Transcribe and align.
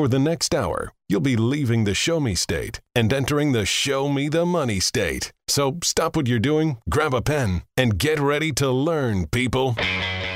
For 0.00 0.08
the 0.08 0.18
next 0.18 0.54
hour, 0.54 0.94
you'll 1.10 1.20
be 1.20 1.36
leaving 1.36 1.84
the 1.84 1.92
show 1.92 2.20
me 2.20 2.34
state 2.34 2.80
and 2.94 3.12
entering 3.12 3.52
the 3.52 3.66
show 3.66 4.08
me 4.08 4.30
the 4.30 4.46
money 4.46 4.80
state. 4.80 5.30
So 5.46 5.76
stop 5.84 6.16
what 6.16 6.26
you're 6.26 6.38
doing, 6.38 6.78
grab 6.88 7.12
a 7.12 7.20
pen, 7.20 7.64
and 7.76 7.98
get 7.98 8.18
ready 8.18 8.50
to 8.52 8.70
learn, 8.70 9.26
people. 9.26 9.76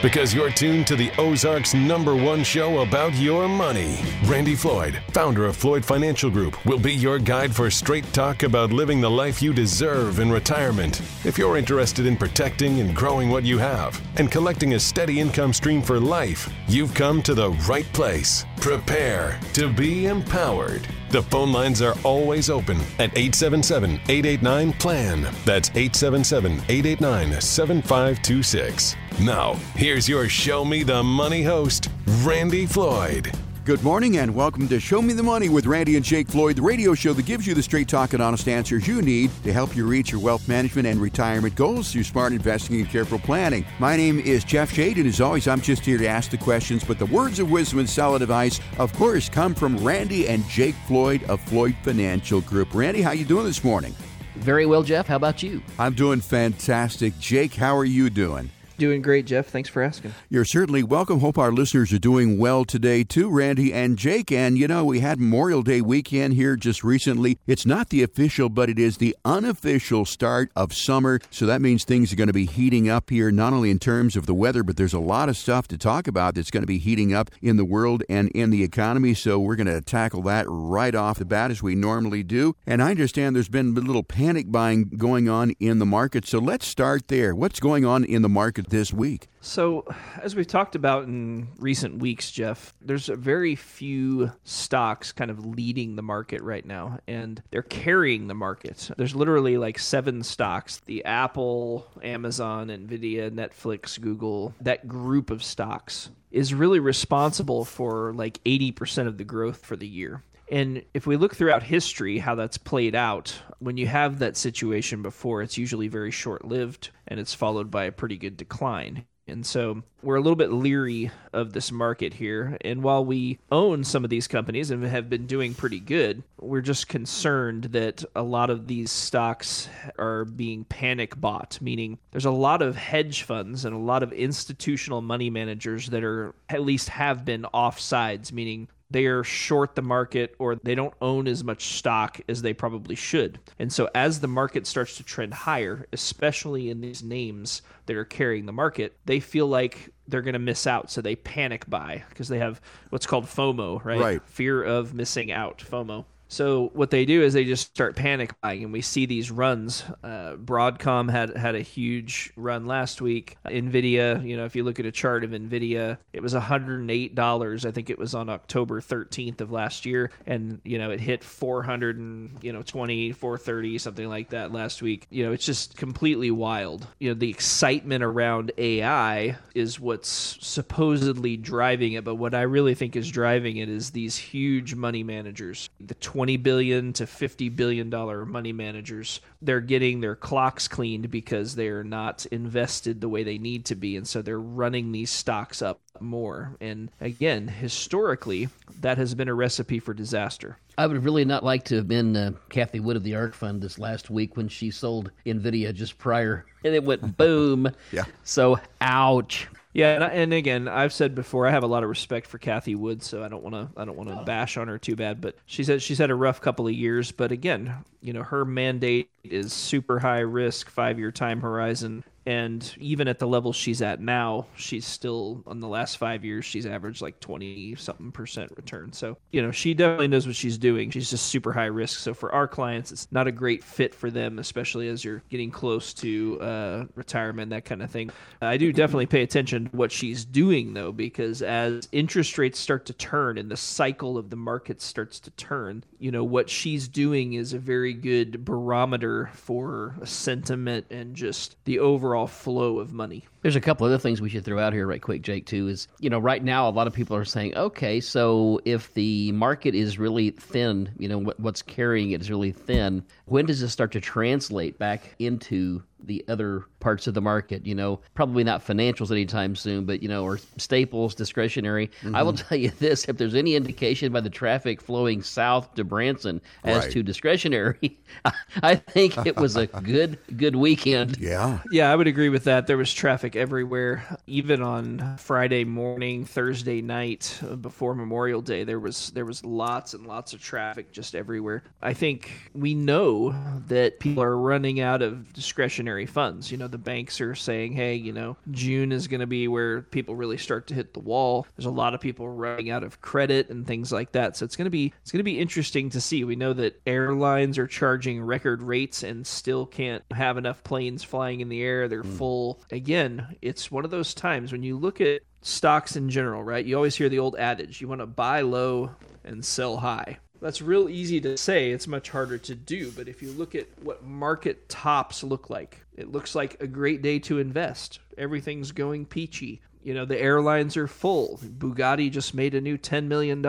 Because 0.05 0.35
you're 0.35 0.51
tuned 0.51 0.87
to 0.89 0.97
the 0.97 1.11
Ozarks 1.17 1.73
number 1.73 2.15
one 2.15 2.45
show 2.45 2.83
about 2.83 3.15
your 3.15 3.49
money. 3.49 3.97
Randy 4.27 4.55
Floyd, 4.55 5.01
founder 5.13 5.47
of 5.47 5.57
Floyd 5.57 5.83
Financial 5.83 6.29
Group, 6.29 6.63
will 6.67 6.79
be 6.79 6.93
your 6.93 7.19
guide 7.19 7.57
for 7.57 7.71
straight 7.71 8.05
talk 8.13 8.43
about 8.43 8.71
living 8.71 9.01
the 9.01 9.09
life 9.09 9.41
you 9.41 9.55
deserve 9.55 10.19
in 10.19 10.31
retirement. 10.31 11.01
If 11.25 11.39
you're 11.39 11.57
interested 11.57 12.05
in 12.05 12.19
protecting 12.19 12.81
and 12.81 12.95
growing 12.95 13.31
what 13.31 13.45
you 13.45 13.57
have 13.57 13.99
and 14.17 14.31
collecting 14.31 14.75
a 14.75 14.79
steady 14.79 15.21
income 15.21 15.55
stream 15.55 15.81
for 15.81 15.99
life, 15.99 16.53
you've 16.69 16.93
come 16.93 17.23
to 17.23 17.33
the 17.33 17.53
right 17.67 17.91
place. 17.95 18.45
Prepare 18.59 19.41
to 19.55 19.73
be 19.73 20.05
empowered. 20.05 20.87
The 21.09 21.23
phone 21.23 21.51
lines 21.51 21.81
are 21.81 21.97
always 22.05 22.51
open 22.51 22.77
at 22.99 23.17
877 23.17 23.93
889 24.09 24.73
PLAN. 24.75 25.23
That's 25.47 25.71
877 25.71 26.53
889 26.69 27.41
7526. 27.41 28.97
Now, 29.23 29.55
here's 29.77 30.09
your 30.09 30.29
Show 30.29 30.65
Me 30.65 30.83
the 30.83 31.03
Money 31.03 31.43
host, 31.43 31.89
Randy 32.25 32.67
Floyd. 32.67 33.33
Good 33.65 33.83
morning 33.83 34.19
and 34.19 34.35
welcome 34.35 34.67
to 34.69 34.81
Show 34.81 35.01
Me 35.01 35.15
the 35.15 35.23
Money 35.23 35.49
with 35.49 35.67
Randy 35.67 35.95
and 35.95 36.05
Jake 36.05 36.27
Floyd, 36.27 36.57
the 36.57 36.63
radio 36.63 36.95
show 36.95 37.13
that 37.13 37.25
gives 37.25 37.47
you 37.47 37.55
the 37.55 37.63
straight 37.63 37.87
talk 37.87 38.13
and 38.13 38.21
honest 38.21 38.49
answers 38.49 38.89
you 38.89 39.01
need 39.03 39.31
to 39.45 39.53
help 39.53 39.77
you 39.77 39.87
reach 39.87 40.11
your 40.11 40.21
wealth 40.21 40.49
management 40.49 40.89
and 40.89 41.01
retirement 41.01 41.55
goals 41.55 41.93
through 41.93 42.03
smart 42.03 42.33
investing 42.33 42.81
and 42.81 42.91
careful 42.91 43.21
planning. 43.21 43.65
My 43.79 43.97
name 43.97 44.19
is 44.19 44.43
Jeff 44.43 44.73
Shade, 44.73 44.99
and 44.99 45.07
as 45.07 45.21
always, 45.21 45.47
I'm 45.47 45.61
just 45.61 45.87
here 45.87 45.97
to 45.97 46.09
ask 46.09 46.33
the 46.33 46.37
questions, 46.37 46.83
but 46.83 46.99
the 46.99 47.07
words 47.07 47.39
of 47.39 47.53
wisdom 47.53 47.79
and 47.79 47.89
solid 47.89 48.21
advice, 48.21 48.61
of 48.79 48.93
course, 48.95 49.29
come 49.29 49.55
from 49.55 49.77
Randy 49.77 50.29
and 50.29 50.47
Jake 50.49 50.75
Floyd 50.89 51.23
of 51.25 51.41
Floyd 51.41 51.77
Financial 51.85 52.41
Group. 52.41 52.75
Randy, 52.75 53.01
how 53.01 53.11
are 53.11 53.15
you 53.15 53.25
doing 53.25 53.47
this 53.47 53.63
morning? 53.63 53.95
Very 54.35 54.67
well, 54.67 54.83
Jeff. 54.83 55.07
How 55.07 55.17
about 55.17 55.43
you? 55.43 55.63
I'm 55.79 55.95
doing 55.95 56.21
fantastic. 56.21 57.17
Jake, 57.21 57.55
how 57.55 57.77
are 57.77 57.85
you 57.85 58.11
doing? 58.11 58.51
Doing 58.77 59.03
great, 59.03 59.25
Jeff. 59.25 59.47
Thanks 59.47 59.69
for 59.69 59.83
asking. 59.83 60.15
You're 60.29 60.45
certainly 60.45 60.83
welcome. 60.83 61.21
Hope 61.21 61.39
our 61.39 61.53
listeners 61.53 61.93
are 61.93 61.99
doing 61.99 62.39
well 62.39 62.65
today, 62.65 63.05
too, 63.05 63.31
Randy 63.31 63.73
and 63.73 63.97
Jake. 63.97 64.33
And, 64.33 64.59
you 64.59 64.67
know, 64.67 64.85
we 64.85 64.99
had 64.99 65.21
Memorial 65.21 65.63
Day 65.63 65.81
weekend 65.81 66.35
here 66.35 66.57
just 66.57 66.83
recently. 66.83 67.39
It's 67.47 67.65
not 67.65 67.91
the 67.91 68.03
official, 68.03 68.49
but 68.49 68.69
it 68.69 68.81
is 68.81 68.97
the 68.97 69.17
unofficial 69.25 70.05
start 70.05 70.51
of 70.57 70.73
summer. 70.73 71.21
So 71.31 71.47
that 71.47 71.61
means 71.61 71.85
things 71.85 72.13
are 72.13 72.17
going 72.17 72.27
to 72.27 72.33
be 72.33 72.47
heating 72.47 72.89
up 72.89 73.11
here, 73.11 73.31
not 73.31 73.53
only 73.53 73.71
in 73.71 73.79
terms 73.79 74.17
of 74.17 74.27
the 74.27 74.35
weather, 74.35 74.65
but 74.65 74.77
there's 74.77 74.93
a 74.93 74.99
lot 74.99 75.29
of 75.29 75.37
stuff 75.37 75.69
to 75.69 75.79
talk 75.79 76.09
about 76.09 76.35
that's 76.35 76.51
going 76.51 76.65
to 76.65 76.67
be 76.67 76.79
heating 76.79 77.15
up 77.15 77.31
in 77.41 77.57
the 77.57 77.65
world 77.65 78.03
and 78.09 78.29
in 78.31 78.51
the 78.51 78.65
economy. 78.65 79.15
So 79.15 79.39
we're 79.39 79.55
going 79.55 79.69
to 79.69 79.83
tackle 79.83 80.23
that 80.23 80.47
right 80.49 80.97
off 80.97 81.21
the 81.21 81.25
bat 81.25 81.53
as 81.53 81.63
we 81.63 81.77
normally 81.77 82.25
do. 82.25 82.57
And 82.67 82.83
I 82.83 82.91
understand 82.91 83.37
there's 83.37 83.49
been 83.49 83.77
a 83.77 83.81
little 83.81 84.03
panic 84.03 84.51
buying 84.51 84.91
going 84.97 85.29
on 85.29 85.53
in 85.61 85.79
the 85.79 85.87
market. 85.87 86.27
So 86.27 86.41
let's 86.41 86.67
start 86.67 87.07
there. 87.07 87.37
What's 87.37 87.61
going 87.61 87.85
on 87.85 88.03
in 88.03 88.23
the 88.23 88.29
market 88.29 88.64
this 88.69 88.93
week? 88.93 89.29
So, 89.41 89.85
as 90.21 90.35
we've 90.35 90.47
talked 90.47 90.75
about 90.75 91.05
in 91.05 91.49
recent 91.59 91.99
weeks, 91.99 92.31
Jeff, 92.31 92.75
there's 92.81 93.07
very 93.07 93.57
few 93.57 94.33
stocks 94.45 95.13
kind 95.13 95.31
of 95.31 95.45
leading 95.45 95.97
the 95.97 96.03
market 96.03 96.43
right 96.43 96.65
now, 96.65 96.99
and 97.07 97.43
they're 97.51 97.63
carrying 97.63 98.27
the 98.27 98.35
market. 98.35 98.91
There's 98.97 99.15
literally 99.15 99.59
like 99.59 99.79
seven 99.79 100.23
stocks 100.23 100.81
the 100.87 101.05
Apple, 101.05 101.87
Amazon, 102.03 102.69
Nvidia, 102.69 103.31
Netflix, 103.31 104.01
Google, 104.01 104.55
that 104.61 104.89
group 104.89 105.31
of 105.31 105.43
stocks 105.43 106.11
is 106.31 106.53
really 106.53 106.81
responsible 106.81 107.65
for 107.65 108.13
like 108.13 108.43
80% 108.45 109.07
of 109.07 109.19
the 109.19 109.25
growth 109.25 109.65
for 109.65 109.77
the 109.77 109.87
year. 109.87 110.23
And 110.55 110.85
if 110.95 111.05
we 111.05 111.17
look 111.17 111.35
throughout 111.35 111.65
history, 111.65 112.19
how 112.19 112.37
that's 112.37 112.59
played 112.59 112.95
out, 112.95 113.35
when 113.59 113.77
you 113.77 113.89
have 113.89 114.21
that 114.21 114.37
situation 114.37 115.03
before, 115.03 115.43
it's 115.43 115.59
usually 115.59 115.89
very 115.89 116.13
short 116.13 116.45
lived 116.45 116.91
and 117.09 117.19
it's 117.19 117.35
followed 117.35 117.73
by 117.73 117.87
a 117.87 117.93
pretty 117.93 118.17
good 118.17 118.37
decline. 118.37 119.05
And 119.27 119.45
so 119.45 119.83
we're 120.01 120.15
a 120.15 120.21
little 120.21 120.37
bit 120.37 120.53
leery 120.53 121.11
of 121.33 121.53
this 121.53 121.73
market 121.73 122.15
here. 122.15 122.57
And 122.61 122.85
while 122.85 123.05
we 123.05 123.41
own 123.51 123.83
some 123.83 124.05
of 124.05 124.11
these 124.11 124.29
companies 124.29 124.71
and 124.71 124.85
have 124.85 125.11
been 125.11 125.27
doing 125.27 125.55
pretty 125.55 125.81
good, 125.81 126.23
we're 126.39 126.61
just 126.61 126.89
concerned 126.89 127.65
that 127.73 128.05
a 128.15 128.23
lot 128.23 128.51
of 128.51 128.69
these 128.69 128.93
stocks 128.93 129.69
are 129.99 130.25
being 130.25 130.65
panic 130.67 131.19
bought, 131.21 131.59
meaning 131.61 131.99
there's 132.13 132.27
a 132.27 132.31
lot 132.31 132.63
of 132.63 132.77
hedge 132.77 133.23
funds 133.23 133.65
and 133.65 133.75
a 133.75 133.79
lot 133.79 134.05
of 134.05 134.13
institutional 134.13 135.01
money 135.01 135.31
managers 135.31 135.89
that 135.89 136.05
are 136.05 136.33
at 136.49 136.63
least 136.63 136.91
have 136.91 137.25
been 137.25 137.45
off 137.53 137.81
sides, 137.81 138.33
meaning 138.33 138.69
they 138.95 139.07
are 139.07 139.25
short 139.25 139.75
the 139.75 139.83
market 139.83 140.37
or 140.39 140.55
they 140.55 140.77
don't 140.77 140.95
own 141.03 141.27
as 141.27 141.43
much 141.43 141.65
stock 141.77 142.21
as 142.29 142.43
they 142.43 142.55
probably 142.55 142.95
should. 142.95 143.41
And 143.59 143.73
so 143.73 143.91
as 143.93 144.21
the 144.21 144.29
market 144.29 144.69
starts 144.69 144.97
to 144.99 145.03
trend 145.03 145.35
higher, 145.35 145.89
especially 145.93 146.71
in 146.71 146.81
these 146.81 147.03
names 147.03 147.63
that 147.87 147.97
are 147.97 148.05
carrying 148.05 148.47
the 148.47 148.53
market, 148.53 148.97
they 149.05 149.19
feel 149.19 149.49
like 149.49 149.91
they're 150.07 150.23
going 150.23 150.35
to 150.35 150.39
miss 150.39 150.65
out. 150.69 150.93
So 150.93 151.01
they 151.01 151.17
panic 151.17 151.69
buy 151.69 152.05
because 152.09 152.29
they 152.29 152.39
have 152.39 152.61
what's 152.91 153.05
called 153.05 153.25
FOMO, 153.25 153.85
right? 153.85 154.01
Right. 154.01 154.23
Fear 154.27 154.63
of 154.63 154.95
missing 154.95 155.33
out, 155.33 155.59
FOMO. 155.59 156.05
So 156.29 156.71
what 156.75 156.91
they 156.91 157.05
do 157.05 157.23
is 157.23 157.35
they 157.35 157.45
just 157.45 157.67
start 157.67 157.97
panic 157.97 158.35
buying, 158.41 158.65
and 158.65 158.73
we 158.73 158.81
see 158.81 159.07
these 159.07 159.31
runs. 159.31 159.85
Uh, 160.03 160.35
Broadcom 160.37 161.11
had 161.11 161.37
had 161.37 161.55
a 161.55 161.61
huge 161.61 162.33
run 162.37 162.67
last 162.67 163.01
week. 163.01 163.37
Nvidia, 163.47 164.27
you 164.27 164.37
know, 164.37 164.45
if 164.45 164.57
you 164.57 164.65
look 164.65 164.81
at 164.81 164.87
a 164.87 164.93
chart 164.93 165.23
of 165.23 165.31
Nvidia, 165.31 165.99
it 166.13 166.23
was 166.23 166.35
108 166.35 167.15
dollars. 167.15 167.67
I 167.67 167.71
think 167.71 167.91
it 167.91 167.99
was 167.99 168.15
on 168.15 168.29
October 168.29 168.81
13th 168.81 169.41
of 169.41 169.53
last 169.53 169.87
year, 169.87 170.11
and 170.27 170.61
you 170.65 170.79
know 170.79 170.91
it 170.91 171.01
hit 171.01 171.23
400 171.23 171.99
and 171.99 172.39
you 172.43 172.53
know 172.53 172.63
20, 172.63 173.13
430, 173.13 173.79
something 173.79 174.09
like 174.09 174.31
that 174.31 174.53
last 174.53 174.83
week. 174.83 175.07
You 175.11 175.27
know, 175.27 175.33
it's 175.33 175.47
just 175.47 175.77
completely 175.77 176.31
wild. 176.31 176.87
You 176.99 177.11
know, 177.11 177.15
the 177.15 177.31
excitement 177.31 178.03
around 178.03 178.53
AI 178.59 179.37
is 179.55 179.79
what's 179.79 180.39
supposedly 180.41 181.37
driving 181.37 181.93
it, 181.93 182.05
but 182.05 182.17
what 182.17 182.35
I 182.35 182.43
really 182.43 182.75
think 182.75 182.97
is 182.97 183.11
driving 183.11 183.59
it 183.59 183.69
is 183.69 183.91
these 183.91 184.17
huge 184.17 184.75
money 184.75 185.03
managers, 185.03 185.71
the 185.81 185.95
20 186.15 186.37
billion 186.37 186.93
to 186.93 187.09
50 187.09 187.49
billion 187.49 187.91
dollar 187.91 188.25
money 188.25 188.53
managers 188.53 189.21
they're 189.43 189.61
getting 189.61 190.01
their 190.01 190.15
clocks 190.15 190.69
cleaned 190.69 191.11
because 191.11 191.57
they're 191.57 191.83
not 191.83 192.25
invested 192.27 193.01
the 193.01 193.09
way 193.09 193.25
they 193.25 193.37
need 193.37 193.65
to 193.65 193.75
be 193.75 193.97
and 193.97 194.07
so 194.07 194.23
they're 194.23 194.39
running 194.39 194.93
these 194.93 195.11
stocks 195.11 195.61
up 195.61 195.81
more 195.99 196.57
and 196.61 196.89
again 197.01 197.49
historically 197.49 198.49
that 198.81 198.97
has 198.97 199.13
been 199.13 199.29
a 199.29 199.35
recipe 199.35 199.81
for 199.81 199.93
disaster 199.93 200.57
I 200.79 200.87
would 200.87 201.05
really 201.05 201.25
not 201.25 201.45
like 201.45 201.65
to 201.67 201.77
have 201.77 201.89
been 201.89 202.17
uh, 202.17 202.33
Cathie 202.49 202.81
Wood 202.81 202.97
of 202.97 203.03
the 203.03 203.15
Ark 203.15 203.35
Fund 203.35 203.61
this 203.61 203.79
last 203.79 204.11
week 204.11 204.37
when 204.37 204.49
she 204.49 204.73
sold 204.73 205.13
Nvidia 205.25 205.73
just 205.73 205.99
prior, 205.99 206.47
and 206.65 206.75
it 206.75 206.83
went 206.83 207.17
boom. 207.17 207.71
Yeah. 207.93 208.03
So, 208.25 208.59
ouch. 208.81 209.47
Yeah, 209.75 209.95
and, 209.97 210.05
I, 210.05 210.09
and 210.11 210.33
again, 210.33 210.69
I've 210.69 210.93
said 210.93 211.17
before, 211.17 211.49
I 211.49 211.51
have 211.51 211.65
a 211.65 211.67
lot 211.67 211.83
of 211.83 211.89
respect 211.89 212.29
for 212.29 212.39
Cathie 212.39 212.77
Wood, 212.77 213.03
so 213.03 213.25
I 213.25 213.29
don't 213.29 213.43
want 213.43 213.57
to 213.57 213.69
I 213.81 213.85
don't 213.85 213.97
want 213.97 214.09
to 214.09 214.21
oh. 214.21 214.25
bash 214.25 214.57
on 214.57 214.69
her 214.69 214.79
too 214.79 214.95
bad. 214.95 215.21
But 215.21 215.37
she 215.47 215.65
said 215.65 215.83
she's 215.83 215.99
had 215.99 216.11
a 216.11 216.15
rough 216.15 216.41
couple 216.41 216.69
of 216.69 216.73
years. 216.73 217.11
But 217.11 217.33
again, 217.33 217.75
you 218.01 218.13
know, 218.13 218.23
her 218.23 218.45
mandate 218.45 219.11
is 219.25 219.53
super 219.53 219.99
high 219.99 220.21
risk, 220.21 220.71
five 220.71 221.01
year 221.01 221.11
time 221.11 221.41
horizon, 221.41 222.05
and 222.27 222.75
even 222.79 223.09
at 223.09 223.19
the 223.19 223.27
level 223.27 223.53
she's 223.53 223.83
at 223.83 224.01
now, 224.01 224.47
she's 224.57 224.87
still 224.87 225.43
on 225.47 225.61
the 225.61 225.69
last 225.69 225.99
five 225.99 226.25
years 226.25 226.45
she's 226.45 226.67
averaged 226.67 227.03
like 227.03 227.21
twenty 227.21 227.75
something 227.77 228.13
percent 228.13 228.53
return. 228.57 228.93
So 228.93 229.19
you 229.33 229.43
know, 229.43 229.51
she 229.51 229.75
definitely 229.75 230.09
knows 230.09 230.27
what 230.27 230.37
she's 230.37 230.59
doing. 230.59 230.91
She's 230.91 231.11
just 231.11 231.27
super 231.27 231.53
high 231.53 231.67
risk. 231.67 231.99
So 231.99 232.15
for 232.15 232.33
our 232.33 232.49
clients, 232.49 232.93
it's 232.93 233.09
not 233.11 233.27
a 233.27 233.33
great 233.33 233.63
fit 233.63 233.95
for 233.95 234.11
them, 234.11 234.39
especially 234.39 234.89
as 234.89 235.05
you're 235.05 235.23
getting 235.29 235.51
close 235.51 235.93
to 235.95 236.41
uh, 236.41 236.85
retirement, 236.95 237.51
that 237.51 237.65
kind 237.65 237.83
of 237.83 237.91
thing. 237.91 238.11
I 238.41 238.57
do 238.57 238.73
definitely 238.73 239.07
pay 239.07 239.23
attention 239.23 239.67
to 239.67 239.77
what 239.77 239.93
she's 239.93 240.25
doing 240.25 240.75
though, 240.75 240.93
because 240.93 241.43
as 241.43 241.89
interest 241.93 242.39
rates 242.39 242.59
start 242.59 242.87
to 242.87 242.93
turn 242.93 243.39
and 243.39 243.51
the 243.51 243.57
cycle 243.57 244.17
of 244.17 244.31
the 244.31 244.37
market 244.37 244.81
starts 244.81 245.21
to 245.21 245.31
turn, 245.33 245.85
you 245.99 246.11
know, 246.11 246.25
what 246.25 246.49
she's 246.49 246.89
doing 246.89 247.35
is 247.35 247.53
a 247.53 247.59
very 247.59 247.93
good 247.93 248.45
barometer 248.45 249.31
for 249.35 249.97
sentiment 250.05 250.87
and 250.91 251.15
just 251.15 251.57
the 251.65 251.79
overall 251.79 252.14
flow 252.27 252.79
of 252.79 252.93
money. 252.93 253.25
There's 253.43 253.57
a 253.57 253.61
couple 253.61 253.87
other 253.87 253.99
things 253.99 254.21
we 254.21 254.31
should 254.31 254.45
throw 254.45 254.59
out 254.59 254.73
here 254.73 254.87
right 254.87 255.03
quick, 255.03 255.23
Jake, 255.23 255.47
too. 255.47 255.69
Is, 255.69 255.89
you 255.99 256.09
know, 256.09 256.19
right 256.19 256.43
now 256.43 256.69
a 256.69 256.71
lot 256.71 256.87
of 256.87 256.93
people 256.93 257.17
are 257.17 257.25
saying, 257.25 257.57
okay, 257.57 258.01
so 258.01 258.61
if 258.65 258.93
the 258.95 259.33
market 259.33 259.75
is 259.75 259.99
really 259.99 260.31
thin, 260.31 260.91
you 260.99 261.09
know, 261.09 261.19
what, 261.19 261.39
what's 261.41 261.61
carrying 261.61 262.13
it 262.13 262.21
is 262.21 262.31
really 262.31 262.53
thin, 262.53 263.05
when 263.27 263.45
does 263.47 263.61
this 263.61 263.73
start 263.73 263.93
to 263.93 264.01
translate 264.01 264.79
back 264.79 265.15
into 265.19 265.83
the 266.07 266.25
other 266.29 266.65
parts 266.81 267.07
of 267.07 267.15
the 267.15 267.21
market. 267.21 267.67
You 267.67 267.75
know, 267.75 268.01
probably 268.15 268.45
not 268.45 268.65
financials 268.65 269.11
anytime 269.11 269.57
soon, 269.57 269.85
but 269.85 270.03
you 270.03 270.09
know, 270.09 270.25
or 270.25 270.39
staples, 270.57 271.15
discretionary. 271.15 271.89
Mm-hmm. 272.03 272.15
I 272.15 272.23
will 272.23 272.33
mm-hmm. 272.33 272.49
tell 272.49 272.59
you 272.59 272.71
this: 272.79 273.07
if 273.07 273.17
there's 273.17 273.35
any 273.35 273.55
indication 273.55 274.13
by 274.13 274.21
the 274.21 274.31
traffic 274.31 274.81
flowing 274.81 275.23
south 275.23 275.75
to 275.75 275.85
Branson 275.85 276.41
as 276.65 276.85
right. 276.85 276.93
to 276.93 277.03
discretionary, 277.03 277.99
I 278.63 278.77
think 278.77 279.27
it 279.27 279.37
was 279.37 279.57
a 279.57 279.67
good 279.67 280.19
good 280.37 280.57
weekend. 280.57 281.19
Yeah, 281.19 281.61
yeah, 281.71 281.91
I 281.91 281.97
would 281.97 282.07
agree 282.07 282.29
with 282.29 282.45
that. 282.45 282.67
There 282.67 282.77
was 282.77 282.93
traffic 282.93 283.37
everywhere, 283.37 284.05
even 284.27 284.63
on 284.63 285.17
Friday 285.19 285.65
morning, 285.65 286.25
Thursday 286.25 286.81
night 286.81 287.39
uh, 287.43 287.57
before 287.57 287.95
Memorial 287.95 288.41
Day. 288.41 288.65
There 288.65 288.81
was 288.81 289.11
there 289.11 289.25
was 289.25 289.45
lots 289.45 289.95
and 289.95 290.07
lots 290.07 290.33
of 290.33 290.41
traffic 290.41 290.93
just 290.93 291.15
everywhere. 291.15 291.63
I 291.83 291.95
think 291.95 292.51
we 292.55 292.75
know 292.75 293.35
that 293.69 294.01
people 294.01 294.23
are 294.23 294.37
running 294.37 294.81
out 294.81 295.03
of 295.03 295.33
discretionary 295.33 295.94
funds. 296.07 296.51
You 296.51 296.59
know, 296.59 296.69
the 296.69 296.79
banks 296.79 297.21
are 297.21 297.35
saying, 297.35 297.73
hey, 297.73 297.95
you 297.95 298.13
know, 298.13 298.37
June 298.51 298.93
is 298.93 299.09
going 299.09 299.21
to 299.21 299.27
be 299.27 299.49
where 299.49 299.83
people 299.83 300.17
really 300.17 300.37
start 300.37 300.67
to 300.69 300.75
hit 300.75 300.93
the 300.93 301.01
wall. 301.01 301.47
There's 301.57 301.67
a 301.67 301.71
lot 301.71 301.95
of 301.95 302.01
people 302.01 302.29
running 302.29 302.71
out 302.71 302.83
of 302.83 303.01
credit 303.01 303.51
and 303.51 303.67
things 303.67 303.93
like 303.93 304.13
that. 304.13 304.37
So 304.37 304.45
it's 304.45 304.57
going 304.57 304.67
to 304.67 304.71
be 304.71 304.93
it's 305.03 305.13
going 305.13 305.21
to 305.21 305.25
be 305.25 305.39
interesting 305.39 305.91
to 305.91 306.01
see. 306.01 306.25
We 306.25 306.37
know 306.37 306.53
that 306.55 306.81
airlines 306.87 307.59
are 307.59 307.67
charging 307.67 308.21
record 308.21 308.63
rates 308.63 309.03
and 309.03 309.27
still 309.27 309.67
can't 309.67 310.05
have 310.13 310.37
enough 310.37 310.63
planes 310.65 311.05
flying 311.05 311.41
in 311.41 311.49
the 311.49 311.63
air. 311.63 311.89
They're 311.89 312.03
mm. 312.03 312.19
full. 312.19 312.61
Again, 312.71 313.37
it's 313.41 313.71
one 313.71 313.85
of 313.85 313.91
those 313.91 314.15
times 314.15 314.53
when 314.53 314.63
you 314.63 314.77
look 314.77 315.01
at 315.01 315.23
stocks 315.43 315.95
in 315.97 316.11
general, 316.11 316.43
right? 316.43 316.65
You 316.65 316.77
always 316.77 316.97
hear 316.97 317.09
the 317.09 317.19
old 317.19 317.37
adage, 317.37 317.81
you 317.81 317.89
want 317.89 318.01
to 318.01 318.07
buy 318.07 318.41
low 318.41 318.91
and 319.25 319.45
sell 319.45 319.77
high 319.77 320.19
that's 320.45 320.61
real 320.61 320.91
easy 320.91 321.23
to 321.23 321.39
say. 321.39 321.71
It's 321.71 321.87
much 321.87 322.11
harder 322.11 322.37
to 322.37 322.55
do. 322.55 322.91
But 322.91 323.09
if 323.09 323.23
you 323.23 323.33
look 323.33 323.55
at 323.55 323.67
what 323.83 324.05
market 324.05 324.69
tops 324.69 325.25
look 325.25 325.49
like, 325.49 325.87
it 325.97 326.13
looks 326.13 326.35
like 326.35 326.61
a 326.61 326.67
great 326.67 327.01
day 327.01 327.19
to 327.21 327.39
invest. 327.39 327.99
Everything's 328.19 328.71
going 328.71 329.07
peachy. 329.07 329.63
You 329.85 329.93
know, 329.93 330.07
the 330.07 330.19
airlines 330.19 330.79
are 330.79 330.89
full. 330.89 331.39
Bugatti 331.45 332.11
just 332.11 332.35
made 332.35 332.55
a 332.55 332.61
new 332.61 332.79
$10 332.79 333.05
million 333.05 333.43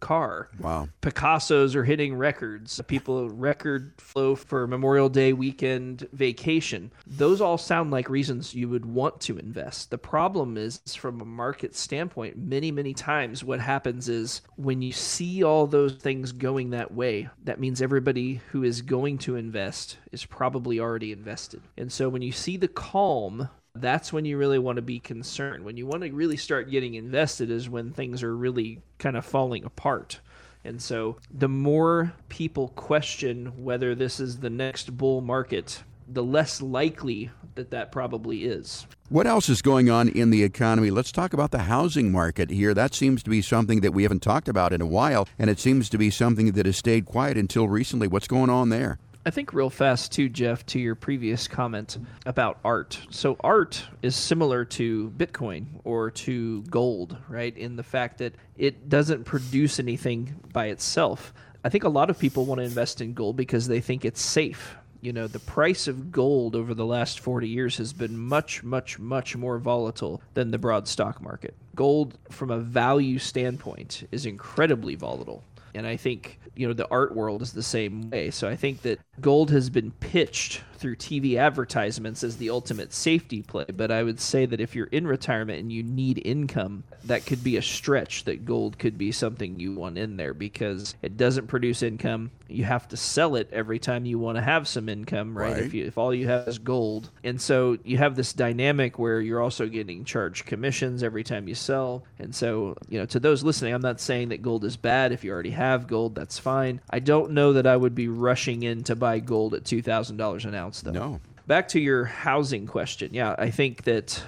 car. 0.00 0.48
Wow. 0.58 0.88
Picasso's 1.02 1.76
are 1.76 1.84
hitting 1.84 2.16
records. 2.16 2.80
People, 2.86 3.28
record 3.28 3.92
flow 3.98 4.34
for 4.34 4.66
Memorial 4.66 5.10
Day 5.10 5.34
weekend 5.34 6.08
vacation. 6.12 6.90
Those 7.06 7.42
all 7.42 7.58
sound 7.58 7.90
like 7.90 8.08
reasons 8.08 8.54
you 8.54 8.70
would 8.70 8.86
want 8.86 9.20
to 9.22 9.38
invest. 9.38 9.90
The 9.90 9.98
problem 9.98 10.56
is, 10.56 10.80
from 10.96 11.20
a 11.20 11.26
market 11.26 11.76
standpoint, 11.76 12.38
many, 12.38 12.70
many 12.70 12.94
times 12.94 13.44
what 13.44 13.60
happens 13.60 14.08
is 14.08 14.40
when 14.56 14.80
you 14.80 14.92
see 14.92 15.42
all 15.42 15.66
those 15.66 15.96
things 15.96 16.32
going 16.32 16.70
that 16.70 16.94
way, 16.94 17.28
that 17.44 17.60
means 17.60 17.82
everybody 17.82 18.40
who 18.50 18.62
is 18.62 18.80
going 18.80 19.18
to 19.18 19.36
invest 19.36 19.98
is 20.10 20.24
probably 20.24 20.80
already 20.80 21.12
invested. 21.12 21.60
And 21.76 21.92
so 21.92 22.08
when 22.08 22.22
you 22.22 22.32
see 22.32 22.56
the 22.56 22.68
calm 22.68 23.50
that's 23.74 24.12
when 24.12 24.24
you 24.24 24.36
really 24.36 24.58
want 24.58 24.76
to 24.76 24.82
be 24.82 25.00
concerned. 25.00 25.64
When 25.64 25.76
you 25.76 25.86
want 25.86 26.02
to 26.02 26.12
really 26.12 26.36
start 26.36 26.70
getting 26.70 26.94
invested 26.94 27.50
is 27.50 27.68
when 27.68 27.92
things 27.92 28.22
are 28.22 28.36
really 28.36 28.80
kind 28.98 29.16
of 29.16 29.24
falling 29.24 29.64
apart. 29.64 30.20
And 30.64 30.80
so 30.80 31.16
the 31.32 31.48
more 31.48 32.12
people 32.28 32.68
question 32.68 33.64
whether 33.64 33.94
this 33.94 34.20
is 34.20 34.38
the 34.38 34.50
next 34.50 34.96
bull 34.96 35.20
market, 35.20 35.82
the 36.06 36.22
less 36.22 36.60
likely 36.60 37.30
that 37.54 37.70
that 37.70 37.90
probably 37.90 38.44
is. 38.44 38.86
What 39.08 39.26
else 39.26 39.48
is 39.48 39.60
going 39.60 39.90
on 39.90 40.08
in 40.08 40.30
the 40.30 40.42
economy? 40.42 40.90
Let's 40.90 41.12
talk 41.12 41.32
about 41.32 41.50
the 41.50 41.60
housing 41.60 42.12
market 42.12 42.50
here. 42.50 42.74
That 42.74 42.94
seems 42.94 43.22
to 43.24 43.30
be 43.30 43.42
something 43.42 43.80
that 43.80 43.92
we 43.92 44.04
haven't 44.04 44.22
talked 44.22 44.48
about 44.48 44.72
in 44.72 44.80
a 44.80 44.86
while, 44.86 45.28
and 45.38 45.50
it 45.50 45.58
seems 45.58 45.88
to 45.90 45.98
be 45.98 46.10
something 46.10 46.52
that 46.52 46.66
has 46.66 46.76
stayed 46.76 47.04
quiet 47.04 47.36
until 47.36 47.68
recently. 47.68 48.06
What's 48.06 48.28
going 48.28 48.48
on 48.48 48.68
there? 48.68 48.98
I 49.24 49.30
think 49.30 49.52
real 49.52 49.70
fast 49.70 50.10
too, 50.10 50.28
Jeff, 50.28 50.66
to 50.66 50.80
your 50.80 50.96
previous 50.96 51.46
comment 51.46 51.96
about 52.26 52.58
art. 52.64 52.98
So 53.10 53.36
art 53.38 53.84
is 54.02 54.16
similar 54.16 54.64
to 54.64 55.10
Bitcoin 55.16 55.66
or 55.84 56.10
to 56.10 56.62
gold, 56.64 57.16
right? 57.28 57.56
In 57.56 57.76
the 57.76 57.84
fact 57.84 58.18
that 58.18 58.34
it 58.56 58.88
doesn't 58.88 59.22
produce 59.22 59.78
anything 59.78 60.34
by 60.52 60.66
itself. 60.66 61.32
I 61.62 61.68
think 61.68 61.84
a 61.84 61.88
lot 61.88 62.10
of 62.10 62.18
people 62.18 62.46
want 62.46 62.58
to 62.58 62.64
invest 62.64 63.00
in 63.00 63.14
gold 63.14 63.36
because 63.36 63.68
they 63.68 63.80
think 63.80 64.04
it's 64.04 64.20
safe. 64.20 64.74
You 65.02 65.12
know, 65.12 65.28
the 65.28 65.38
price 65.38 65.86
of 65.86 66.10
gold 66.10 66.56
over 66.56 66.74
the 66.74 66.86
last 66.86 67.20
40 67.20 67.48
years 67.48 67.76
has 67.76 67.92
been 67.92 68.18
much, 68.18 68.64
much, 68.64 68.98
much 68.98 69.36
more 69.36 69.58
volatile 69.58 70.20
than 70.34 70.50
the 70.50 70.58
broad 70.58 70.88
stock 70.88 71.22
market. 71.22 71.54
Gold, 71.76 72.18
from 72.30 72.50
a 72.50 72.58
value 72.58 73.20
standpoint, 73.20 74.06
is 74.10 74.26
incredibly 74.26 74.96
volatile. 74.96 75.44
And 75.74 75.86
I 75.86 75.96
think, 75.96 76.38
you 76.54 76.66
know, 76.66 76.74
the 76.74 76.88
art 76.90 77.14
world 77.14 77.42
is 77.42 77.52
the 77.52 77.62
same 77.62 78.10
way. 78.10 78.30
So 78.30 78.48
I 78.48 78.56
think 78.56 78.82
that 78.82 79.00
gold 79.20 79.50
has 79.50 79.70
been 79.70 79.90
pitched 79.92 80.62
through 80.82 80.96
TV 80.96 81.36
advertisements 81.36 82.24
as 82.24 82.36
the 82.36 82.50
ultimate 82.50 82.92
safety 82.92 83.40
play. 83.40 83.64
But 83.72 83.92
I 83.92 84.02
would 84.02 84.20
say 84.20 84.44
that 84.46 84.60
if 84.60 84.74
you're 84.74 84.88
in 84.88 85.06
retirement 85.06 85.60
and 85.60 85.72
you 85.72 85.84
need 85.84 86.20
income, 86.24 86.82
that 87.04 87.24
could 87.24 87.42
be 87.44 87.56
a 87.56 87.62
stretch 87.62 88.24
that 88.24 88.44
gold 88.44 88.78
could 88.80 88.98
be 88.98 89.12
something 89.12 89.60
you 89.60 89.74
want 89.74 89.96
in 89.96 90.16
there 90.16 90.34
because 90.34 90.96
it 91.00 91.16
doesn't 91.16 91.46
produce 91.46 91.82
income. 91.82 92.32
You 92.48 92.64
have 92.64 92.88
to 92.88 92.96
sell 92.96 93.36
it 93.36 93.48
every 93.52 93.78
time 93.78 94.04
you 94.04 94.18
want 94.18 94.36
to 94.36 94.42
have 94.42 94.66
some 94.66 94.88
income, 94.88 95.38
right? 95.38 95.52
right. 95.52 95.62
If, 95.62 95.72
you, 95.72 95.86
if 95.86 95.96
all 95.96 96.12
you 96.12 96.26
have 96.26 96.48
is 96.48 96.58
gold. 96.58 97.10
And 97.22 97.40
so 97.40 97.78
you 97.84 97.96
have 97.98 98.16
this 98.16 98.32
dynamic 98.32 98.98
where 98.98 99.20
you're 99.20 99.40
also 99.40 99.68
getting 99.68 100.04
charged 100.04 100.46
commissions 100.46 101.04
every 101.04 101.22
time 101.22 101.46
you 101.46 101.54
sell. 101.54 102.04
And 102.18 102.34
so, 102.34 102.76
you 102.88 102.98
know, 102.98 103.06
to 103.06 103.20
those 103.20 103.44
listening, 103.44 103.72
I'm 103.72 103.80
not 103.80 104.00
saying 104.00 104.30
that 104.30 104.42
gold 104.42 104.64
is 104.64 104.76
bad. 104.76 105.12
If 105.12 105.22
you 105.22 105.30
already 105.30 105.50
have 105.50 105.86
gold, 105.86 106.16
that's 106.16 106.40
fine. 106.40 106.80
I 106.90 106.98
don't 106.98 107.30
know 107.30 107.52
that 107.52 107.68
I 107.68 107.76
would 107.76 107.94
be 107.94 108.08
rushing 108.08 108.64
in 108.64 108.82
to 108.84 108.96
buy 108.96 109.20
gold 109.20 109.54
at 109.54 109.62
$2,000 109.62 110.44
an 110.44 110.54
ounce 110.54 110.71
though. 110.80 110.92
No. 110.92 111.20
Back 111.46 111.68
to 111.68 111.80
your 111.80 112.04
housing 112.04 112.66
question. 112.66 113.12
Yeah, 113.12 113.34
I 113.36 113.50
think 113.50 113.84
that 113.84 114.22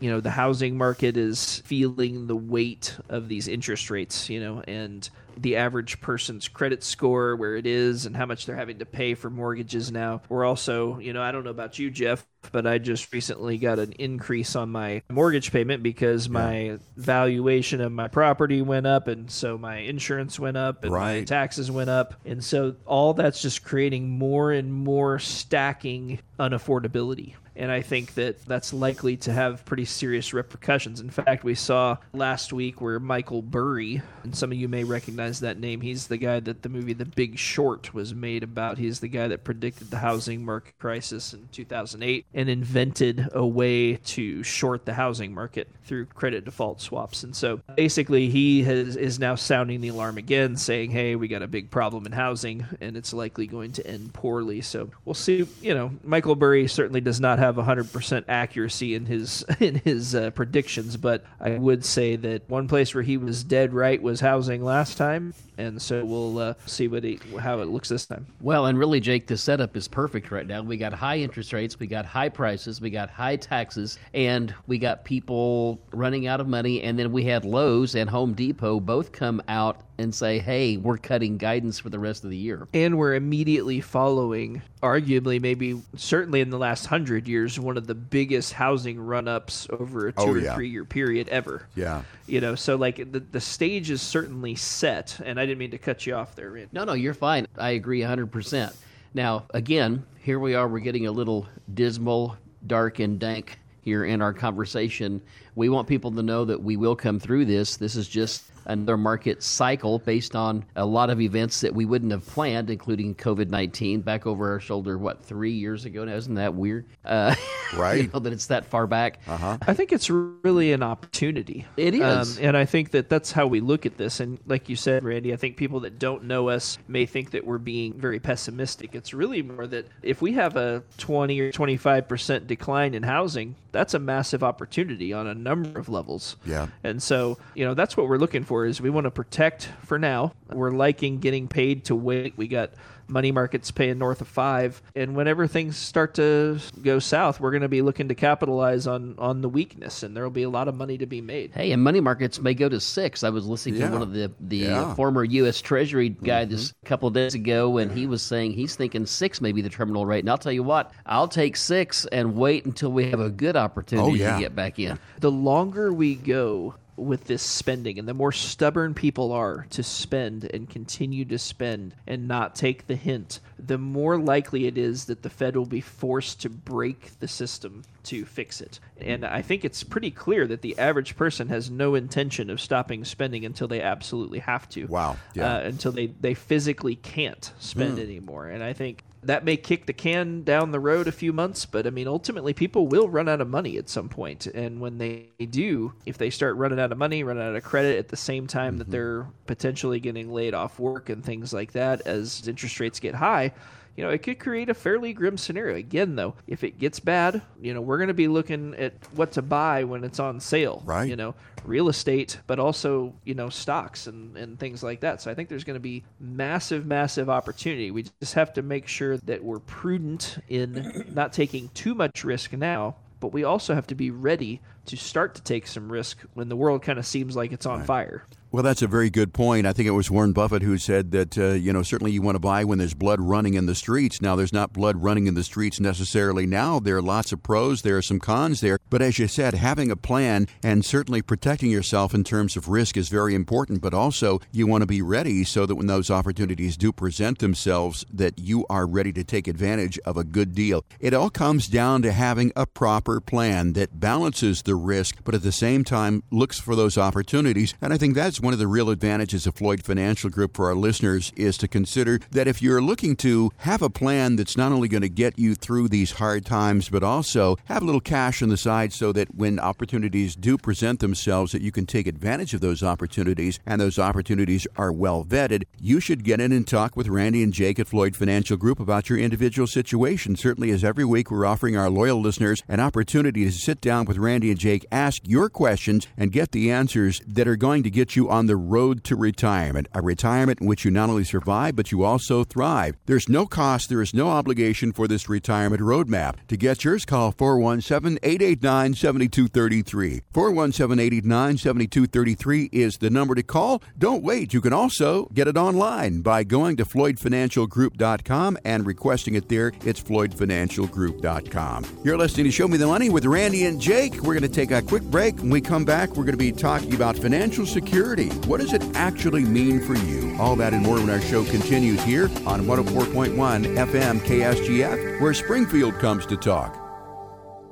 you 0.00 0.10
know 0.10 0.20
the 0.20 0.30
housing 0.30 0.76
market 0.76 1.16
is 1.16 1.58
feeling 1.60 2.26
the 2.26 2.36
weight 2.36 2.96
of 3.08 3.28
these 3.28 3.46
interest 3.46 3.88
rates 3.88 4.28
you 4.28 4.40
know 4.40 4.60
and 4.66 5.08
the 5.36 5.56
average 5.56 6.00
person's 6.00 6.48
credit 6.48 6.82
score 6.82 7.36
where 7.36 7.56
it 7.56 7.66
is 7.66 8.06
and 8.06 8.16
how 8.16 8.26
much 8.26 8.46
they're 8.46 8.56
having 8.56 8.78
to 8.78 8.86
pay 8.86 9.14
for 9.14 9.30
mortgages 9.30 9.90
now 9.90 10.20
we're 10.28 10.44
also 10.44 10.98
you 10.98 11.12
know 11.12 11.22
i 11.22 11.32
don't 11.32 11.44
know 11.44 11.50
about 11.50 11.78
you 11.78 11.90
jeff 11.90 12.26
but 12.50 12.66
I 12.66 12.78
just 12.78 13.12
recently 13.12 13.58
got 13.58 13.78
an 13.78 13.92
increase 13.92 14.56
on 14.56 14.70
my 14.70 15.02
mortgage 15.08 15.52
payment 15.52 15.82
because 15.82 16.28
my 16.28 16.78
valuation 16.96 17.80
of 17.80 17.92
my 17.92 18.08
property 18.08 18.62
went 18.62 18.86
up, 18.86 19.06
and 19.06 19.30
so 19.30 19.56
my 19.56 19.76
insurance 19.76 20.40
went 20.40 20.56
up, 20.56 20.82
and 20.82 20.92
right. 20.92 21.20
my 21.20 21.24
taxes 21.24 21.70
went 21.70 21.90
up, 21.90 22.14
and 22.24 22.42
so 22.42 22.74
all 22.84 23.14
that's 23.14 23.40
just 23.40 23.64
creating 23.64 24.08
more 24.08 24.50
and 24.50 24.72
more 24.72 25.18
stacking 25.18 26.18
unaffordability. 26.40 27.34
And 27.56 27.70
I 27.70 27.82
think 27.82 28.14
that 28.14 28.44
that's 28.46 28.72
likely 28.72 29.16
to 29.18 29.32
have 29.32 29.64
pretty 29.64 29.84
serious 29.84 30.32
repercussions. 30.32 31.00
In 31.00 31.10
fact, 31.10 31.44
we 31.44 31.54
saw 31.54 31.96
last 32.12 32.52
week 32.52 32.80
where 32.80 32.98
Michael 32.98 33.42
Burry, 33.42 34.02
and 34.22 34.34
some 34.34 34.52
of 34.52 34.58
you 34.58 34.68
may 34.68 34.84
recognize 34.84 35.40
that 35.40 35.58
name, 35.58 35.80
he's 35.80 36.06
the 36.06 36.16
guy 36.16 36.40
that 36.40 36.62
the 36.62 36.68
movie 36.68 36.92
The 36.92 37.04
Big 37.04 37.38
Short 37.38 37.92
was 37.92 38.14
made 38.14 38.42
about. 38.42 38.78
He's 38.78 39.00
the 39.00 39.08
guy 39.08 39.28
that 39.28 39.44
predicted 39.44 39.90
the 39.90 39.98
housing 39.98 40.44
market 40.44 40.78
crisis 40.78 41.34
in 41.34 41.48
2008 41.52 42.26
and 42.34 42.48
invented 42.48 43.28
a 43.32 43.46
way 43.46 43.96
to 43.96 44.42
short 44.42 44.86
the 44.86 44.94
housing 44.94 45.34
market 45.34 45.68
through 45.84 46.06
credit 46.06 46.44
default 46.44 46.80
swaps. 46.80 47.22
And 47.22 47.34
so 47.36 47.60
basically, 47.76 48.28
he 48.28 48.62
has, 48.62 48.96
is 48.96 49.18
now 49.18 49.34
sounding 49.34 49.80
the 49.80 49.88
alarm 49.88 50.16
again, 50.18 50.56
saying, 50.56 50.90
hey, 50.90 51.16
we 51.16 51.28
got 51.28 51.42
a 51.42 51.48
big 51.48 51.70
problem 51.70 52.06
in 52.06 52.12
housing 52.12 52.66
and 52.80 52.96
it's 52.96 53.12
likely 53.12 53.46
going 53.46 53.72
to 53.72 53.86
end 53.86 54.12
poorly. 54.14 54.60
So 54.60 54.90
we'll 55.04 55.14
see. 55.14 55.46
You 55.60 55.74
know, 55.74 55.92
Michael 56.02 56.34
Burry 56.34 56.66
certainly 56.68 57.00
does 57.00 57.20
not 57.20 57.38
have 57.42 57.56
100% 57.56 58.24
accuracy 58.28 58.94
in 58.94 59.06
his, 59.06 59.44
in 59.60 59.76
his 59.76 60.14
uh, 60.14 60.30
predictions, 60.30 60.96
but 60.96 61.24
I 61.40 61.50
would 61.50 61.84
say 61.84 62.16
that 62.16 62.48
one 62.48 62.68
place 62.68 62.94
where 62.94 63.02
he 63.02 63.16
was 63.16 63.42
dead 63.42 63.74
right 63.74 64.00
was 64.00 64.20
housing 64.20 64.64
last 64.64 64.96
time 64.96 65.34
and 65.58 65.80
so 65.80 66.04
we'll 66.04 66.38
uh, 66.38 66.54
see 66.66 66.88
what 66.88 67.04
he, 67.04 67.18
how 67.40 67.60
it 67.60 67.68
looks 67.68 67.88
this 67.88 68.06
time. 68.06 68.26
Well, 68.40 68.66
and 68.66 68.78
really, 68.78 69.00
Jake, 69.00 69.26
the 69.26 69.36
setup 69.36 69.76
is 69.76 69.88
perfect 69.88 70.30
right 70.30 70.46
now. 70.46 70.62
We 70.62 70.76
got 70.76 70.92
high 70.92 71.18
interest 71.18 71.52
rates, 71.52 71.78
we 71.78 71.86
got 71.86 72.04
high 72.04 72.28
prices, 72.28 72.80
we 72.80 72.90
got 72.90 73.10
high 73.10 73.36
taxes, 73.36 73.98
and 74.14 74.54
we 74.66 74.78
got 74.78 75.04
people 75.04 75.80
running 75.92 76.26
out 76.26 76.40
of 76.40 76.48
money. 76.48 76.82
And 76.82 76.98
then 76.98 77.12
we 77.12 77.24
had 77.24 77.44
Lowe's 77.44 77.94
and 77.94 78.08
Home 78.08 78.34
Depot 78.34 78.80
both 78.80 79.12
come 79.12 79.42
out 79.48 79.82
and 80.02 80.14
say, 80.14 80.38
"Hey, 80.38 80.76
we're 80.76 80.98
cutting 80.98 81.38
guidance 81.38 81.78
for 81.78 81.88
the 81.88 81.98
rest 81.98 82.24
of 82.24 82.30
the 82.30 82.36
year," 82.36 82.68
and 82.74 82.98
we're 82.98 83.14
immediately 83.14 83.80
following, 83.80 84.62
arguably, 84.82 85.40
maybe 85.40 85.80
certainly 85.96 86.40
in 86.40 86.50
the 86.50 86.58
last 86.58 86.86
hundred 86.86 87.26
years, 87.26 87.58
one 87.58 87.76
of 87.76 87.86
the 87.86 87.94
biggest 87.94 88.52
housing 88.52 89.00
run-ups 89.00 89.66
over 89.70 90.08
a 90.08 90.12
two 90.12 90.22
oh, 90.22 90.34
yeah. 90.34 90.52
or 90.52 90.54
three-year 90.56 90.84
period 90.84 91.28
ever. 91.28 91.66
Yeah, 91.74 92.02
you 92.26 92.40
know, 92.40 92.54
so 92.54 92.76
like 92.76 92.96
the 92.96 93.20
the 93.20 93.40
stage 93.40 93.90
is 93.90 94.02
certainly 94.02 94.54
set, 94.54 95.18
and 95.24 95.40
I 95.40 95.46
didn't 95.46 95.58
mean 95.58 95.70
to 95.70 95.78
cut 95.78 96.06
you 96.06 96.14
off 96.14 96.34
there. 96.34 96.50
Randy. 96.50 96.68
No, 96.72 96.84
no, 96.84 96.92
you're 96.92 97.14
fine. 97.14 97.46
I 97.56 97.70
agree 97.70 98.00
100%. 98.00 98.74
Now, 99.14 99.44
again, 99.50 100.04
here 100.22 100.38
we 100.38 100.54
are. 100.54 100.68
We're 100.68 100.80
getting 100.80 101.06
a 101.06 101.12
little 101.12 101.46
dismal, 101.72 102.36
dark, 102.66 102.98
and 102.98 103.18
dank 103.18 103.58
here 103.82 104.04
in 104.04 104.22
our 104.22 104.32
conversation. 104.32 105.20
We 105.54 105.68
want 105.68 105.88
people 105.88 106.10
to 106.12 106.22
know 106.22 106.44
that 106.44 106.62
we 106.62 106.76
will 106.76 106.96
come 106.96 107.18
through 107.18 107.44
this. 107.46 107.76
This 107.76 107.96
is 107.96 108.08
just 108.08 108.44
another 108.66 108.96
market 108.96 109.42
cycle 109.42 109.98
based 109.98 110.36
on 110.36 110.64
a 110.76 110.84
lot 110.84 111.10
of 111.10 111.20
events 111.20 111.60
that 111.60 111.74
we 111.74 111.84
wouldn't 111.84 112.12
have 112.12 112.26
planned, 112.26 112.70
including 112.70 113.14
COVID 113.14 113.48
19 113.48 114.00
back 114.00 114.26
over 114.26 114.50
our 114.50 114.60
shoulder, 114.60 114.98
what, 114.98 115.24
three 115.24 115.52
years 115.52 115.84
ago 115.84 116.04
now? 116.04 116.14
Isn't 116.14 116.34
that 116.34 116.54
weird? 116.54 116.86
Uh, 117.04 117.34
right. 117.76 118.04
you 118.04 118.10
know, 118.12 118.18
that 118.20 118.32
it's 118.32 118.46
that 118.46 118.66
far 118.66 118.86
back. 118.86 119.20
Uh-huh. 119.26 119.58
I 119.66 119.74
think 119.74 119.92
it's 119.92 120.10
really 120.10 120.72
an 120.72 120.82
opportunity. 120.82 121.66
It 121.76 121.94
is. 121.94 122.38
Um, 122.38 122.44
and 122.44 122.56
I 122.56 122.64
think 122.64 122.90
that 122.92 123.08
that's 123.08 123.32
how 123.32 123.46
we 123.46 123.60
look 123.60 123.86
at 123.86 123.96
this. 123.96 124.20
And 124.20 124.38
like 124.46 124.68
you 124.68 124.76
said, 124.76 125.04
Randy, 125.04 125.32
I 125.32 125.36
think 125.36 125.56
people 125.56 125.80
that 125.80 125.98
don't 125.98 126.24
know 126.24 126.48
us 126.48 126.78
may 126.88 127.06
think 127.06 127.32
that 127.32 127.46
we're 127.46 127.58
being 127.58 127.94
very 127.94 128.20
pessimistic. 128.20 128.94
It's 128.94 129.14
really 129.14 129.42
more 129.42 129.66
that 129.66 129.86
if 130.02 130.22
we 130.22 130.32
have 130.32 130.56
a 130.56 130.82
20 130.98 131.40
or 131.40 131.52
25% 131.52 132.46
decline 132.46 132.94
in 132.94 133.02
housing, 133.02 133.56
that's 133.72 133.94
a 133.94 133.98
massive 133.98 134.44
opportunity 134.44 135.12
on 135.12 135.26
a 135.26 135.34
number 135.34 135.78
of 135.78 135.88
levels. 135.88 136.36
Yeah. 136.44 136.68
And 136.84 137.02
so, 137.02 137.38
you 137.54 137.64
know, 137.64 137.74
that's 137.74 137.96
what 137.96 138.08
we're 138.08 138.18
looking 138.18 138.44
for 138.44 138.51
is 138.66 138.80
we 138.80 138.90
want 138.90 139.04
to 139.04 139.10
protect 139.10 139.68
for 139.84 139.98
now. 139.98 140.32
We're 140.50 140.70
liking 140.70 141.18
getting 141.18 141.48
paid 141.48 141.84
to 141.86 141.94
wait. 141.96 142.34
We 142.36 142.46
got 142.48 142.70
money 143.08 143.32
markets 143.32 143.70
paying 143.70 143.98
north 143.98 144.20
of 144.22 144.28
five. 144.28 144.80
And 144.96 145.14
whenever 145.14 145.46
things 145.46 145.76
start 145.76 146.14
to 146.14 146.58
go 146.82 146.98
south, 146.98 147.40
we're 147.40 147.50
going 147.50 147.62
to 147.62 147.68
be 147.68 147.82
looking 147.82 148.08
to 148.08 148.14
capitalize 148.14 148.86
on 148.86 149.14
on 149.18 149.40
the 149.42 149.48
weakness, 149.48 150.02
and 150.02 150.16
there 150.16 150.22
will 150.22 150.30
be 150.30 150.44
a 150.44 150.48
lot 150.50 150.68
of 150.68 150.74
money 150.74 150.96
to 150.98 151.06
be 151.06 151.20
made. 151.20 151.50
Hey, 151.54 151.72
and 151.72 151.82
money 151.82 152.00
markets 152.00 152.40
may 152.40 152.54
go 152.54 152.68
to 152.68 152.80
six. 152.80 153.22
I 153.24 153.28
was 153.30 153.46
listening 153.46 153.76
Yeah. 153.76 153.88
to 153.88 153.92
one 153.92 154.02
of 154.02 154.12
the 154.12 154.30
the 154.40 154.56
Yeah. 154.58 154.94
former 154.94 155.24
U.S. 155.24 155.60
Treasury 155.60 156.10
guy 156.10 156.42
mm-hmm. 156.44 156.52
this 156.52 156.72
couple 156.84 157.08
of 157.08 157.14
days 157.14 157.34
ago, 157.34 157.78
and 157.78 157.90
he 157.90 158.06
was 158.06 158.22
saying 158.22 158.52
he's 158.52 158.76
thinking 158.76 159.04
six 159.06 159.40
may 159.40 159.52
be 159.52 159.62
the 159.62 159.70
terminal 159.70 160.06
rate. 160.06 160.20
And 160.20 160.30
I'll 160.30 160.38
tell 160.38 160.52
you 160.52 160.62
what, 160.62 160.92
I'll 161.06 161.28
take 161.28 161.56
six 161.56 162.06
and 162.06 162.34
wait 162.36 162.64
until 162.66 162.92
we 162.92 163.10
have 163.10 163.20
a 163.20 163.30
good 163.30 163.56
opportunity 163.56 164.10
Oh, 164.10 164.14
yeah. 164.14 164.34
to 164.36 164.40
get 164.40 164.54
back 164.54 164.78
in. 164.78 164.98
the 165.20 165.30
longer 165.30 165.92
we 165.92 166.14
go 166.14 166.74
with 166.96 167.24
this 167.24 167.42
spending 167.42 167.98
and 167.98 168.06
the 168.06 168.14
more 168.14 168.32
stubborn 168.32 168.94
people 168.94 169.32
are 169.32 169.66
to 169.70 169.82
spend 169.82 170.44
and 170.52 170.68
continue 170.68 171.24
to 171.24 171.38
spend 171.38 171.94
and 172.06 172.28
not 172.28 172.54
take 172.54 172.86
the 172.86 172.96
hint, 172.96 173.40
the 173.58 173.78
more 173.78 174.18
likely 174.18 174.66
it 174.66 174.76
is 174.76 175.06
that 175.06 175.22
the 175.22 175.30
Fed 175.30 175.56
will 175.56 175.66
be 175.66 175.80
forced 175.80 176.40
to 176.42 176.50
break 176.50 177.18
the 177.20 177.28
system 177.28 177.82
to 178.04 178.24
fix 178.24 178.60
it. 178.60 178.78
And 179.00 179.24
I 179.24 179.42
think 179.42 179.64
it's 179.64 179.82
pretty 179.82 180.10
clear 180.10 180.46
that 180.46 180.62
the 180.62 180.78
average 180.78 181.16
person 181.16 181.48
has 181.48 181.70
no 181.70 181.94
intention 181.94 182.50
of 182.50 182.60
stopping 182.60 183.04
spending 183.04 183.44
until 183.44 183.68
they 183.68 183.80
absolutely 183.80 184.40
have 184.40 184.68
to. 184.70 184.86
Wow. 184.86 185.16
Yeah. 185.34 185.56
Uh, 185.56 185.60
until 185.60 185.92
they, 185.92 186.08
they 186.08 186.34
physically 186.34 186.96
can't 186.96 187.52
spend 187.58 187.98
anymore. 187.98 188.48
And 188.48 188.62
I 188.62 188.72
think 188.72 189.04
that 189.24 189.44
may 189.44 189.56
kick 189.56 189.86
the 189.86 189.92
can 189.92 190.42
down 190.42 190.72
the 190.72 190.80
road 190.80 191.06
a 191.06 191.12
few 191.12 191.32
months, 191.32 191.64
but 191.64 191.86
I 191.86 191.90
mean, 191.90 192.08
ultimately, 192.08 192.52
people 192.52 192.88
will 192.88 193.08
run 193.08 193.28
out 193.28 193.40
of 193.40 193.48
money 193.48 193.78
at 193.78 193.88
some 193.88 194.08
point. 194.08 194.46
And 194.46 194.80
when 194.80 194.98
they 194.98 195.28
do, 195.50 195.92
if 196.06 196.18
they 196.18 196.30
start 196.30 196.56
running 196.56 196.80
out 196.80 196.90
of 196.90 196.98
money, 196.98 197.22
running 197.22 197.42
out 197.42 197.54
of 197.54 197.62
credit 197.62 197.98
at 197.98 198.08
the 198.08 198.16
same 198.16 198.46
time 198.46 198.78
that 198.78 198.84
mm-hmm. 198.84 198.92
they're 198.92 199.26
potentially 199.46 200.00
getting 200.00 200.32
laid 200.32 200.54
off 200.54 200.78
work 200.78 201.08
and 201.08 201.24
things 201.24 201.52
like 201.52 201.72
that, 201.72 202.00
as 202.06 202.46
interest 202.48 202.80
rates 202.80 202.98
get 202.98 203.14
high, 203.14 203.52
you 203.96 204.04
know, 204.04 204.10
it 204.10 204.22
could 204.22 204.38
create 204.38 204.70
a 204.70 204.74
fairly 204.74 205.12
grim 205.12 205.36
scenario. 205.36 205.76
Again, 205.76 206.16
though, 206.16 206.34
if 206.46 206.64
it 206.64 206.78
gets 206.78 206.98
bad, 206.98 207.42
you 207.60 207.74
know, 207.74 207.80
we're 207.80 207.98
going 207.98 208.08
to 208.08 208.14
be 208.14 208.28
looking 208.28 208.74
at 208.76 208.94
what 209.14 209.32
to 209.32 209.42
buy 209.42 209.84
when 209.84 210.02
it's 210.02 210.18
on 210.18 210.40
sale. 210.40 210.82
Right. 210.84 211.08
You 211.08 211.16
know, 211.16 211.34
real 211.64 211.88
estate, 211.88 212.40
but 212.46 212.58
also, 212.58 213.14
you 213.24 213.34
know, 213.34 213.50
stocks 213.50 214.06
and, 214.06 214.36
and 214.36 214.58
things 214.58 214.82
like 214.82 215.00
that. 215.00 215.20
So 215.20 215.30
I 215.30 215.34
think 215.34 215.48
there's 215.48 215.64
going 215.64 215.74
to 215.74 215.80
be 215.80 216.04
massive, 216.20 216.86
massive 216.86 217.28
opportunity. 217.28 217.90
We 217.90 218.04
just 218.20 218.34
have 218.34 218.54
to 218.54 218.62
make 218.62 218.88
sure 218.88 219.18
that 219.18 219.44
we're 219.44 219.60
prudent 219.60 220.38
in 220.48 221.04
not 221.14 221.32
taking 221.32 221.68
too 221.70 221.94
much 221.94 222.24
risk 222.24 222.52
now, 222.54 222.96
but 223.20 223.32
we 223.32 223.44
also 223.44 223.74
have 223.74 223.86
to 223.88 223.94
be 223.94 224.10
ready 224.10 224.60
to 224.86 224.96
start 224.96 225.34
to 225.34 225.42
take 225.42 225.66
some 225.66 225.92
risk 225.92 226.18
when 226.34 226.48
the 226.48 226.56
world 226.56 226.82
kind 226.82 226.98
of 226.98 227.06
seems 227.06 227.36
like 227.36 227.52
it's 227.52 227.66
on 227.66 227.84
fire. 227.84 228.24
Well, 228.52 228.62
that's 228.62 228.82
a 228.82 228.86
very 228.86 229.08
good 229.08 229.32
point. 229.32 229.66
I 229.66 229.72
think 229.72 229.86
it 229.86 229.92
was 229.92 230.10
Warren 230.10 230.34
Buffett 230.34 230.60
who 230.60 230.76
said 230.76 231.10
that, 231.12 231.38
uh, 231.38 231.52
you 231.52 231.72
know, 231.72 231.82
certainly 231.82 232.12
you 232.12 232.20
want 232.20 232.34
to 232.34 232.38
buy 232.38 232.64
when 232.64 232.76
there's 232.76 232.92
blood 232.92 233.18
running 233.18 233.54
in 233.54 233.64
the 233.64 233.74
streets. 233.74 234.20
Now, 234.20 234.36
there's 234.36 234.52
not 234.52 234.74
blood 234.74 235.02
running 235.02 235.26
in 235.26 235.32
the 235.32 235.42
streets 235.42 235.80
necessarily 235.80 236.44
now. 236.44 236.78
There 236.78 236.98
are 236.98 237.02
lots 237.02 237.32
of 237.32 237.42
pros, 237.42 237.80
there 237.80 237.96
are 237.96 238.02
some 238.02 238.20
cons 238.20 238.60
there. 238.60 238.78
But 238.90 239.00
as 239.00 239.18
you 239.18 239.26
said, 239.26 239.54
having 239.54 239.90
a 239.90 239.96
plan 239.96 240.48
and 240.62 240.84
certainly 240.84 241.22
protecting 241.22 241.70
yourself 241.70 242.12
in 242.12 242.24
terms 242.24 242.54
of 242.54 242.68
risk 242.68 242.98
is 242.98 243.08
very 243.08 243.34
important. 243.34 243.80
But 243.80 243.94
also, 243.94 244.38
you 244.52 244.66
want 244.66 244.82
to 244.82 244.86
be 244.86 245.00
ready 245.00 245.44
so 245.44 245.64
that 245.64 245.76
when 245.76 245.86
those 245.86 246.10
opportunities 246.10 246.76
do 246.76 246.92
present 246.92 247.38
themselves, 247.38 248.04
that 248.12 248.38
you 248.38 248.66
are 248.68 248.86
ready 248.86 249.14
to 249.14 249.24
take 249.24 249.48
advantage 249.48 249.98
of 250.00 250.18
a 250.18 250.24
good 250.24 250.54
deal. 250.54 250.84
It 251.00 251.14
all 251.14 251.30
comes 251.30 251.68
down 251.68 252.02
to 252.02 252.12
having 252.12 252.52
a 252.54 252.66
proper 252.66 253.18
plan 253.18 253.72
that 253.72 253.98
balances 253.98 254.60
the 254.60 254.74
risk, 254.74 255.20
but 255.24 255.34
at 255.34 255.42
the 255.42 255.52
same 255.52 255.84
time 255.84 256.22
looks 256.30 256.60
for 256.60 256.76
those 256.76 256.98
opportunities. 256.98 257.72
And 257.80 257.94
I 257.94 257.96
think 257.96 258.14
that's 258.14 258.41
one 258.42 258.52
of 258.52 258.58
the 258.58 258.66
real 258.66 258.90
advantages 258.90 259.46
of 259.46 259.54
Floyd 259.54 259.84
Financial 259.84 260.28
Group 260.28 260.56
for 260.56 260.66
our 260.66 260.74
listeners 260.74 261.32
is 261.36 261.56
to 261.58 261.68
consider 261.68 262.18
that 262.32 262.48
if 262.48 262.60
you're 262.60 262.82
looking 262.82 263.14
to 263.16 263.52
have 263.58 263.82
a 263.82 263.88
plan 263.88 264.34
that's 264.34 264.56
not 264.56 264.72
only 264.72 264.88
going 264.88 265.02
to 265.02 265.08
get 265.08 265.38
you 265.38 265.54
through 265.54 265.88
these 265.88 266.10
hard 266.12 266.44
times, 266.44 266.88
but 266.88 267.04
also 267.04 267.56
have 267.66 267.82
a 267.82 267.84
little 267.84 268.00
cash 268.00 268.42
on 268.42 268.48
the 268.48 268.56
side 268.56 268.92
so 268.92 269.12
that 269.12 269.32
when 269.32 269.60
opportunities 269.60 270.34
do 270.34 270.58
present 270.58 270.98
themselves, 270.98 271.52
that 271.52 271.62
you 271.62 271.70
can 271.70 271.86
take 271.86 272.08
advantage 272.08 272.52
of 272.52 272.60
those 272.60 272.82
opportunities 272.82 273.60
and 273.64 273.80
those 273.80 273.96
opportunities 273.96 274.66
are 274.76 274.90
well 274.90 275.24
vetted, 275.24 275.62
you 275.80 276.00
should 276.00 276.24
get 276.24 276.40
in 276.40 276.50
and 276.50 276.66
talk 276.66 276.96
with 276.96 277.06
Randy 277.06 277.44
and 277.44 277.52
Jake 277.52 277.78
at 277.78 277.86
Floyd 277.86 278.16
Financial 278.16 278.56
Group 278.56 278.80
about 278.80 279.08
your 279.08 279.20
individual 279.20 279.68
situation. 279.68 280.34
Certainly, 280.34 280.72
as 280.72 280.82
every 280.82 281.04
week 281.04 281.30
we're 281.30 281.46
offering 281.46 281.76
our 281.76 281.88
loyal 281.88 282.20
listeners 282.20 282.64
an 282.66 282.80
opportunity 282.80 283.44
to 283.44 283.52
sit 283.52 283.80
down 283.80 284.04
with 284.04 284.18
Randy 284.18 284.50
and 284.50 284.58
Jake, 284.58 284.84
ask 284.90 285.22
your 285.24 285.48
questions, 285.48 286.08
and 286.16 286.32
get 286.32 286.50
the 286.50 286.72
answers 286.72 287.20
that 287.24 287.46
are 287.46 287.54
going 287.54 287.84
to 287.84 287.90
get 287.90 288.16
you 288.16 288.31
on 288.32 288.46
the 288.46 288.56
road 288.56 289.04
to 289.04 289.14
retirement. 289.14 289.86
A 289.92 290.00
retirement 290.00 290.62
in 290.62 290.66
which 290.66 290.84
you 290.84 290.90
not 290.90 291.10
only 291.10 291.24
survive, 291.24 291.76
but 291.76 291.92
you 291.92 292.02
also 292.02 292.44
thrive. 292.44 292.96
There's 293.04 293.28
no 293.28 293.44
cost, 293.44 293.90
there 293.90 294.00
is 294.00 294.14
no 294.14 294.30
obligation 294.30 294.92
for 294.92 295.06
this 295.06 295.28
retirement 295.28 295.82
roadmap. 295.82 296.36
To 296.48 296.56
get 296.56 296.82
yours, 296.82 297.04
call 297.04 297.32
417 297.32 298.18
889 298.22 298.94
7233. 298.94 300.22
417 300.32 300.98
889 300.98 301.58
7233 301.58 302.70
is 302.72 302.96
the 302.96 303.10
number 303.10 303.34
to 303.34 303.42
call. 303.42 303.82
Don't 303.98 304.22
wait. 304.22 304.54
You 304.54 304.62
can 304.62 304.72
also 304.72 305.26
get 305.34 305.46
it 305.46 305.58
online 305.58 306.22
by 306.22 306.42
going 306.42 306.76
to 306.78 306.84
FloydFinancialGroup.com 306.84 308.58
and 308.64 308.86
requesting 308.86 309.34
it 309.34 309.50
there. 309.50 309.72
It's 309.84 310.02
FloydFinancialGroup.com. 310.02 311.84
You're 312.02 312.18
listening 312.18 312.44
to 312.44 312.50
Show 312.50 312.68
Me 312.68 312.78
the 312.78 312.86
Money 312.86 313.10
with 313.10 313.26
Randy 313.26 313.66
and 313.66 313.78
Jake. 313.80 314.14
We're 314.22 314.38
going 314.38 314.42
to 314.42 314.48
take 314.48 314.70
a 314.70 314.80
quick 314.80 315.02
break. 315.02 315.36
When 315.36 315.50
we 315.50 315.60
come 315.60 315.84
back, 315.84 316.10
we're 316.10 316.24
going 316.24 316.32
to 316.32 316.38
be 316.38 316.52
talking 316.52 316.94
about 316.94 317.16
financial 317.16 317.66
security. 317.66 318.21
What 318.46 318.60
does 318.60 318.72
it 318.72 318.82
actually 318.94 319.44
mean 319.44 319.80
for 319.80 319.94
you? 319.94 320.36
All 320.38 320.56
that 320.56 320.72
and 320.74 320.82
more 320.82 320.96
when 320.96 321.10
our 321.10 321.20
show 321.20 321.44
continues 321.44 322.02
here 322.02 322.24
on 322.46 322.62
104.1 322.66 323.34
FM 323.34 324.20
KSGF, 324.20 325.20
where 325.20 325.34
Springfield 325.34 325.98
comes 325.98 326.26
to 326.26 326.36
talk. 326.36 326.81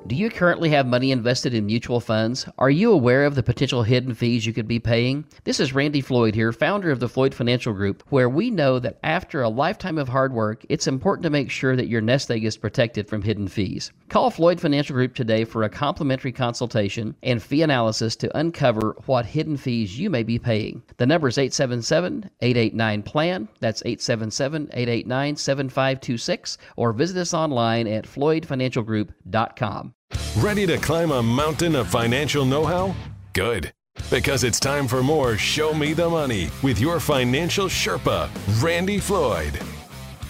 Do 0.07 0.17
you 0.17 0.29
currently 0.29 0.69
have 0.71 0.87
money 0.87 1.11
invested 1.11 1.53
in 1.53 1.67
mutual 1.67 2.01
funds? 2.01 2.45
Are 2.57 2.69
you 2.69 2.91
aware 2.91 3.23
of 3.23 3.35
the 3.35 3.43
potential 3.43 3.83
hidden 3.83 4.13
fees 4.13 4.45
you 4.45 4.51
could 4.51 4.67
be 4.67 4.79
paying? 4.79 5.25
This 5.45 5.59
is 5.59 5.73
Randy 5.73 6.01
Floyd 6.01 6.35
here, 6.35 6.51
founder 6.51 6.91
of 6.91 6.99
the 6.99 7.07
Floyd 7.07 7.33
Financial 7.33 7.71
Group, 7.71 8.03
where 8.09 8.27
we 8.27 8.49
know 8.49 8.77
that 8.79 8.97
after 9.03 9.41
a 9.41 9.47
lifetime 9.47 9.97
of 9.97 10.09
hard 10.09 10.33
work, 10.33 10.65
it's 10.67 10.87
important 10.87 11.23
to 11.23 11.29
make 11.29 11.49
sure 11.49 11.77
that 11.77 11.87
your 11.87 12.01
nest 12.01 12.29
egg 12.29 12.43
is 12.43 12.57
protected 12.57 13.07
from 13.07 13.21
hidden 13.21 13.47
fees. 13.47 13.91
Call 14.09 14.31
Floyd 14.31 14.59
Financial 14.59 14.93
Group 14.93 15.15
today 15.15 15.45
for 15.45 15.63
a 15.63 15.69
complimentary 15.69 16.33
consultation 16.33 17.15
and 17.23 17.41
fee 17.41 17.61
analysis 17.61 18.17
to 18.17 18.37
uncover 18.37 18.97
what 19.05 19.25
hidden 19.27 19.55
fees 19.55 19.97
you 19.97 20.09
may 20.09 20.23
be 20.23 20.37
paying. 20.39 20.81
The 20.97 21.05
number 21.05 21.29
is 21.29 21.37
877 21.37 22.29
889 22.41 23.03
PLAN. 23.03 23.47
That's 23.61 23.81
877 23.85 24.71
889 24.73 25.35
7526. 25.37 26.57
Or 26.75 26.91
visit 26.91 27.17
us 27.17 27.33
online 27.33 27.87
at 27.87 28.05
floydfinancialgroup.com. 28.05 29.93
Ready 30.37 30.65
to 30.67 30.77
climb 30.77 31.11
a 31.11 31.21
mountain 31.21 31.75
of 31.75 31.87
financial 31.87 32.45
know 32.45 32.65
how? 32.65 32.95
Good. 33.33 33.71
Because 34.09 34.43
it's 34.43 34.59
time 34.59 34.87
for 34.87 35.03
more 35.03 35.37
Show 35.37 35.73
Me 35.73 35.93
the 35.93 36.09
Money 36.09 36.49
with 36.63 36.79
your 36.79 36.99
financial 36.99 37.67
Sherpa, 37.67 38.29
Randy 38.63 38.99
Floyd. 38.99 39.59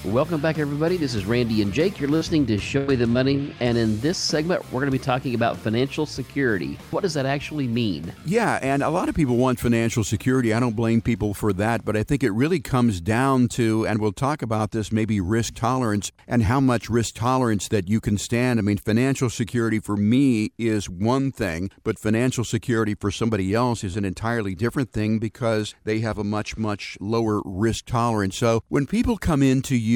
Welcome 0.05 0.41
back, 0.41 0.57
everybody. 0.57 0.97
This 0.97 1.13
is 1.13 1.25
Randy 1.25 1.61
and 1.61 1.71
Jake. 1.71 1.99
You're 1.99 2.09
listening 2.09 2.47
to 2.47 2.57
Show 2.57 2.87
Me 2.87 2.95
the 2.95 3.05
Money. 3.05 3.53
And 3.59 3.77
in 3.77 3.99
this 4.01 4.17
segment, 4.17 4.63
we're 4.71 4.79
going 4.79 4.91
to 4.91 4.91
be 4.91 4.97
talking 4.97 5.35
about 5.35 5.57
financial 5.57 6.07
security. 6.07 6.79
What 6.89 7.01
does 7.01 7.13
that 7.13 7.27
actually 7.27 7.67
mean? 7.67 8.11
Yeah, 8.25 8.57
and 8.63 8.81
a 8.81 8.89
lot 8.89 9.09
of 9.09 9.15
people 9.15 9.37
want 9.37 9.59
financial 9.59 10.03
security. 10.03 10.55
I 10.55 10.59
don't 10.59 10.75
blame 10.75 11.01
people 11.01 11.35
for 11.35 11.53
that, 11.53 11.85
but 11.85 11.95
I 11.95 12.01
think 12.01 12.23
it 12.23 12.31
really 12.31 12.59
comes 12.59 12.99
down 12.99 13.47
to, 13.49 13.85
and 13.85 14.01
we'll 14.01 14.11
talk 14.11 14.41
about 14.41 14.71
this, 14.71 14.91
maybe 14.91 15.21
risk 15.21 15.53
tolerance 15.53 16.11
and 16.27 16.43
how 16.43 16.59
much 16.59 16.89
risk 16.89 17.13
tolerance 17.13 17.67
that 17.67 17.87
you 17.87 18.01
can 18.01 18.17
stand. 18.17 18.57
I 18.57 18.63
mean, 18.63 18.77
financial 18.77 19.29
security 19.29 19.79
for 19.79 19.95
me 19.95 20.51
is 20.57 20.89
one 20.89 21.31
thing, 21.31 21.69
but 21.83 21.99
financial 21.99 22.43
security 22.43 22.95
for 22.95 23.11
somebody 23.11 23.53
else 23.53 23.83
is 23.83 23.95
an 23.95 24.05
entirely 24.05 24.55
different 24.55 24.91
thing 24.91 25.19
because 25.19 25.75
they 25.83 25.99
have 25.99 26.17
a 26.17 26.23
much, 26.23 26.57
much 26.57 26.97
lower 26.99 27.39
risk 27.45 27.85
tolerance. 27.85 28.35
So 28.35 28.63
when 28.67 28.87
people 28.87 29.17
come 29.19 29.43
into 29.43 29.75
you 29.75 29.90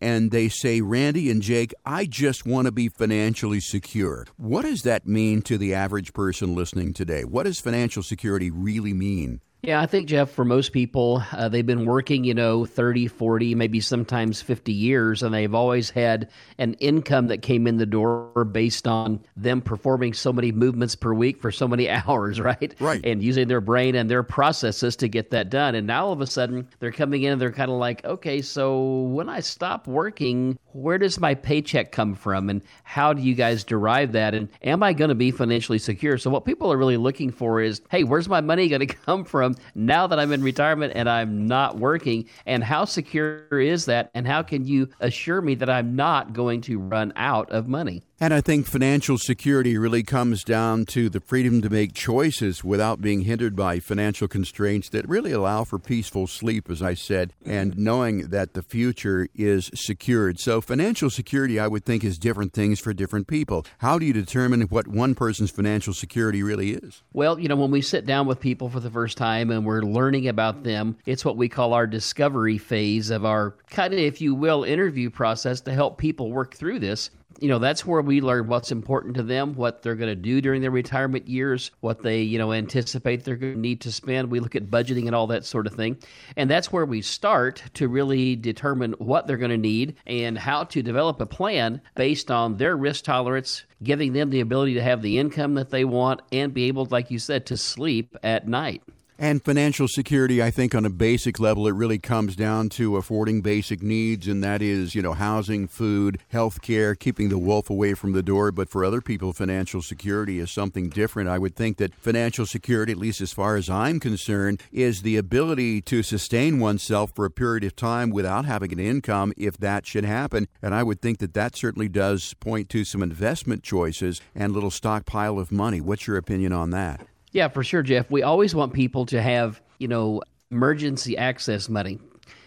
and 0.00 0.30
they 0.30 0.48
say, 0.48 0.80
Randy 0.80 1.30
and 1.30 1.42
Jake, 1.42 1.74
I 1.84 2.06
just 2.06 2.46
want 2.46 2.66
to 2.66 2.72
be 2.72 2.88
financially 2.88 3.60
secure, 3.60 4.26
what 4.36 4.62
does 4.62 4.82
that 4.82 5.06
mean 5.06 5.42
to 5.42 5.58
the 5.58 5.74
average 5.74 6.12
person 6.12 6.54
listening 6.54 6.92
today? 6.92 7.24
What 7.24 7.44
does 7.44 7.60
financial 7.60 8.02
security 8.02 8.50
really 8.50 8.92
mean? 8.94 9.40
Yeah, 9.62 9.80
I 9.80 9.86
think, 9.86 10.08
Jeff, 10.08 10.30
for 10.30 10.44
most 10.44 10.72
people, 10.72 11.22
uh, 11.32 11.50
they've 11.50 11.66
been 11.66 11.84
working, 11.84 12.24
you 12.24 12.32
know, 12.32 12.64
30, 12.64 13.08
40, 13.08 13.54
maybe 13.54 13.80
sometimes 13.80 14.40
50 14.40 14.72
years, 14.72 15.22
and 15.22 15.34
they've 15.34 15.54
always 15.54 15.90
had 15.90 16.30
an 16.56 16.74
income 16.74 17.26
that 17.26 17.42
came 17.42 17.66
in 17.66 17.76
the 17.76 17.84
door 17.84 18.44
based 18.50 18.88
on 18.88 19.20
them 19.36 19.60
performing 19.60 20.14
so 20.14 20.32
many 20.32 20.50
movements 20.50 20.94
per 20.94 21.12
week 21.12 21.42
for 21.42 21.52
so 21.52 21.68
many 21.68 21.90
hours, 22.08 22.40
right? 22.40 22.74
Right. 22.80 23.04
And 23.04 23.22
using 23.22 23.48
their 23.48 23.60
brain 23.60 23.94
and 23.94 24.10
their 24.10 24.22
processes 24.22 24.96
to 24.96 25.08
get 25.08 25.30
that 25.30 25.50
done. 25.50 25.74
And 25.74 25.86
now 25.86 26.06
all 26.06 26.12
of 26.12 26.22
a 26.22 26.26
sudden, 26.26 26.66
they're 26.78 26.90
coming 26.90 27.22
in 27.24 27.32
and 27.32 27.40
they're 27.40 27.52
kind 27.52 27.70
of 27.70 27.76
like, 27.76 28.02
okay, 28.04 28.40
so 28.40 29.02
when 29.02 29.28
I 29.28 29.40
stop 29.40 29.86
working, 29.86 30.58
where 30.72 30.98
does 30.98 31.20
my 31.20 31.34
paycheck 31.34 31.92
come 31.92 32.14
from? 32.14 32.48
And 32.48 32.62
how 32.82 33.12
do 33.12 33.20
you 33.20 33.34
guys 33.34 33.64
derive 33.64 34.12
that? 34.12 34.34
And 34.34 34.48
am 34.62 34.82
I 34.82 34.94
going 34.94 35.10
to 35.10 35.14
be 35.14 35.30
financially 35.30 35.78
secure? 35.78 36.16
So, 36.16 36.30
what 36.30 36.44
people 36.44 36.72
are 36.72 36.78
really 36.78 36.96
looking 36.96 37.30
for 37.30 37.60
is, 37.60 37.82
hey, 37.90 38.04
where's 38.04 38.28
my 38.28 38.40
money 38.40 38.68
going 38.68 38.80
to 38.86 38.94
come 38.94 39.24
from? 39.24 39.49
Now 39.74 40.06
that 40.06 40.18
I'm 40.18 40.32
in 40.32 40.42
retirement 40.42 40.92
and 40.94 41.08
I'm 41.08 41.46
not 41.46 41.78
working? 41.78 42.28
And 42.46 42.62
how 42.64 42.84
secure 42.84 43.60
is 43.60 43.84
that? 43.86 44.10
And 44.14 44.26
how 44.26 44.42
can 44.42 44.66
you 44.66 44.88
assure 45.00 45.40
me 45.40 45.54
that 45.56 45.70
I'm 45.70 45.96
not 45.96 46.32
going 46.32 46.60
to 46.62 46.78
run 46.78 47.12
out 47.16 47.50
of 47.50 47.68
money? 47.68 48.02
And 48.22 48.34
I 48.34 48.42
think 48.42 48.66
financial 48.66 49.16
security 49.16 49.78
really 49.78 50.02
comes 50.02 50.44
down 50.44 50.84
to 50.86 51.08
the 51.08 51.20
freedom 51.20 51.62
to 51.62 51.70
make 51.70 51.94
choices 51.94 52.62
without 52.62 53.00
being 53.00 53.22
hindered 53.22 53.56
by 53.56 53.80
financial 53.80 54.28
constraints 54.28 54.90
that 54.90 55.08
really 55.08 55.32
allow 55.32 55.64
for 55.64 55.78
peaceful 55.78 56.26
sleep, 56.26 56.68
as 56.68 56.82
I 56.82 56.92
said, 56.92 57.32
and 57.46 57.78
knowing 57.78 58.28
that 58.28 58.52
the 58.52 58.60
future 58.60 59.28
is 59.34 59.70
secured. 59.72 60.38
So, 60.38 60.60
financial 60.60 61.08
security, 61.08 61.58
I 61.58 61.66
would 61.66 61.86
think, 61.86 62.04
is 62.04 62.18
different 62.18 62.52
things 62.52 62.78
for 62.78 62.92
different 62.92 63.26
people. 63.26 63.64
How 63.78 63.98
do 63.98 64.04
you 64.04 64.12
determine 64.12 64.60
what 64.64 64.86
one 64.86 65.14
person's 65.14 65.50
financial 65.50 65.94
security 65.94 66.42
really 66.42 66.72
is? 66.72 67.02
Well, 67.14 67.38
you 67.38 67.48
know, 67.48 67.56
when 67.56 67.70
we 67.70 67.80
sit 67.80 68.04
down 68.04 68.26
with 68.26 68.38
people 68.38 68.68
for 68.68 68.80
the 68.80 68.90
first 68.90 69.16
time 69.16 69.50
and 69.50 69.64
we're 69.64 69.80
learning 69.80 70.28
about 70.28 70.62
them, 70.62 70.98
it's 71.06 71.24
what 71.24 71.38
we 71.38 71.48
call 71.48 71.72
our 71.72 71.86
discovery 71.86 72.58
phase 72.58 73.08
of 73.08 73.24
our 73.24 73.56
kind 73.70 73.94
of, 73.94 73.98
if 73.98 74.20
you 74.20 74.34
will, 74.34 74.62
interview 74.62 75.08
process 75.08 75.62
to 75.62 75.72
help 75.72 75.96
people 75.96 76.30
work 76.30 76.54
through 76.54 76.80
this 76.80 77.08
you 77.38 77.48
know 77.48 77.58
that's 77.58 77.86
where 77.86 78.02
we 78.02 78.20
learn 78.20 78.48
what's 78.48 78.72
important 78.72 79.14
to 79.14 79.22
them 79.22 79.54
what 79.54 79.82
they're 79.82 79.94
going 79.94 80.10
to 80.10 80.16
do 80.16 80.40
during 80.40 80.60
their 80.60 80.70
retirement 80.70 81.28
years 81.28 81.70
what 81.80 82.02
they 82.02 82.20
you 82.22 82.38
know 82.38 82.52
anticipate 82.52 83.24
they're 83.24 83.36
going 83.36 83.54
to 83.54 83.58
need 83.58 83.80
to 83.82 83.92
spend. 83.92 84.30
We 84.30 84.40
look 84.40 84.56
at 84.56 84.70
budgeting 84.70 85.06
and 85.06 85.14
all 85.14 85.26
that 85.28 85.44
sort 85.44 85.66
of 85.66 85.74
thing. 85.74 85.98
And 86.36 86.50
that's 86.50 86.72
where 86.72 86.84
we 86.84 87.02
start 87.02 87.62
to 87.74 87.88
really 87.88 88.36
determine 88.36 88.92
what 88.98 89.26
they're 89.26 89.36
going 89.36 89.50
to 89.50 89.56
need 89.56 89.96
and 90.06 90.38
how 90.38 90.64
to 90.64 90.82
develop 90.82 91.20
a 91.20 91.26
plan 91.26 91.80
based 91.94 92.30
on 92.30 92.56
their 92.56 92.76
risk 92.76 93.04
tolerance 93.04 93.64
giving 93.82 94.12
them 94.12 94.30
the 94.30 94.40
ability 94.40 94.74
to 94.74 94.82
have 94.82 95.02
the 95.02 95.18
income 95.18 95.54
that 95.54 95.70
they 95.70 95.84
want 95.84 96.20
and 96.32 96.52
be 96.52 96.64
able 96.64 96.86
like 96.86 97.10
you 97.10 97.18
said 97.18 97.46
to 97.46 97.56
sleep 97.56 98.16
at 98.22 98.46
night 98.46 98.82
and 99.20 99.44
financial 99.44 99.86
security, 99.86 100.42
I 100.42 100.50
think, 100.50 100.74
on 100.74 100.86
a 100.86 100.90
basic 100.90 101.38
level, 101.38 101.68
it 101.68 101.74
really 101.74 101.98
comes 101.98 102.34
down 102.34 102.70
to 102.70 102.96
affording 102.96 103.42
basic 103.42 103.82
needs, 103.82 104.26
and 104.26 104.42
that 104.42 104.62
is, 104.62 104.94
you 104.94 105.02
know, 105.02 105.12
housing, 105.12 105.68
food, 105.68 106.18
health 106.28 106.62
care, 106.62 106.94
keeping 106.94 107.28
the 107.28 107.36
wolf 107.36 107.68
away 107.68 107.92
from 107.92 108.12
the 108.12 108.22
door. 108.22 108.50
But 108.50 108.70
for 108.70 108.82
other 108.82 109.02
people, 109.02 109.34
financial 109.34 109.82
security 109.82 110.38
is 110.38 110.50
something 110.50 110.88
different. 110.88 111.28
I 111.28 111.36
would 111.36 111.54
think 111.54 111.76
that 111.76 111.94
financial 111.94 112.46
security, 112.46 112.92
at 112.92 112.98
least 112.98 113.20
as 113.20 113.30
far 113.30 113.56
as 113.56 113.68
I'm 113.68 114.00
concerned, 114.00 114.62
is 114.72 115.02
the 115.02 115.18
ability 115.18 115.82
to 115.82 116.02
sustain 116.02 116.58
oneself 116.58 117.12
for 117.14 117.26
a 117.26 117.30
period 117.30 117.64
of 117.64 117.76
time 117.76 118.08
without 118.08 118.46
having 118.46 118.72
an 118.72 118.80
income 118.80 119.34
if 119.36 119.58
that 119.58 119.84
should 119.84 120.06
happen. 120.06 120.48
And 120.62 120.74
I 120.74 120.82
would 120.82 121.02
think 121.02 121.18
that 121.18 121.34
that 121.34 121.56
certainly 121.56 121.90
does 121.90 122.32
point 122.40 122.70
to 122.70 122.86
some 122.86 123.02
investment 123.02 123.62
choices 123.62 124.22
and 124.34 124.52
a 124.52 124.54
little 124.54 124.70
stockpile 124.70 125.38
of 125.38 125.52
money. 125.52 125.82
What's 125.82 126.06
your 126.06 126.16
opinion 126.16 126.54
on 126.54 126.70
that? 126.70 127.06
Yeah, 127.32 127.48
for 127.48 127.62
sure, 127.62 127.82
Jeff. 127.82 128.10
We 128.10 128.22
always 128.22 128.54
want 128.54 128.72
people 128.72 129.06
to 129.06 129.22
have, 129.22 129.60
you 129.78 129.88
know, 129.88 130.22
emergency 130.50 131.16
access 131.16 131.68
money. 131.68 131.98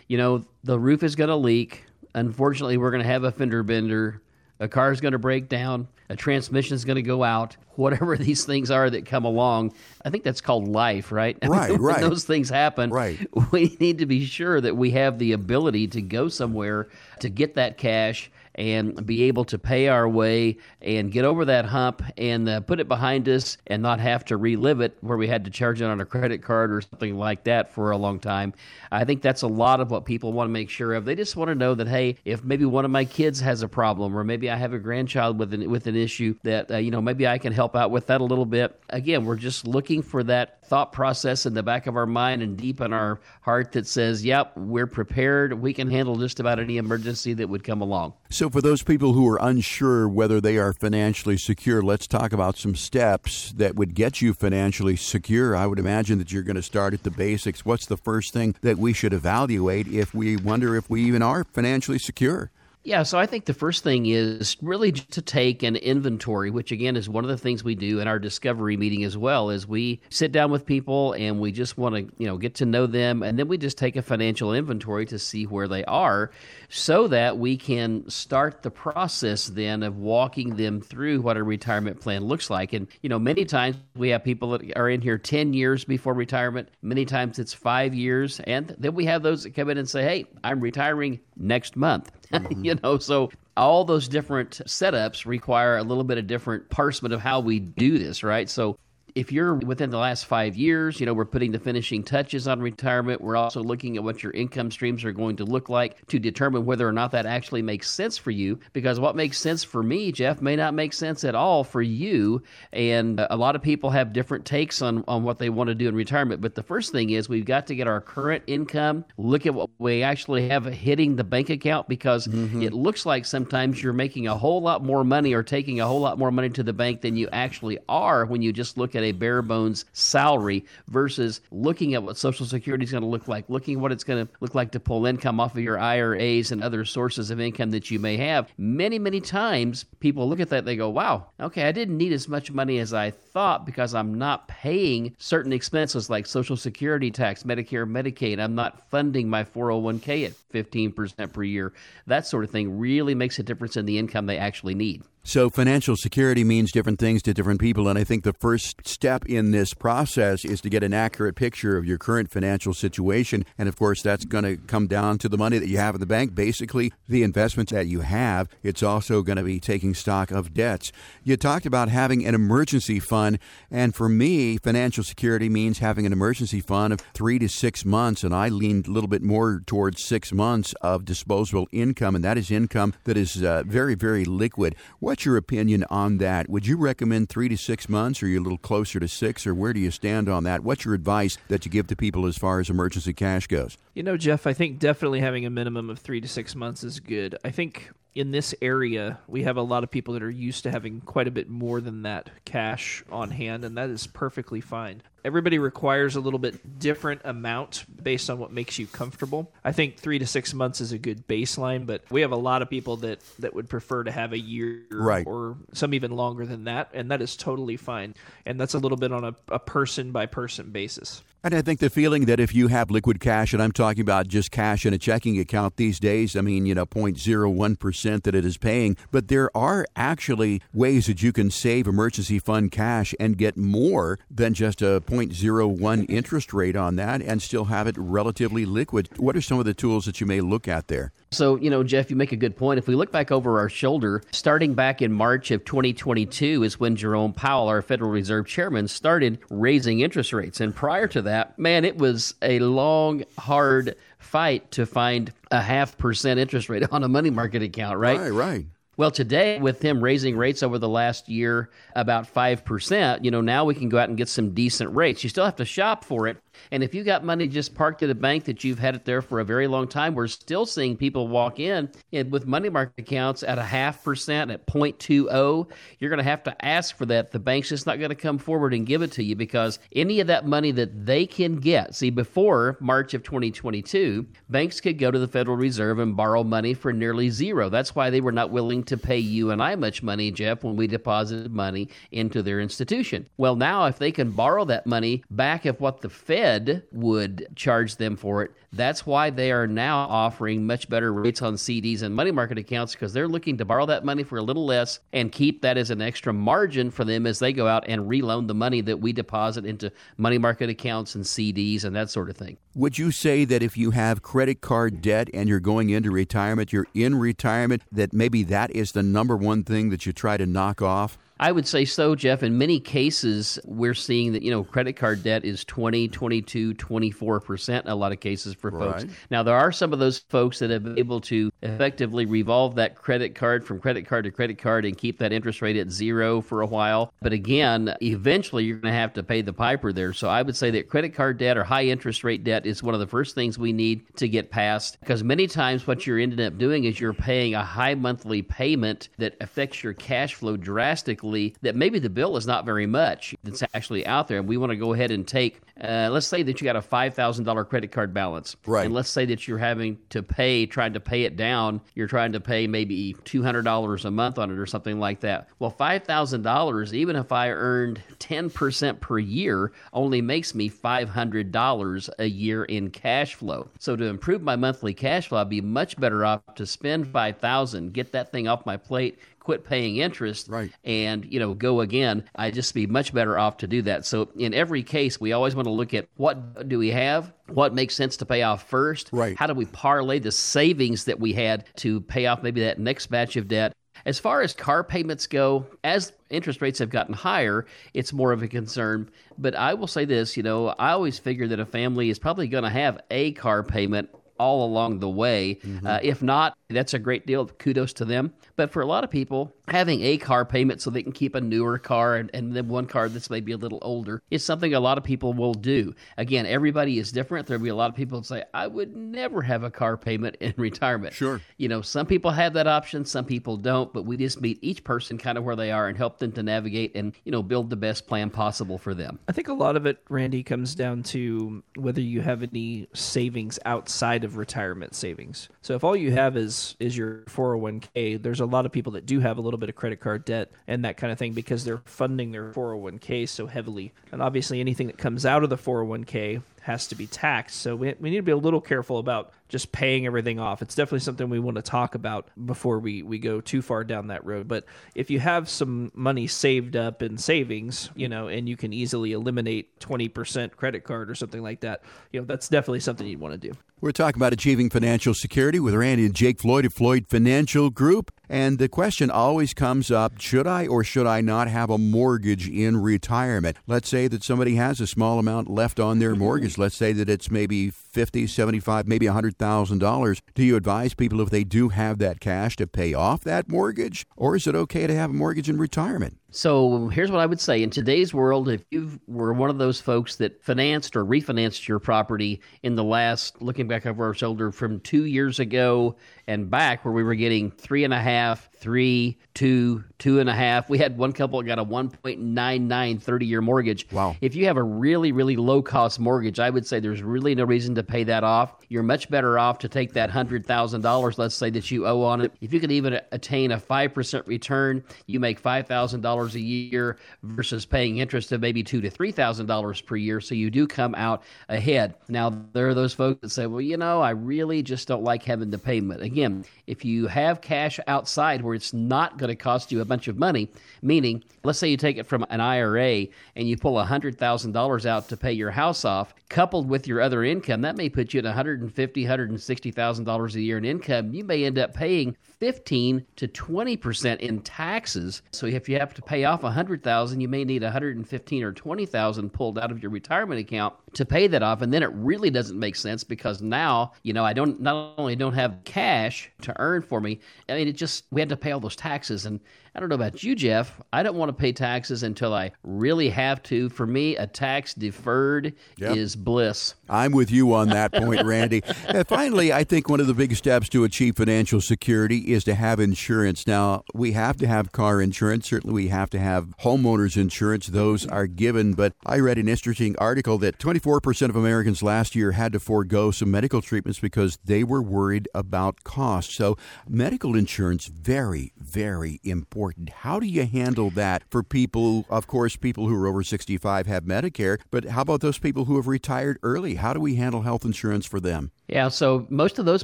You 0.08 0.18
know, 0.18 0.44
the 0.64 0.80
roof 0.80 1.04
is 1.04 1.16
going 1.16 1.30
to 1.30 1.36
leak. 1.36 1.86
Unfortunately, 2.16 2.78
we're 2.78 2.92
going 2.92 3.02
to 3.02 3.08
have 3.08 3.24
a 3.24 3.32
fender 3.32 3.64
bender. 3.64 4.22
A 4.60 4.68
car 4.68 4.92
is 4.92 5.02
going 5.02 5.14
to 5.14 5.20
break 5.20 5.50
down. 5.50 5.88
A 6.10 6.16
transmission 6.16 6.76
is 6.76 6.86
going 6.86 6.98
to 6.98 7.02
go 7.02 7.24
out. 7.24 7.58
Whatever 7.76 8.18
these 8.18 8.46
things 8.46 8.70
are 8.70 8.90
that 8.90 9.06
come 9.06 9.26
along, 9.26 9.74
I 10.06 10.10
think 10.10 10.24
that's 10.24 10.42
called 10.42 10.68
life, 10.68 11.12
right? 11.12 11.38
Right, 11.48 11.72
when 11.72 11.82
right. 11.82 12.02
those 12.02 12.24
things 12.26 12.50
happen, 12.50 12.90
right. 12.90 13.20
we 13.52 13.76
need 13.80 14.00
to 14.00 14.06
be 14.06 14.26
sure 14.26 14.62
that 14.62 14.76
we 14.76 14.92
have 14.92 15.18
the 15.18 15.32
ability 15.32 15.88
to 15.90 16.02
go 16.02 16.28
somewhere 16.28 16.88
to 17.20 17.30
get 17.30 17.56
that 17.56 17.78
cash 17.78 18.32
and 18.56 19.06
be 19.06 19.24
able 19.24 19.46
to 19.46 19.58
pay 19.58 19.88
our 19.88 20.08
way 20.08 20.58
and 20.82 21.12
get 21.12 21.26
over 21.26 21.46
that 21.46 21.66
hump 21.66 22.04
and 22.18 22.48
uh, 22.48 22.60
put 22.62 22.80
it 22.80 22.88
behind 22.88 23.28
us 23.28 23.58
and 23.68 23.82
not 23.82 24.00
have 24.00 24.24
to 24.26 24.38
relive 24.38 24.82
it 24.82 24.98
where 25.02 25.18
we 25.18 25.28
had 25.28 25.46
to 25.46 25.52
charge 25.52 25.82
it 25.82 25.86
on 25.86 26.02
a 26.02 26.06
credit 26.06 26.42
card 26.42 26.72
or 26.72 26.82
something 26.82 27.18
like 27.18 27.44
that 27.44 27.74
for 27.74 27.92
a 27.92 27.98
long 27.98 28.20
time. 28.20 28.54
I 28.92 29.06
think 29.06 29.22
that's 29.22 29.42
a 29.42 29.48
lot 29.48 29.80
of 29.80 29.92
what 29.92 30.06
people 30.06 30.34
want 30.34 30.48
to 30.48 30.52
make 30.52 30.70
sure 30.70 30.94
of. 30.94 31.06
They 31.06 31.16
just 31.16 31.36
want 31.36 31.50
to 31.50 31.56
know 31.56 31.76
that 31.76 31.88
hey, 31.88 32.18
if 32.26 32.44
maybe 32.44 32.66
one 32.66 32.86
of 32.86 32.92
my 32.92 33.06
kids 33.06 33.40
has 33.40 33.64
a 33.64 33.68
problem 33.68 34.16
or 34.16 34.24
maybe 34.24 34.50
I 34.50 34.56
have 34.56 34.74
a 34.74 34.80
grandchild 34.80 35.40
with 35.40 35.54
an 35.54 35.70
with 35.70 35.88
an 35.88 35.96
issue 35.96 36.36
that 36.44 36.72
uh, 36.72 36.78
you 36.78 36.92
know 36.92 37.02
maybe 37.02 37.28
I 37.28 37.38
can 37.38 37.54
help 37.54 37.76
out 37.76 37.92
with 37.92 38.08
that 38.08 38.22
a 38.22 38.24
little 38.24 38.46
bit. 38.46 38.80
Again, 38.90 39.26
we're 39.26 39.36
just 39.36 39.68
looking 39.68 40.02
for 40.02 40.24
that 40.24 40.60
thought 40.66 40.92
process 40.94 41.46
in 41.46 41.54
the 41.54 41.64
back 41.64 41.88
of 41.88 41.96
our 41.96 42.06
mind 42.06 42.42
and 42.42 42.58
deep 42.58 42.82
in 42.82 42.94
our 42.94 43.20
heart 43.42 43.72
that 43.74 43.88
says, 43.88 44.24
"Yep, 44.24 44.54
we're 44.58 44.88
prepared. 44.88 45.54
We 45.54 45.74
can 45.74 45.90
handle 45.90 46.18
just 46.18 46.40
about 46.40 46.60
any 46.60 46.78
emergency 46.78 47.34
that 47.34 47.50
would 47.50 47.64
come 47.64 47.82
along." 47.82 48.14
So, 48.30 48.50
for 48.50 48.62
those 48.62 48.84
people 48.84 49.14
who 49.14 49.28
are 49.30 49.40
unsure 49.42 50.08
whether 50.08 50.42
they 50.42 50.58
are 50.58 50.74
financially 50.74 51.38
secure, 51.38 51.82
let's 51.82 52.08
talk 52.08 52.34
about 52.34 52.58
some 52.58 52.76
steps 52.76 53.54
that 53.58 53.76
would 53.76 53.94
get 53.94 54.22
you 54.22 54.34
financially 54.34 54.96
secure. 54.96 55.56
I 55.56 55.68
would 55.68 55.80
imagine 55.80 56.18
that 56.20 56.32
you're 56.32 56.44
going 56.44 56.56
to 56.56 56.62
start 56.62 56.94
at 56.94 57.04
the 57.04 57.12
basics. 57.12 57.66
What's 57.66 57.86
the 57.86 57.98
first 57.98 58.34
thing 58.34 58.56
that 58.62 58.78
we 58.78 58.94
should 58.94 59.14
evaluate 59.14 59.88
if 59.88 60.14
we 60.14 60.38
wonder 60.38 60.76
if 60.76 60.90
we 60.90 61.04
even 61.04 61.22
are 61.22 61.44
financially 61.44 62.00
secure? 62.00 62.52
Yeah, 62.86 63.04
so 63.04 63.18
I 63.18 63.28
think 63.28 63.46
the 63.46 63.54
first 63.54 63.82
thing 63.82 64.08
is 64.08 64.58
really 64.62 64.92
to 64.92 65.22
take 65.22 65.64
an 65.64 65.78
inventory, 65.78 66.52
which 66.52 66.74
again 66.74 66.98
is 66.98 67.08
one 67.08 67.24
of 67.24 67.30
the 67.30 67.38
things 67.38 67.64
we 67.64 67.76
do 67.76 68.02
in 68.02 68.10
our 68.10 68.20
discovery 68.20 68.76
meeting 68.76 69.06
as 69.06 69.18
well. 69.18 69.52
Is 69.52 69.66
we 69.66 70.02
sit 70.10 70.34
down 70.34 70.52
with 70.52 70.66
people 70.66 71.14
and 71.14 71.40
we 71.40 71.54
just 71.54 71.78
want 71.78 71.96
to 71.96 72.14
you 72.18 72.28
know 72.28 72.36
get 72.38 72.56
to 72.56 72.66
know 72.66 72.86
them, 72.86 73.24
and 73.24 73.40
then 73.40 73.48
we 73.48 73.58
just 73.58 73.78
take 73.78 73.96
a 73.96 74.02
financial 74.02 74.54
inventory 74.54 75.06
to 75.06 75.18
see 75.18 75.46
where 75.46 75.70
they 75.70 75.86
are, 75.86 76.32
so 76.68 77.08
that 77.08 77.38
we 77.38 77.56
can 77.56 78.10
start 78.10 78.64
the 78.64 78.72
process 78.72 79.48
then 79.48 79.82
of 79.82 79.96
walking 79.96 80.58
them 80.58 80.82
through 80.82 81.22
what 81.22 81.38
a 81.38 81.44
retirement 81.44 82.02
plan 82.02 82.26
looks 82.26 82.50
like. 82.50 82.74
And 82.74 82.90
you 83.02 83.08
know, 83.08 83.20
many 83.20 83.46
times 83.46 83.78
we 83.96 84.10
have 84.10 84.26
people 84.26 84.50
that 84.52 84.76
are 84.76 84.90
in 84.90 85.00
here 85.00 85.18
ten 85.18 85.54
years 85.54 85.86
before 85.86 86.14
retirement. 86.14 86.68
Many 86.82 87.06
times 87.06 87.40
it's 87.40 87.54
five 87.54 87.96
years, 87.96 88.42
and 88.42 88.76
then 88.78 88.94
we 88.94 89.06
have 89.06 89.24
those 89.24 89.44
that 89.44 89.56
come 89.56 89.70
in 89.70 89.78
and 89.78 89.88
say, 89.88 90.04
"Hey, 90.04 90.26
I'm 90.44 90.60
retiring 90.60 91.22
next 91.38 91.78
month." 91.78 92.12
Mm-hmm. 92.34 92.66
you 92.66 92.76
know, 92.84 92.98
so 92.98 93.30
all 93.56 93.86
those 93.86 94.08
different 94.08 94.62
setups 94.66 95.26
require 95.26 95.78
a 95.78 95.84
little 95.84 96.04
bit 96.04 96.18
of 96.18 96.28
different 96.28 96.70
parsement 96.70 97.14
of 97.14 97.22
how 97.22 97.40
we 97.40 97.60
do 97.60 97.98
this, 97.98 98.24
right? 98.24 98.50
So 98.50 98.78
if 99.16 99.32
you're 99.32 99.56
within 99.56 99.90
the 99.90 99.98
last 99.98 100.26
five 100.26 100.56
years, 100.56 101.00
you 101.00 101.06
know, 101.06 101.14
we're 101.14 101.26
putting 101.26 101.52
the 101.52 101.60
finishing 101.60 102.04
touches 102.04 102.48
on 102.48 102.60
retirement. 102.60 103.22
We're 103.22 103.36
also 103.36 103.62
looking 103.62 103.98
at 103.98 104.04
what 104.04 104.24
your 104.24 104.32
income 104.32 104.72
streams 104.72 105.04
are 105.04 105.12
going 105.12 105.36
to 105.38 105.46
look 105.46 105.70
like 105.70 106.06
to 106.08 106.20
determine 106.20 106.66
whether 106.66 106.88
or 106.88 106.92
not 106.92 107.12
that 107.12 107.26
actually 107.26 107.62
makes 107.62 107.90
sense 107.90 108.18
for 108.18 108.32
you. 108.32 108.60
Because 108.74 109.00
what 109.00 109.16
makes 109.16 109.38
sense 109.38 109.64
for 109.64 109.84
me, 109.84 110.12
Jeff, 110.12 110.42
may 110.42 110.56
not 110.56 110.74
make 110.74 110.94
sense 110.94 111.24
at 111.24 111.36
all 111.36 111.64
for 111.64 111.82
you. 111.82 112.42
And 112.72 113.20
a 113.30 113.36
lot 113.36 113.56
of 113.56 113.62
people 113.62 113.92
have 113.92 114.14
different 114.14 114.46
takes 114.46 114.82
on, 114.82 115.04
on 115.08 115.24
what 115.24 115.38
they 115.38 115.50
want 115.50 115.68
to 115.68 115.76
do 115.76 115.88
in 115.88 115.96
retirement. 115.96 116.42
But 116.42 116.56
the 116.56 116.64
first 116.64 116.92
thing 116.92 117.12
is 117.12 117.30
we've 117.30 117.46
got 117.46 117.68
to 117.68 117.76
get 117.76 117.88
our 117.88 118.02
current 118.02 118.44
income, 118.48 119.06
look 119.18 119.46
at 119.46 119.54
what 119.54 119.70
we 119.78 120.02
actually 120.02 120.48
have 120.50 120.66
hitting 120.66 121.16
the 121.16 121.24
bank 121.24 121.50
account 121.50 121.88
because 121.88 122.28
mm-hmm. 122.28 122.64
it 122.64 122.74
looks 122.74 123.06
like 123.06 123.26
sometimes 123.26 123.82
you're 123.84 123.94
making 123.94 124.28
a 124.28 124.36
whole 124.36 124.62
lot 124.62 124.84
more 124.84 125.04
money 125.04 125.34
or 125.34 125.44
taking 125.44 125.80
a 125.80 125.88
whole 125.88 126.00
lot 126.00 126.18
more 126.18 126.32
money 126.32 126.50
to 126.50 126.64
the 126.64 126.74
bank 126.74 127.02
than 127.02 127.16
you 127.16 127.30
actually 127.32 127.78
are 127.88 128.26
when 128.26 128.42
you 128.42 128.52
just 128.52 128.78
look 128.78 128.96
at 128.96 129.03
a 129.04 129.12
bare 129.12 129.42
bones 129.42 129.86
salary 129.94 130.66
versus 130.88 131.42
looking 131.52 131.94
at 131.94 132.04
what 132.04 132.18
Social 132.18 132.46
Security 132.46 132.84
is 132.84 132.92
going 132.92 133.04
to 133.04 133.10
look 133.10 133.28
like, 133.28 133.50
looking 133.50 133.76
at 133.76 133.82
what 133.82 133.92
it's 133.92 134.04
going 134.04 134.26
to 134.26 134.34
look 134.40 134.56
like 134.56 134.72
to 134.72 134.80
pull 134.80 135.06
income 135.06 135.40
off 135.40 135.56
of 135.56 135.64
your 135.64 135.80
IRAs 135.80 136.52
and 136.52 136.64
other 136.64 136.86
sources 136.86 137.30
of 137.30 137.40
income 137.40 137.72
that 137.72 137.92
you 137.92 138.00
may 138.00 138.18
have. 138.18 138.52
Many, 138.58 139.00
many 139.00 139.22
times 139.22 139.86
people 140.00 140.28
look 140.28 140.40
at 140.40 140.50
that, 140.50 140.66
they 140.66 140.76
go, 140.76 140.90
wow, 140.90 141.28
okay, 141.40 141.64
I 141.64 141.72
didn't 141.72 141.98
need 141.98 142.14
as 142.14 142.28
much 142.28 142.52
money 142.52 142.80
as 142.80 142.94
I 142.94 143.12
thought 143.12 143.66
because 143.66 143.94
I'm 143.94 144.16
not 144.16 144.48
paying 144.48 145.16
certain 145.18 145.54
expenses 145.54 146.10
like 146.10 146.26
Social 146.26 146.58
Security 146.58 147.12
tax, 147.12 147.44
Medicare, 147.44 147.90
Medicaid. 147.90 148.40
I'm 148.40 148.56
not 148.56 148.90
funding 148.90 149.30
my 149.30 149.44
401k 149.44 150.28
at 150.28 150.34
15% 150.54 151.34
per 151.34 151.44
year. 151.44 151.74
That 152.08 152.28
sort 152.28 152.44
of 152.44 152.52
thing 152.52 152.78
really 152.78 153.16
makes 153.16 153.40
a 153.40 153.44
difference 153.44 153.78
in 153.78 153.86
the 153.86 153.98
income 153.98 154.26
they 154.26 154.38
actually 154.38 154.76
need. 154.76 155.04
So, 155.26 155.50
financial 155.50 155.96
security 155.96 156.44
means 156.44 156.74
different 156.74 157.00
things 157.00 157.22
to 157.24 157.34
different 157.34 157.62
people. 157.62 157.88
And 157.88 157.98
I 157.98 158.04
think 158.04 158.26
the 158.26 158.34
first 158.34 158.86
step 158.86 159.26
in 159.26 159.52
this 159.52 159.74
process 159.74 160.44
is 160.44 160.60
to 160.60 160.70
get 160.70 160.84
an 160.84 160.94
accurate 160.94 161.38
picture 161.38 161.78
of 161.78 161.86
your 161.86 161.98
current 161.98 162.30
financial 162.30 162.74
situation. 162.74 163.46
And 163.58 163.70
of 163.70 163.78
course, 163.78 164.02
that's 164.02 164.26
going 164.26 164.44
to 164.44 164.58
come 164.58 164.86
down 164.86 165.20
to 165.20 165.30
the 165.30 165.38
money 165.38 165.60
that 165.60 165.70
you 165.70 165.78
have 165.78 165.96
in 165.96 166.02
the 166.02 166.06
bank, 166.06 166.36
basically, 166.36 166.92
the 167.08 167.24
investments 167.24 167.72
that 167.72 167.88
you 167.88 168.02
have. 168.02 168.50
It's 168.64 168.84
also 168.84 169.22
going 169.22 169.38
to 169.38 169.44
be 169.44 169.62
taking 169.62 169.94
stock 169.94 170.30
of 170.30 170.54
debts. 170.54 170.92
You 171.24 171.38
talked 171.38 171.66
about 171.66 171.88
having 171.88 172.26
an 172.26 172.36
emergency 172.36 173.00
fund. 173.00 173.40
And 173.72 173.96
for 173.96 174.10
me, 174.10 174.58
financial 174.58 175.06
security 175.06 175.48
means 175.48 175.80
having 175.80 176.06
an 176.06 176.12
emergency 176.12 176.60
fund 176.60 176.92
of 176.92 177.00
three 177.14 177.40
to 177.40 177.48
six 177.48 177.86
months. 177.86 178.26
And 178.26 178.36
I 178.36 178.50
leaned 178.50 178.88
a 178.88 178.92
little 178.92 179.10
bit 179.10 179.22
more 179.22 179.62
towards 179.66 180.04
six 180.04 180.34
months 180.34 180.74
of 180.82 181.06
disposable 181.06 181.70
income. 181.72 182.14
And 182.14 182.26
that 182.26 182.38
is 182.38 182.52
income 182.52 182.94
that 183.06 183.16
is 183.16 183.42
uh, 183.42 183.64
very, 183.66 183.96
very 183.96 184.26
liquid. 184.26 184.76
What 185.00 185.13
What's 185.14 185.26
your 185.26 185.38
opinion 185.38 185.86
on 185.92 186.18
that? 186.18 186.50
Would 186.50 186.66
you 186.66 186.76
recommend 186.76 187.30
three 187.30 187.48
to 187.48 187.56
six 187.56 187.88
months? 187.88 188.24
Or 188.24 188.26
you're 188.26 188.38
you 188.38 188.42
a 188.42 188.46
little 188.46 188.58
closer 188.58 189.00
to 189.00 189.08
six? 189.08 189.46
Or 189.46 189.54
where 189.54 189.72
do 189.72 189.80
you 189.80 189.92
stand 189.92 190.28
on 190.28 190.44
that? 190.46 190.64
What's 190.64 190.86
your 190.86 190.96
advice 190.96 191.38
that 191.50 191.66
you 191.66 191.72
give 191.72 191.86
to 191.90 191.96
people 191.96 192.26
as 192.26 192.36
far 192.36 192.60
as 192.60 192.68
emergency 192.68 193.14
cash 193.14 193.46
goes? 193.46 193.78
You 193.94 194.02
know, 194.02 194.18
Jeff, 194.18 194.48
I 194.48 194.54
think 194.54 194.80
definitely 194.80 195.20
having 195.20 195.46
a 195.46 195.52
minimum 195.52 195.92
of 195.92 196.00
three 196.00 196.20
to 196.20 196.28
six 196.28 196.56
months 196.56 196.84
is 196.84 197.00
good. 197.00 197.38
I 197.46 197.52
think 197.52 197.92
in 198.16 198.32
this 198.32 198.54
area, 198.62 199.20
we 199.28 199.44
have 199.44 199.58
a 199.58 199.62
lot 199.62 199.84
of 199.84 199.90
people 199.90 200.14
that 200.14 200.24
are 200.24 200.30
used 200.30 200.64
to 200.64 200.72
having 200.72 201.02
quite 201.02 201.28
a 201.28 201.32
bit 201.32 201.50
more 201.50 201.82
than 201.82 202.04
that 202.04 202.30
cash 202.46 203.04
on 203.12 203.32
hand, 203.32 203.66
and 203.66 203.78
that 203.78 203.90
is 203.90 204.06
perfectly 204.06 204.62
fine. 204.62 205.02
Everybody 205.26 205.58
requires 205.58 206.16
a 206.16 206.20
little 206.20 206.38
bit 206.38 206.80
different 206.80 207.22
amount 207.24 207.86
based 208.02 208.30
on 208.30 208.40
what 208.40 208.52
makes 208.52 208.78
you 208.78 208.88
comfortable. 208.88 209.52
I 209.64 209.72
think 209.72 209.98
three 209.98 210.20
to 210.20 210.28
six 210.28 210.54
months 210.54 210.82
is 210.82 210.92
a 210.92 210.98
good 210.98 211.28
baseline, 211.28 211.86
but 211.86 212.04
we 212.12 212.22
have 212.22 212.34
a 212.34 212.38
lot 212.38 212.62
of 212.62 212.70
people 212.70 212.98
that, 212.98 213.20
that 213.40 213.56
would 213.56 213.70
prefer 213.70 214.04
to 214.04 214.12
have 214.12 214.34
a 214.34 214.40
year 214.40 214.84
right. 214.92 215.26
or 215.26 215.58
some 215.74 215.94
even 215.94 216.12
longer 216.12 216.46
than 216.46 216.66
that, 216.66 216.90
and 216.94 217.10
that 217.10 217.22
is 217.22 217.36
totally 217.36 217.78
fine. 217.78 218.16
And 218.46 218.60
that's 218.60 218.74
a 218.74 218.80
little 218.80 218.98
bit 218.98 219.12
on 219.12 219.24
a, 219.24 219.36
a 219.48 219.60
person 219.60 220.12
by 220.12 220.26
person 220.26 220.72
basis. 220.72 221.24
And 221.46 221.54
I 221.54 221.62
think 221.62 221.82
the 221.82 221.90
feeling 221.90 222.24
that 222.28 222.40
if 222.40 222.56
you 222.56 222.70
have 222.70 222.90
liquid 222.90 223.20
cash, 223.20 223.52
and 223.52 223.62
I'm 223.62 223.74
talking 223.74 224.00
about 224.00 224.30
just 224.30 224.50
cash 224.50 224.86
in 224.86 224.94
a 224.94 224.98
checking 224.98 225.38
account 225.38 225.76
these 225.76 226.00
days, 226.00 226.38
I 226.38 226.42
mean, 226.42 226.66
you 226.66 226.74
know, 226.74 226.86
0.01% 226.86 228.24
that 228.24 228.34
it 228.34 228.46
is 228.46 228.58
paying, 228.58 228.96
but 229.12 229.28
there 229.28 229.50
are 229.54 229.86
actually 229.98 230.62
ways 230.74 231.08
that 231.08 231.22
you 231.22 231.34
can 231.34 231.52
save 231.52 231.86
emergency 231.86 232.40
fund 232.40 232.72
cash 232.72 233.14
and 233.20 233.38
get 233.38 233.58
more 233.58 234.20
than 234.32 234.54
just 234.54 234.82
a 234.82 235.02
0.01 235.06 236.06
interest 236.08 236.54
rate 236.54 236.78
on 236.78 236.96
that 236.96 237.22
and 237.22 237.42
still 237.42 237.66
have 237.66 237.88
it 237.88 237.96
relatively 237.98 238.66
liquid. 238.66 239.10
What 239.18 239.36
are 239.36 239.42
some 239.42 239.60
of 239.60 239.66
the 239.66 239.74
tools 239.74 240.06
that 240.06 240.22
you 240.22 240.26
may 240.26 240.40
look 240.40 240.70
at 240.70 240.88
there? 240.88 241.12
So, 241.34 241.58
you 241.58 241.70
know, 241.70 241.84
Jeff, 241.84 242.10
you 242.10 242.16
make 242.16 242.32
a 242.32 242.38
good 242.38 242.56
point. 242.56 242.78
If 242.78 242.88
we 242.88 242.96
look 242.96 243.12
back 243.12 243.32
over 243.32 243.60
our 243.60 243.70
shoulder, 243.70 244.22
starting 244.32 244.74
back 244.74 245.02
in 245.02 245.12
March 245.12 245.52
of 245.52 245.66
2022 245.66 246.64
is 246.64 246.80
when 246.80 246.96
Jerome 246.96 247.34
Powell, 247.34 247.68
our 247.68 247.82
Federal 247.82 248.12
Reserve 248.12 248.48
Chairman, 248.48 248.88
started 248.88 249.40
raising 249.50 250.00
interest 250.02 250.34
rates. 250.34 250.62
And 250.62 250.76
prior 250.76 251.08
to 251.08 251.22
that, 251.24 251.58
man, 251.60 251.86
it 251.86 251.98
was 251.98 252.36
a 252.42 252.60
long, 252.60 253.24
hard 253.38 253.96
fight 254.20 254.72
to 254.72 254.86
find 254.86 255.34
a 255.52 255.62
half 255.62 255.98
percent 255.98 256.40
interest 256.40 256.70
rate 256.70 256.84
on 256.92 257.04
a 257.04 257.08
money 257.08 257.30
market 257.30 257.62
account, 257.62 257.98
right? 257.98 258.20
Right, 258.20 258.30
right. 258.30 258.66
Well, 258.96 259.10
today, 259.10 259.58
with 259.60 259.82
him 259.82 260.04
raising 260.04 260.38
rates 260.38 260.62
over 260.62 260.78
the 260.78 260.88
last 260.88 261.28
year 261.28 261.72
about 261.96 262.32
5%, 262.32 263.24
you 263.26 263.32
know, 263.32 263.42
now 263.42 263.66
we 263.66 263.74
can 263.74 263.90
go 263.90 263.98
out 263.98 264.10
and 264.10 264.18
get 264.18 264.30
some 264.30 264.54
decent 264.54 264.96
rates. 264.96 265.24
You 265.24 265.32
still 265.32 265.46
have 265.46 265.56
to 265.56 265.66
shop 265.66 266.04
for 266.04 266.28
it, 266.28 266.38
and 266.72 266.84
if 266.84 266.94
you 266.94 267.04
got 267.04 267.24
money 267.24 267.48
just 267.48 267.76
parked 267.76 268.04
at 268.04 268.10
a 268.10 268.16
bank 268.16 268.46
that 268.46 268.64
you've 268.64 268.80
had 268.80 268.96
it 268.96 269.06
there 269.06 269.22
for 269.22 269.40
a 269.40 269.46
very 269.46 269.68
long 269.68 269.88
time, 269.88 270.16
we're 270.16 270.28
still 270.28 270.66
seeing 270.66 270.98
people 270.98 271.28
walk 271.28 271.60
in 271.60 271.90
and 272.12 272.32
with 272.32 272.46
money 272.46 272.70
market 272.70 272.94
accounts 272.98 273.44
at 273.44 273.58
a 273.58 273.64
half 273.64 274.04
percent 274.04 274.52
at 274.52 274.66
0.20. 274.68 275.70
You're 276.00 276.10
going 276.10 276.18
to 276.18 276.24
have 276.24 276.44
to 276.44 276.66
ask 276.66 276.96
for 276.96 277.06
that. 277.08 277.32
The 277.32 277.40
bank's 277.40 277.70
just 277.70 277.86
not 277.86 278.00
going 278.00 278.10
to 278.10 278.16
come 278.16 278.38
forward 278.38 278.74
and 278.74 278.86
give 278.86 279.02
it 279.02 279.12
to 279.14 279.24
you 279.24 279.36
because 279.36 279.80
any 279.96 280.20
of 280.20 280.28
that 280.28 280.46
money 280.46 280.72
that 280.72 281.06
they 281.06 281.26
can 281.26 281.58
get, 281.58 281.96
see, 281.96 282.10
before 282.10 282.78
March 282.80 283.14
of 283.14 283.24
2022, 283.24 284.26
banks 284.50 284.82
could 284.82 284.98
go 284.98 285.12
to 285.12 285.20
the 285.20 285.28
Federal 285.28 285.58
Reserve 285.58 286.00
and 286.00 286.16
borrow 286.16 286.44
money 286.44 286.74
for 286.74 286.94
nearly 286.94 287.30
zero. 287.30 287.70
That's 287.70 287.96
why 287.96 288.10
they 288.10 288.22
were 288.22 288.32
not 288.32 288.52
willing 288.52 288.84
to 288.86 288.98
pay 288.98 289.18
you 289.18 289.52
and 289.52 289.62
I 289.62 289.76
much 289.76 290.04
money, 290.04 290.32
Jeff, 290.32 290.64
when 290.64 290.76
we 290.76 290.88
deposited 290.88 291.52
money 291.52 291.90
into 292.12 292.42
their 292.42 292.60
institution. 292.60 293.28
Well, 293.38 293.56
now 293.56 293.86
if 293.86 294.00
they 294.00 294.12
can 294.12 294.32
borrow 294.32 294.66
that 294.66 294.86
money 294.86 295.24
back 295.30 295.66
at 295.66 295.80
what 295.80 296.02
the 296.02 296.10
Fed 296.10 296.43
Fed 296.44 296.84
would 296.92 297.48
charge 297.56 297.96
them 297.96 298.18
for 298.18 298.44
it. 298.44 298.52
That's 298.74 299.06
why 299.06 299.30
they 299.30 299.54
are 299.54 299.66
now 299.66 300.00
offering 300.00 300.68
much 300.68 300.90
better 300.90 301.14
rates 301.14 301.42
on 301.42 301.54
CDs 301.54 302.02
and 302.02 302.14
money 302.14 302.32
market 302.32 302.58
accounts 302.58 302.92
because 302.92 303.14
they're 303.14 303.30
looking 303.30 303.56
to 303.60 303.66
borrow 303.66 303.86
that 303.86 304.04
money 304.04 304.24
for 304.24 304.38
a 304.38 304.42
little 304.42 304.66
less 304.66 305.00
and 305.14 305.32
keep 305.32 305.62
that 305.62 305.78
as 305.78 305.90
an 305.90 306.02
extra 306.02 306.34
margin 306.34 306.92
for 306.92 307.06
them 307.06 307.26
as 307.26 307.40
they 307.40 307.54
go 307.54 307.66
out 307.66 307.86
and 307.88 308.10
reloan 308.10 308.48
the 308.48 308.54
money 308.54 308.82
that 308.82 309.00
we 309.00 309.14
deposit 309.14 309.66
into 309.66 309.90
money 310.18 310.38
market 310.38 310.70
accounts 310.70 311.16
and 311.16 311.24
CDs 311.24 311.86
and 311.86 311.96
that 311.96 312.10
sort 312.10 312.30
of 312.30 312.36
thing. 312.36 312.58
Would 312.76 312.98
you 312.98 313.12
say 313.12 313.46
that 313.46 313.64
if 313.64 313.78
you 313.78 313.92
have 313.92 314.22
credit 314.22 314.60
card 314.60 315.02
debt 315.02 315.30
and 315.34 315.48
you're 315.48 315.62
going 315.62 315.92
into 315.92 316.12
retirement, 316.12 316.74
you're 316.74 316.88
in 316.94 317.16
retirement, 317.16 317.84
that 317.90 318.12
maybe 318.12 318.44
that 318.44 318.70
is 318.72 318.92
the 318.92 319.04
number 319.04 319.38
one 319.38 319.64
thing 319.64 319.92
that 319.92 320.06
you 320.06 320.12
try 320.12 320.36
to 320.36 320.46
knock 320.46 320.82
off? 320.82 321.18
I 321.44 321.52
would 321.52 321.68
say 321.68 321.84
so, 321.84 322.16
Jeff. 322.16 322.42
In 322.42 322.58
many 322.58 322.80
cases, 322.80 323.60
we're 323.66 323.94
seeing 323.94 324.32
that, 324.32 324.44
you 324.44 324.50
know, 324.50 324.64
credit 324.64 324.94
card 324.94 325.24
debt 325.24 325.44
is 325.44 325.66
20, 325.66 326.08
22, 326.08 326.74
24% 326.74 327.82
in 327.82 327.88
a 327.90 327.96
lot 327.96 328.14
of 328.14 328.22
cases 328.22 328.54
for 328.54 328.72
folks. 328.72 329.04
Right. 329.04 329.14
Now, 329.30 329.44
there 329.44 329.58
are 329.58 329.74
some 329.74 329.92
of 329.92 330.00
those 330.00 330.20
folks 330.30 330.60
that 330.60 330.70
have 330.70 330.86
been 330.86 330.98
able 330.98 331.20
to 331.20 331.52
effectively 331.62 332.26
revolve 332.26 332.76
that 332.76 332.96
credit 332.96 333.36
card 333.36 333.66
from 333.66 333.82
credit 333.82 334.08
card 334.08 334.24
to 334.24 334.32
credit 334.32 334.58
card 334.58 334.86
and 334.86 334.98
keep 334.98 335.20
that 335.20 335.34
interest 335.34 335.62
rate 335.62 335.76
at 335.76 335.92
zero 335.92 336.40
for 336.40 336.62
a 336.62 336.66
while. 336.66 337.14
But 337.22 337.34
again, 337.34 337.94
eventually 338.02 338.64
you're 338.64 338.78
going 338.78 338.94
to 338.94 338.98
have 338.98 339.12
to 339.16 339.22
pay 339.22 339.42
the 339.42 339.52
piper 339.52 339.92
there. 339.92 340.14
So 340.14 340.30
I 340.30 340.44
would 340.44 340.56
say 340.56 340.72
that 340.72 340.88
credit 340.88 341.14
card 341.14 341.40
debt 341.40 341.58
or 341.58 341.66
high 341.66 341.88
interest 341.88 342.24
rate 342.24 342.46
debt 342.46 342.66
is 342.66 342.82
one 342.82 342.94
of 342.94 343.02
the 343.02 343.08
first 343.08 343.36
things 343.36 343.60
we 343.60 343.74
need 343.74 344.06
to 344.16 344.30
get 344.30 344.50
past 344.50 344.98
because 345.02 345.26
many 345.26 345.48
times 345.48 345.88
what 345.88 346.08
you're 346.08 346.20
ending 346.20 346.46
up 346.46 346.58
doing 346.58 346.86
is 346.86 347.02
you're 347.02 347.12
paying 347.12 347.54
a 347.54 347.66
high 347.66 347.96
monthly 347.96 348.42
payment 348.42 349.10
that 349.18 349.36
affects 349.42 349.84
your 349.84 349.92
cash 349.92 350.36
flow 350.36 350.56
drastically 350.56 351.33
that 351.62 351.76
maybe 351.76 352.00
the 352.00 352.10
bill 352.10 352.38
is 352.38 352.48
not 352.48 352.66
very 352.66 352.86
much 352.86 353.36
that's 353.44 353.64
actually 353.74 354.06
out 354.06 354.28
there. 354.28 354.40
And 354.40 354.48
we 354.48 354.58
want 354.58 354.72
to 354.72 354.76
go 354.76 354.94
ahead 354.94 355.12
and 355.12 355.28
take, 355.28 355.62
uh, 355.82 356.10
let's 356.12 356.28
say 356.28 356.44
that 356.44 356.60
you 356.60 356.66
got 356.66 356.76
a 356.76 356.82
$5,000 356.82 357.70
credit 357.70 357.92
card 357.92 358.14
balance. 358.14 358.56
Right. 358.66 358.86
And 358.86 358.94
let's 358.94 359.10
say 359.10 359.26
that 359.26 359.48
you're 359.48 359.58
having 359.58 359.98
to 360.10 360.22
pay, 360.24 360.66
trying 360.66 360.94
to 360.94 361.00
pay 361.00 361.24
it 361.24 361.36
down, 361.36 361.82
you're 361.96 362.08
trying 362.08 362.32
to 362.34 362.40
pay 362.40 362.68
maybe 362.68 363.16
$200 363.26 364.06
a 364.06 364.12
month 364.12 364.38
on 364.40 364.52
it 364.52 364.58
or 364.58 364.66
something 364.66 365.00
like 365.00 365.20
that. 365.22 365.50
Well, 365.60 365.72
$5,000, 365.72 366.94
even 366.94 367.16
if 367.16 367.32
I 367.32 367.50
earned 367.50 368.02
10% 368.20 369.00
per 369.00 369.20
year, 369.20 369.72
only 369.94 370.22
makes 370.22 370.54
me 370.56 370.70
$500 370.70 372.10
a 372.20 372.26
year 372.26 372.64
in 372.66 372.90
cash 372.90 373.36
flow. 373.36 373.70
So 373.80 373.96
to 373.96 374.06
improve 374.06 374.42
my 374.42 374.56
monthly 374.56 374.94
cash 374.94 375.28
flow, 375.28 375.40
I'd 375.40 375.50
be 375.50 375.62
much 375.62 376.00
better 376.00 376.26
off 376.26 376.42
to 376.56 376.66
spend 376.66 377.08
5000 377.08 377.94
get 377.94 378.12
that 378.12 378.32
thing 378.32 378.48
off 378.48 378.66
my 378.66 378.78
plate, 378.78 379.20
quit 379.44 379.64
paying 379.66 379.98
interest 379.98 380.48
right. 380.48 380.72
and 380.84 381.26
you 381.26 381.40
know 381.40 381.54
go 381.54 381.82
again 381.82 382.24
i'd 382.36 382.54
just 382.54 382.74
be 382.74 382.88
much 382.88 383.14
better 383.14 383.38
off 383.38 383.58
to 383.58 383.68
do 383.68 383.82
that 383.82 384.06
so 384.06 384.30
in 384.38 384.54
every 384.54 384.82
case 384.82 385.20
we 385.20 385.34
always 385.34 385.56
want 385.56 385.66
to 385.66 385.72
look 385.72 385.94
at 385.94 386.08
what 386.16 386.68
do 386.68 386.80
we 386.80 386.90
have 386.90 387.34
what 387.50 387.74
makes 387.74 387.94
sense 387.94 388.18
to 388.18 388.26
pay 388.26 388.42
off 388.42 388.68
first 388.70 389.10
right 389.12 389.38
how 389.38 389.46
do 389.46 389.54
we 389.54 389.66
parlay 389.66 390.18
the 390.18 390.32
savings 390.32 391.06
that 391.06 391.20
we 391.20 391.34
had 391.34 391.66
to 391.76 392.00
pay 392.02 392.26
off 392.26 392.42
maybe 392.42 392.62
that 392.62 392.80
next 392.80 393.08
batch 393.08 393.36
of 393.36 393.48
debt 393.48 393.74
as 394.06 394.20
far 394.20 394.42
as 394.42 394.54
car 394.54 394.84
payments 394.84 395.28
go, 395.28 395.66
as 395.84 396.12
interest 396.30 396.62
rates 396.62 396.80
have 396.80 396.90
gotten 396.90 397.14
higher, 397.14 397.66
it's 397.94 398.12
more 398.12 398.34
of 398.34 398.44
a 398.44 398.48
concern. 398.48 399.10
But 399.38 399.56
I 399.56 399.74
will 399.76 399.88
say 399.88 400.04
this 400.06 400.36
you 400.36 400.44
know, 400.44 400.70
I 400.80 400.92
always 400.92 401.20
figure 401.20 401.48
that 401.48 401.60
a 401.60 401.66
family 401.66 402.10
is 402.10 402.20
probably 402.20 402.48
going 402.48 402.66
to 402.66 402.70
have 402.70 403.00
a 403.12 403.32
car 403.34 403.64
payment 403.64 404.10
all 404.40 404.66
along 404.66 405.00
the 405.00 405.10
way. 405.10 405.60
Mm-hmm. 405.64 405.88
Uh, 405.88 406.00
if 406.02 406.22
not, 406.22 406.58
that's 406.74 406.94
a 406.94 407.00
great 407.00 407.26
deal. 407.26 407.46
Kudos 407.46 407.94
to 407.94 408.06
them. 408.06 408.34
But 408.56 408.72
for 408.72 408.82
a 408.82 408.86
lot 408.86 409.04
of 409.04 409.10
people, 409.10 409.54
having 409.68 410.02
a 410.02 410.18
car 410.18 410.46
payment 410.46 410.82
so 410.82 410.90
they 410.90 411.04
can 411.04 411.12
keep 411.12 411.36
a 411.36 411.42
newer 411.42 411.78
car 411.78 412.16
and, 412.16 412.30
and 412.34 412.54
then 412.54 412.68
one 412.68 412.86
car 412.86 413.08
that's 413.08 413.30
maybe 413.30 413.52
a 413.52 413.58
little 413.58 413.80
older 413.82 414.22
is 414.30 414.44
something 414.44 414.74
a 414.74 414.80
lot 414.80 414.98
of 414.98 415.04
people 415.04 415.34
will 415.34 415.54
do. 415.54 415.94
Again, 416.18 416.46
everybody 416.46 417.00
is 417.00 417.12
different. 417.12 417.48
There'll 417.48 417.64
be 417.64 417.70
a 417.70 417.76
lot 417.76 417.90
of 417.90 417.96
people 417.96 418.20
that 418.20 418.28
say, 418.28 418.44
I 418.54 418.68
would 418.68 418.96
never 418.96 419.42
have 419.42 419.64
a 419.64 419.72
car 419.72 419.98
payment 419.98 420.36
in 420.40 420.54
retirement. 420.58 421.14
Sure. 421.14 421.42
You 421.58 421.70
know, 421.70 421.82
some 421.82 422.06
people 422.06 422.32
have 422.32 422.54
that 422.54 422.68
option, 422.68 423.06
some 423.06 423.26
people 423.26 423.58
don't, 423.58 423.94
but 423.94 424.06
we 424.06 424.18
just 424.18 424.42
meet 424.42 424.60
each 424.62 424.84
person 424.84 425.18
kind 425.18 425.38
of 425.38 425.44
where 425.44 425.56
they 425.56 425.72
are 425.72 425.88
and 425.88 425.98
help 425.98 426.20
them 426.20 426.32
to 426.34 426.44
navigate 426.44 426.96
and, 426.96 427.14
you 427.24 427.32
know, 427.32 427.44
build 427.44 427.70
the 427.70 427.76
best 427.76 428.08
plan 428.08 428.30
possible 428.30 428.78
for 428.78 428.94
them. 428.94 429.20
I 429.28 429.32
think 429.32 429.48
a 429.48 429.54
lot 429.54 429.76
of 429.76 429.86
it, 429.86 430.00
Randy, 430.10 430.44
comes 430.44 430.76
down 430.76 431.04
to 431.04 431.64
whether 431.76 432.02
you 432.02 432.22
have 432.22 432.44
any 432.44 432.88
savings 432.94 433.60
outside 433.66 434.24
of 434.24 434.38
retirement 434.38 434.96
savings. 434.96 435.50
So 435.62 435.76
if 435.76 435.84
all 435.84 435.96
you 435.96 436.12
have 436.12 436.36
is 436.36 436.63
is 436.80 436.98
your 436.98 437.24
401k, 437.24 438.22
there's 438.22 438.40
a 438.40 438.46
lot 438.46 438.66
of 438.66 438.72
people 438.72 438.94
that 438.94 439.06
do 439.06 439.20
have 439.20 439.38
a 439.38 439.42
little 439.42 439.58
bit 439.58 439.70
of 439.70 439.76
credit 439.76 440.00
card 440.00 440.26
debt 440.26 440.52
and 440.68 440.86
that 440.86 440.98
kind 440.98 441.12
of 441.12 441.20
thing 441.20 441.34
because 441.34 441.64
they're 441.64 441.82
funding 441.86 442.32
their 442.32 442.52
401k 442.52 443.28
so 443.28 443.48
heavily. 443.48 443.94
And 444.12 444.22
obviously, 444.22 444.60
anything 444.60 444.88
that 444.88 444.98
comes 444.98 445.26
out 445.26 445.44
of 445.44 445.50
the 445.50 445.58
401k 445.58 446.42
has 446.64 446.88
to 446.88 446.96
be 446.96 447.08
taxed. 447.08 447.62
So 447.62 447.76
we, 447.76 447.94
we 448.00 448.10
need 448.10 448.18
to 448.18 448.24
be 448.24 448.32
a 448.32 448.38
little 448.38 448.62
careful 448.62 448.98
about 448.98 449.34
just 449.50 449.72
paying 449.72 450.06
everything 450.06 450.40
off. 450.40 450.62
It's 450.62 450.76
definitely 450.76 451.02
something 451.02 451.30
we 451.30 451.40
want 451.40 451.58
to 451.58 451.62
talk 451.62 451.94
about 451.94 452.30
before 452.46 452.80
we, 452.80 453.04
we 453.04 453.20
go 453.20 453.42
too 453.42 453.62
far 453.62 453.84
down 453.84 454.08
that 454.08 454.26
road. 454.26 454.48
But 454.48 454.66
if 454.96 455.12
you 455.12 455.20
have 455.20 455.50
some 455.50 455.92
money 455.94 456.26
saved 456.26 456.76
up 456.76 457.04
in 457.04 457.18
savings, 457.18 457.90
you 457.96 458.08
know, 458.08 458.30
and 458.30 458.48
you 458.48 458.56
can 458.56 458.72
easily 458.74 459.12
eliminate 459.12 459.80
20% 459.80 460.56
credit 460.56 460.86
card 460.86 461.12
or 461.12 461.16
something 461.16 461.44
like 461.44 461.60
that, 461.60 461.84
you 462.12 462.20
know, 462.20 462.26
that's 462.26 462.48
definitely 462.48 462.80
something 462.80 463.06
you'd 463.06 463.20
want 463.20 463.40
to 463.40 463.50
do. 463.50 463.54
We're 463.82 463.92
talking 463.92 464.18
about 464.18 464.32
achieving 464.32 464.70
financial 464.70 465.14
security 465.14 465.60
with 465.60 465.74
Randy 465.74 466.06
and 466.06 466.16
Jake 466.16 466.40
Floyd 466.40 466.66
of 466.66 466.74
Floyd 466.74 467.08
Financial 467.10 467.70
Group. 467.70 468.12
And 468.34 468.58
the 468.58 468.68
question 468.68 469.12
always 469.12 469.54
comes 469.54 469.92
up 469.92 470.20
should 470.20 470.48
I 470.48 470.66
or 470.66 470.84
should 470.84 471.06
I 471.06 471.22
not 471.22 471.48
have 471.50 471.70
a 471.70 471.78
mortgage 471.78 472.50
in 472.50 472.78
retirement? 472.78 473.58
Let's 473.68 473.88
say 473.88 474.08
that 474.08 474.24
somebody 474.24 474.56
has 474.56 474.82
a 474.82 474.88
small 474.88 475.20
amount 475.20 475.52
left 475.52 475.80
on 475.80 476.00
their 476.00 476.16
mortgage. 476.16 476.58
Let's 476.58 476.76
say 476.76 476.94
that 476.94 477.12
it's 477.12 477.30
maybe 477.30 477.70
50, 477.70 478.26
75, 478.26 478.88
maybe 478.88 479.06
$100,000. 479.06 480.22
Do 480.34 480.44
you 480.44 480.56
advise 480.56 480.96
people 480.96 481.22
if 481.22 481.30
they 481.30 481.44
do 481.44 481.70
have 481.70 482.00
that 482.00 482.20
cash 482.20 482.56
to 482.56 482.66
pay 482.66 482.96
off 482.96 483.24
that 483.24 483.50
mortgage? 483.50 484.08
Or 484.18 484.36
is 484.36 484.48
it 484.48 484.56
okay 484.56 484.88
to 484.88 484.96
have 484.96 485.12
a 485.12 485.14
mortgage 485.14 485.48
in 485.48 485.60
retirement? 485.60 486.18
So 486.36 486.88
here's 486.88 487.12
what 487.12 487.20
I 487.20 487.28
would 487.28 487.40
say. 487.40 487.62
In 487.62 487.70
today's 487.70 488.12
world, 488.12 488.50
if 488.50 488.66
you 488.72 489.00
were 489.08 489.34
one 489.34 489.52
of 489.52 489.60
those 489.60 489.80
folks 489.80 490.16
that 490.16 490.44
financed 490.44 490.96
or 490.96 491.06
refinanced 491.06 491.68
your 491.68 491.78
property 491.78 492.42
in 492.64 492.74
the 492.74 492.84
last, 492.84 493.40
looking 493.40 493.68
back 493.68 493.86
over 493.86 494.04
our 494.04 494.16
shoulder 494.16 494.52
from 494.52 494.80
two 494.80 495.06
years 495.06 495.40
ago 495.40 495.96
and 496.26 496.50
back, 496.50 496.84
where 496.84 496.94
we 496.94 497.04
were 497.04 497.14
getting 497.14 497.52
three 497.52 497.84
and 497.84 497.94
a 497.94 498.00
half, 498.00 498.50
three, 498.64 499.18
two, 499.34 499.84
two 500.00 500.22
and 500.22 500.30
a 500.30 500.34
half. 500.34 500.70
We 500.70 500.78
had 500.78 500.98
one 500.98 501.12
couple 501.12 501.38
that 501.42 501.46
got 501.46 501.60
a 501.60 501.66
1.99 501.66 503.02
30 503.02 503.26
year 503.26 503.42
mortgage. 503.42 503.86
Wow. 503.92 504.16
If 504.22 504.36
you 504.36 504.46
have 504.46 504.56
a 504.56 504.64
really, 504.64 505.12
really 505.12 505.36
low 505.36 505.62
cost 505.62 506.00
mortgage, 506.00 506.40
I 506.40 506.50
would 506.50 506.66
say 506.66 506.80
there's 506.80 507.04
really 507.04 507.36
no 507.36 507.44
reason 507.44 507.76
to 507.76 507.84
pay 507.84 508.06
that 508.06 508.24
off. 508.24 508.56
You're 508.70 508.84
much 508.84 509.10
better 509.10 509.38
off 509.38 509.60
to 509.60 509.68
take 509.68 509.92
that 509.94 510.10
$100,000, 510.10 511.18
let's 511.18 511.36
say, 511.36 511.50
that 511.50 511.70
you 511.72 511.86
owe 511.86 512.04
on 512.04 512.22
it. 512.22 512.32
If 512.40 512.54
you 512.54 512.62
could 512.62 512.72
even 512.72 513.02
attain 513.12 513.52
a 513.52 513.60
5% 513.60 514.28
return, 514.28 514.82
you 515.08 515.20
make 515.20 515.44
$5,000 515.44 516.34
a 516.34 516.40
year 516.40 516.98
versus 517.24 517.66
paying 517.66 517.98
interest 517.98 518.32
of 518.32 518.40
maybe 518.40 518.64
two 518.64 518.80
to 518.80 518.90
$3,000 518.90 519.86
per 519.86 519.96
year. 519.98 520.22
So 520.22 520.36
you 520.36 520.50
do 520.50 520.68
come 520.68 520.96
out 520.96 521.24
ahead. 521.50 521.96
Now, 522.08 522.30
there 522.54 522.70
are 522.70 522.74
those 522.74 522.94
folks 522.94 523.20
that 523.22 523.30
say, 523.30 523.46
well, 523.46 523.60
you 523.60 523.76
know, 523.76 524.02
I 524.02 524.12
really 524.12 524.64
just 524.64 524.88
don't 524.88 525.04
like 525.04 525.24
having 525.24 525.50
the 525.50 525.58
payment. 525.58 526.02
Again, 526.02 526.46
if 526.66 526.86
you 526.86 527.08
have 527.08 527.42
cash 527.42 527.78
outside 527.88 528.42
where 528.42 528.53
it's 528.54 528.74
not 528.74 529.18
going 529.18 529.30
to 529.30 529.36
cost 529.36 529.72
you 529.72 529.82
a 529.82 529.86
bunch 529.86 530.08
of 530.08 530.18
money, 530.18 530.50
meaning, 530.82 531.24
let's 531.44 531.60
say 531.60 531.70
you 531.70 531.78
take 531.78 531.98
it 531.98 532.08
from 532.08 532.26
an 532.30 532.42
IRA 532.42 533.08
and 533.36 533.48
you 533.48 533.58
pull 533.58 533.76
$100,000 533.76 534.86
out 534.86 535.10
to 535.10 535.18
pay 535.18 535.34
your 535.34 535.52
house 535.52 535.86
off, 535.86 536.14
coupled 536.30 536.68
with 536.68 536.88
your 536.88 537.02
other 537.02 537.24
income, 537.24 537.62
that 537.62 537.78
may 537.78 537.90
put 537.90 538.14
you 538.14 538.20
at 538.20 538.26
$150,000, 538.26 538.74
$160,000 538.74 540.36
a 540.36 540.42
year 540.42 540.58
in 540.58 540.66
income. 540.66 541.14
You 541.14 541.24
may 541.24 541.44
end 541.44 541.58
up 541.58 541.74
paying 541.74 542.16
15 542.40 543.06
to 543.16 543.28
20% 543.28 544.20
in 544.20 544.42
taxes. 544.42 545.22
So 545.32 545.46
if 545.46 545.70
you 545.70 545.80
have 545.80 545.94
to 545.94 546.02
pay 546.02 546.26
off 546.26 546.44
100,000, 546.44 547.22
you 547.22 547.28
may 547.28 547.44
need 547.44 547.64
115 547.64 548.44
or 548.44 548.52
20,000 548.52 549.30
pulled 549.32 549.60
out 549.60 549.72
of 549.72 549.82
your 549.82 549.92
retirement 549.92 550.40
account 550.40 550.76
to 550.94 551.06
pay 551.06 551.28
that 551.28 551.44
off 551.44 551.62
and 551.62 551.74
then 551.74 551.84
it 551.84 551.90
really 551.94 552.30
doesn't 552.30 552.60
make 552.60 552.76
sense 552.76 553.04
because 553.04 553.42
now, 553.42 553.94
you 554.04 554.14
know, 554.14 554.24
I 554.24 554.34
don't 554.34 554.60
not 554.62 554.94
only 554.98 555.16
don't 555.16 555.34
have 555.34 555.60
cash 555.64 556.32
to 556.42 556.54
earn 556.60 556.82
for 556.82 557.02
me, 557.02 557.20
I 557.50 557.56
mean 557.56 557.68
it 557.68 557.74
just 557.74 558.06
we 558.12 558.22
had 558.22 558.30
to 558.30 558.38
pay 558.38 558.52
all 558.52 558.60
those 558.60 558.76
taxes 558.76 559.26
and 559.26 559.40
I 559.76 559.80
don't 559.80 559.90
know 559.90 559.96
about 559.96 560.22
you, 560.22 560.36
Jeff. 560.36 560.80
I 560.92 561.02
don't 561.02 561.16
want 561.16 561.30
to 561.30 561.34
pay 561.34 561.52
taxes 561.52 562.04
until 562.04 562.32
I 562.32 562.52
really 562.62 563.10
have 563.10 563.42
to. 563.44 563.70
For 563.70 563.88
me, 563.88 564.16
a 564.16 564.28
tax 564.28 564.76
deferred 564.76 565.54
yep. 565.78 565.98
is 565.98 566.16
bliss. 566.16 566.76
I'm 566.88 567.12
with 567.12 567.32
you 567.32 567.56
on 567.56 567.70
that 567.70 567.92
point, 567.92 568.24
Randy. 568.24 568.62
and 568.88 569.08
finally, 569.08 569.52
I 569.52 569.64
think 569.64 569.90
one 569.90 570.00
of 570.00 570.06
the 570.06 570.14
big 570.14 570.36
steps 570.36 570.70
to 570.70 570.84
achieve 570.84 571.16
financial 571.16 571.60
security 571.60 572.34
is 572.34 572.44
to 572.44 572.54
have 572.54 572.80
insurance. 572.80 573.48
Now, 573.48 573.84
we 573.96 574.12
have 574.12 574.38
to 574.38 574.48
have 574.48 574.72
car 574.72 575.02
insurance. 575.02 575.50
Certainly, 575.50 575.74
we 575.74 575.88
have 575.88 576.12
to 576.12 576.20
have 576.20 576.56
homeowners 576.60 577.18
insurance. 577.18 577.66
Those 577.66 578.06
are 578.06 578.28
given. 578.28 578.74
But 578.74 578.94
I 579.08 579.18
read 579.18 579.40
an 579.40 579.48
interesting 579.48 579.96
article 579.98 580.38
that 580.38 580.60
24% 580.60 581.30
of 581.30 581.36
Americans 581.36 581.82
last 581.82 582.16
year 582.16 582.34
had 582.34 582.54
to 582.54 582.60
forego 582.60 583.10
some 583.10 583.32
medical 583.32 583.64
treatments 583.64 584.00
because 584.00 584.38
they 584.46 584.64
were 584.64 584.84
worried 584.84 585.28
about 585.34 585.84
costs. 585.84 586.36
So, 586.36 586.58
medical 586.88 587.36
insurance, 587.36 587.88
very, 587.88 588.54
very 588.56 589.20
important 589.24 589.63
important. 589.64 589.90
How 589.90 590.20
do 590.20 590.26
you 590.26 590.46
handle 590.46 590.90
that 590.90 591.24
for 591.30 591.42
people? 591.42 592.06
Of 592.10 592.28
course, 592.28 592.58
people 592.58 592.90
who 592.90 593.02
are 593.02 593.08
over 593.08 593.24
65 593.24 593.88
have 593.88 594.04
Medicare, 594.04 594.60
but 594.72 594.84
how 594.84 595.04
about 595.04 595.22
those 595.22 595.40
people 595.40 595.64
who 595.66 595.78
have 595.78 595.88
retired 595.88 596.38
early? 596.44 596.76
How 596.76 596.92
do 596.92 597.00
we 597.00 597.16
handle 597.16 597.44
health 597.44 597.64
insurance 597.64 598.06
for 598.06 598.20
them? 598.20 598.52
Yeah, 598.68 598.88
so 598.88 599.28
most 599.30 599.60
of 599.60 599.66
those 599.66 599.84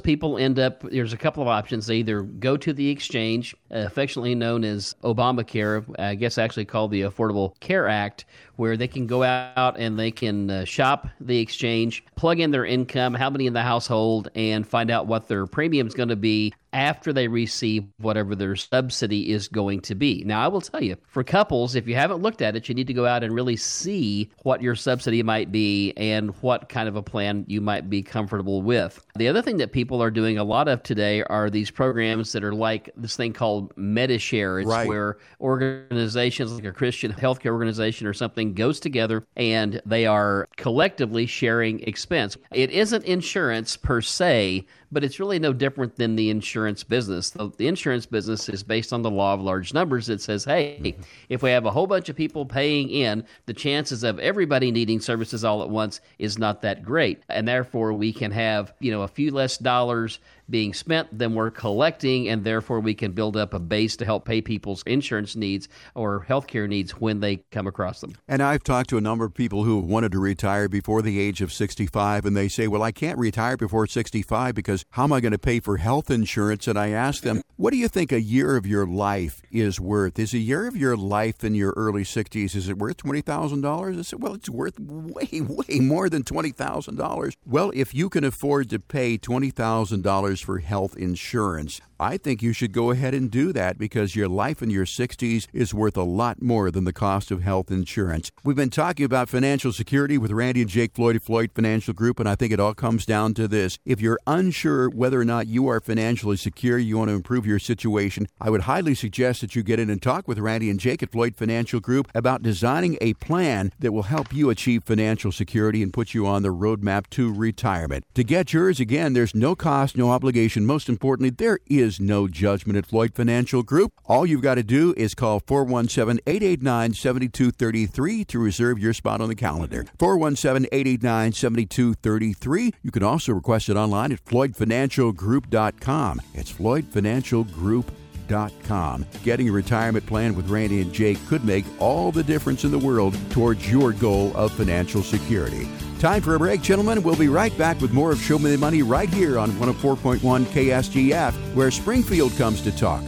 people 0.00 0.38
end 0.38 0.58
up, 0.58 0.80
there's 0.82 1.12
a 1.12 1.18
couple 1.18 1.42
of 1.42 1.48
options. 1.48 1.86
They 1.86 1.96
either 1.96 2.22
go 2.22 2.56
to 2.56 2.72
the 2.72 2.88
exchange, 2.88 3.54
affectionately 3.70 4.34
known 4.34 4.64
as 4.64 4.94
Obamacare, 5.04 5.84
I 5.98 6.14
guess 6.14 6.38
actually 6.38 6.64
called 6.64 6.90
the 6.90 7.02
Affordable 7.02 7.58
Care 7.60 7.88
Act, 7.88 8.24
where 8.56 8.76
they 8.76 8.88
can 8.88 9.06
go 9.06 9.22
out 9.22 9.78
and 9.78 9.98
they 9.98 10.10
can 10.10 10.50
uh, 10.50 10.64
shop 10.64 11.08
the 11.20 11.38
exchange, 11.38 12.04
plug 12.16 12.40
in 12.40 12.50
their 12.50 12.64
income, 12.64 13.14
how 13.14 13.30
many 13.30 13.46
in 13.46 13.52
the 13.52 13.62
household, 13.62 14.30
and 14.34 14.66
find 14.66 14.90
out 14.90 15.06
what 15.06 15.28
their 15.28 15.46
premium 15.46 15.86
is 15.86 15.94
going 15.94 16.08
to 16.08 16.16
be 16.16 16.52
after 16.72 17.12
they 17.12 17.26
receive 17.26 17.84
whatever 17.98 18.34
their 18.34 18.54
subsidy 18.54 19.30
is 19.30 19.48
going 19.48 19.80
to 19.80 19.94
be. 19.94 20.22
Now, 20.24 20.40
I 20.40 20.48
will 20.48 20.60
tell 20.60 20.82
you, 20.82 20.96
for 21.08 21.24
couples, 21.24 21.74
if 21.74 21.88
you 21.88 21.94
haven't 21.94 22.22
looked 22.22 22.42
at 22.42 22.54
it, 22.54 22.68
you 22.68 22.74
need 22.74 22.86
to 22.86 22.92
go 22.92 23.06
out 23.06 23.24
and 23.24 23.34
really 23.34 23.56
see 23.56 24.30
what 24.42 24.62
your 24.62 24.76
subsidy 24.76 25.22
might 25.22 25.50
be 25.50 25.92
and 25.96 26.30
what 26.42 26.68
kind 26.68 26.88
of 26.88 26.96
a 26.96 27.02
plan 27.02 27.44
you 27.48 27.60
might 27.60 27.90
be 27.90 28.02
comfortable 28.02 28.62
with. 28.70 29.04
The 29.16 29.26
other 29.26 29.42
thing 29.42 29.56
that 29.56 29.72
people 29.72 30.00
are 30.00 30.12
doing 30.12 30.38
a 30.38 30.44
lot 30.44 30.68
of 30.68 30.84
today 30.84 31.24
are 31.24 31.50
these 31.50 31.72
programs 31.72 32.30
that 32.30 32.44
are 32.44 32.54
like 32.54 32.88
this 32.96 33.16
thing 33.16 33.32
called 33.32 33.76
Medi-Share. 33.76 34.60
It's 34.60 34.68
right. 34.68 34.86
where 34.86 35.18
organizations 35.40 36.52
like 36.52 36.64
a 36.64 36.70
Christian 36.70 37.12
healthcare 37.12 37.50
organization 37.50 38.06
or 38.06 38.14
something 38.14 38.54
goes 38.54 38.78
together 38.78 39.24
and 39.36 39.82
they 39.84 40.06
are 40.06 40.48
collectively 40.56 41.26
sharing 41.26 41.80
expense. 41.80 42.36
It 42.52 42.70
isn't 42.70 43.04
insurance 43.06 43.76
per 43.76 44.00
se, 44.00 44.64
but 44.92 45.04
it's 45.04 45.20
really 45.20 45.38
no 45.38 45.52
different 45.52 45.96
than 45.96 46.16
the 46.16 46.30
insurance 46.30 46.82
business. 46.82 47.30
The, 47.30 47.50
the, 47.56 47.66
insurance 47.66 48.06
business 48.06 48.48
is 48.48 48.62
based 48.62 48.92
on 48.92 49.02
the 49.02 49.10
law 49.10 49.34
of 49.34 49.40
large 49.40 49.72
numbers. 49.72 50.08
It 50.08 50.20
says, 50.20 50.44
hey, 50.44 50.78
mm-hmm. 50.82 51.02
if 51.28 51.42
we 51.42 51.50
have 51.50 51.66
a 51.66 51.70
whole 51.70 51.86
bunch 51.86 52.08
of 52.08 52.16
people 52.16 52.44
paying 52.44 52.90
in, 52.90 53.24
the 53.46 53.54
chances 53.54 54.02
of 54.02 54.18
everybody 54.18 54.70
needing 54.70 55.00
services 55.00 55.44
all 55.44 55.62
at 55.62 55.70
once 55.70 56.00
is 56.18 56.38
not 56.38 56.62
that 56.62 56.82
great. 56.82 57.22
And 57.28 57.46
therefore, 57.46 57.92
we 57.92 58.12
can 58.12 58.30
have, 58.32 58.74
you 58.80 58.90
know, 58.90 59.02
a 59.02 59.08
few 59.08 59.30
less 59.30 59.58
dollars 59.58 60.18
being 60.50 60.74
spent 60.74 61.16
than 61.16 61.34
we're 61.34 61.50
collecting, 61.50 62.28
and 62.28 62.44
therefore 62.44 62.80
we 62.80 62.94
can 62.94 63.12
build 63.12 63.36
up 63.36 63.54
a 63.54 63.58
base 63.58 63.96
to 63.96 64.04
help 64.04 64.24
pay 64.24 64.40
people's 64.40 64.82
insurance 64.86 65.36
needs 65.36 65.68
or 65.94 66.24
healthcare 66.28 66.68
needs 66.68 66.92
when 66.92 67.20
they 67.20 67.36
come 67.50 67.66
across 67.66 68.00
them. 68.00 68.14
And 68.28 68.42
I've 68.42 68.62
talked 68.62 68.90
to 68.90 68.98
a 68.98 69.00
number 69.00 69.24
of 69.24 69.34
people 69.34 69.64
who 69.64 69.78
wanted 69.78 70.12
to 70.12 70.18
retire 70.18 70.68
before 70.68 71.02
the 71.02 71.18
age 71.18 71.40
of 71.40 71.52
65, 71.52 72.24
and 72.26 72.36
they 72.36 72.48
say, 72.48 72.66
Well, 72.66 72.82
I 72.82 72.92
can't 72.92 73.18
retire 73.18 73.56
before 73.56 73.86
65 73.86 74.54
because 74.54 74.84
how 74.90 75.04
am 75.04 75.12
I 75.12 75.20
going 75.20 75.32
to 75.32 75.38
pay 75.38 75.60
for 75.60 75.76
health 75.76 76.10
insurance? 76.10 76.66
And 76.66 76.78
I 76.78 76.90
ask 76.90 77.22
them, 77.22 77.42
What 77.56 77.72
do 77.72 77.76
you 77.76 77.88
think 77.88 78.12
a 78.12 78.20
year 78.20 78.56
of 78.56 78.66
your 78.66 78.86
life 78.86 79.42
is 79.50 79.80
worth? 79.80 80.18
Is 80.18 80.34
a 80.34 80.38
year 80.38 80.66
of 80.66 80.76
your 80.76 80.96
life 80.96 81.44
in 81.44 81.54
your 81.54 81.72
early 81.76 82.02
60s, 82.02 82.54
is 82.54 82.68
it 82.68 82.78
worth 82.78 82.98
$20,000? 82.98 83.98
I 83.98 84.02
said, 84.02 84.22
Well, 84.22 84.34
it's 84.34 84.48
worth 84.48 84.78
way, 84.78 85.28
way 85.40 85.80
more 85.80 86.08
than 86.08 86.22
$20,000. 86.22 87.36
Well, 87.46 87.72
if 87.74 87.94
you 87.94 88.08
can 88.08 88.24
afford 88.24 88.70
to 88.70 88.78
pay 88.78 89.18
$20,000 89.18 90.39
for 90.40 90.58
health 90.58 90.96
insurance. 90.96 91.80
I 92.00 92.16
think 92.16 92.42
you 92.42 92.54
should 92.54 92.72
go 92.72 92.92
ahead 92.92 93.12
and 93.12 93.30
do 93.30 93.52
that 93.52 93.76
because 93.76 94.16
your 94.16 94.26
life 94.26 94.62
in 94.62 94.70
your 94.70 94.86
60s 94.86 95.46
is 95.52 95.74
worth 95.74 95.98
a 95.98 96.02
lot 96.02 96.40
more 96.40 96.70
than 96.70 96.84
the 96.84 96.94
cost 96.94 97.30
of 97.30 97.42
health 97.42 97.70
insurance. 97.70 98.32
We've 98.42 98.56
been 98.56 98.70
talking 98.70 99.04
about 99.04 99.28
financial 99.28 99.70
security 99.70 100.16
with 100.16 100.30
Randy 100.30 100.62
and 100.62 100.70
Jake 100.70 100.94
Floyd 100.94 101.16
of 101.16 101.22
Floyd 101.22 101.50
Financial 101.54 101.92
Group, 101.92 102.18
and 102.18 102.26
I 102.26 102.36
think 102.36 102.54
it 102.54 102.60
all 102.60 102.72
comes 102.72 103.04
down 103.04 103.34
to 103.34 103.46
this. 103.46 103.78
If 103.84 104.00
you're 104.00 104.18
unsure 104.26 104.88
whether 104.88 105.20
or 105.20 105.26
not 105.26 105.46
you 105.46 105.68
are 105.68 105.78
financially 105.78 106.38
secure, 106.38 106.78
you 106.78 106.96
want 106.96 107.10
to 107.10 107.14
improve 107.14 107.44
your 107.44 107.58
situation, 107.58 108.26
I 108.40 108.48
would 108.48 108.62
highly 108.62 108.94
suggest 108.94 109.42
that 109.42 109.54
you 109.54 109.62
get 109.62 109.78
in 109.78 109.90
and 109.90 110.00
talk 110.00 110.26
with 110.26 110.38
Randy 110.38 110.70
and 110.70 110.80
Jake 110.80 111.02
at 111.02 111.12
Floyd 111.12 111.36
Financial 111.36 111.80
Group 111.80 112.10
about 112.14 112.42
designing 112.42 112.96
a 113.02 113.12
plan 113.14 113.72
that 113.78 113.92
will 113.92 114.04
help 114.04 114.32
you 114.32 114.48
achieve 114.48 114.84
financial 114.84 115.32
security 115.32 115.82
and 115.82 115.92
put 115.92 116.14
you 116.14 116.26
on 116.26 116.42
the 116.42 116.48
roadmap 116.48 117.10
to 117.10 117.30
retirement. 117.30 118.06
To 118.14 118.24
get 118.24 118.54
yours, 118.54 118.80
again, 118.80 119.12
there's 119.12 119.34
no 119.34 119.54
cost, 119.54 119.98
no 119.98 120.10
obligation. 120.10 120.64
Most 120.64 120.88
importantly, 120.88 121.28
there 121.28 121.58
is 121.68 121.89
is 121.90 122.00
no 122.00 122.28
judgment 122.28 122.76
at 122.76 122.86
Floyd 122.86 123.14
Financial 123.14 123.64
Group. 123.64 123.92
All 124.06 124.24
you've 124.24 124.42
got 124.42 124.54
to 124.54 124.62
do 124.62 124.94
is 124.96 125.16
call 125.16 125.40
417 125.40 126.20
889 126.26 126.94
7233 126.94 128.24
to 128.24 128.38
reserve 128.38 128.78
your 128.78 128.92
spot 128.92 129.20
on 129.20 129.28
the 129.28 129.34
calendar. 129.34 129.84
417 129.98 130.68
889 130.70 131.32
7233. 131.32 132.74
You 132.82 132.92
can 132.92 133.02
also 133.02 133.32
request 133.32 133.68
it 133.68 133.76
online 133.76 134.12
at 134.12 134.24
FloydFinancialGroup.com. 134.24 136.20
It's 136.34 136.52
FloydFinancialGroup.com. 136.52 139.06
Getting 139.24 139.48
a 139.48 139.52
retirement 139.52 140.06
plan 140.06 140.36
with 140.36 140.48
Randy 140.48 140.82
and 140.82 140.92
Jake 140.92 141.18
could 141.26 141.44
make 141.44 141.64
all 141.80 142.12
the 142.12 142.22
difference 142.22 142.62
in 142.62 142.70
the 142.70 142.78
world 142.78 143.18
towards 143.30 143.68
your 143.68 143.92
goal 143.92 144.30
of 144.36 144.52
financial 144.52 145.02
security. 145.02 145.68
Time 146.00 146.22
for 146.22 146.34
a 146.34 146.38
break, 146.38 146.62
gentlemen. 146.62 147.02
We'll 147.02 147.14
be 147.14 147.28
right 147.28 147.56
back 147.58 147.78
with 147.82 147.92
more 147.92 148.10
of 148.10 148.18
Show 148.18 148.38
Me 148.38 148.50
the 148.52 148.56
Money 148.56 148.80
right 148.80 149.10
here 149.10 149.38
on 149.38 149.50
104.1 149.50 150.18
KSGF, 150.46 151.54
where 151.54 151.70
Springfield 151.70 152.34
comes 152.38 152.62
to 152.62 152.74
talk. 152.74 153.02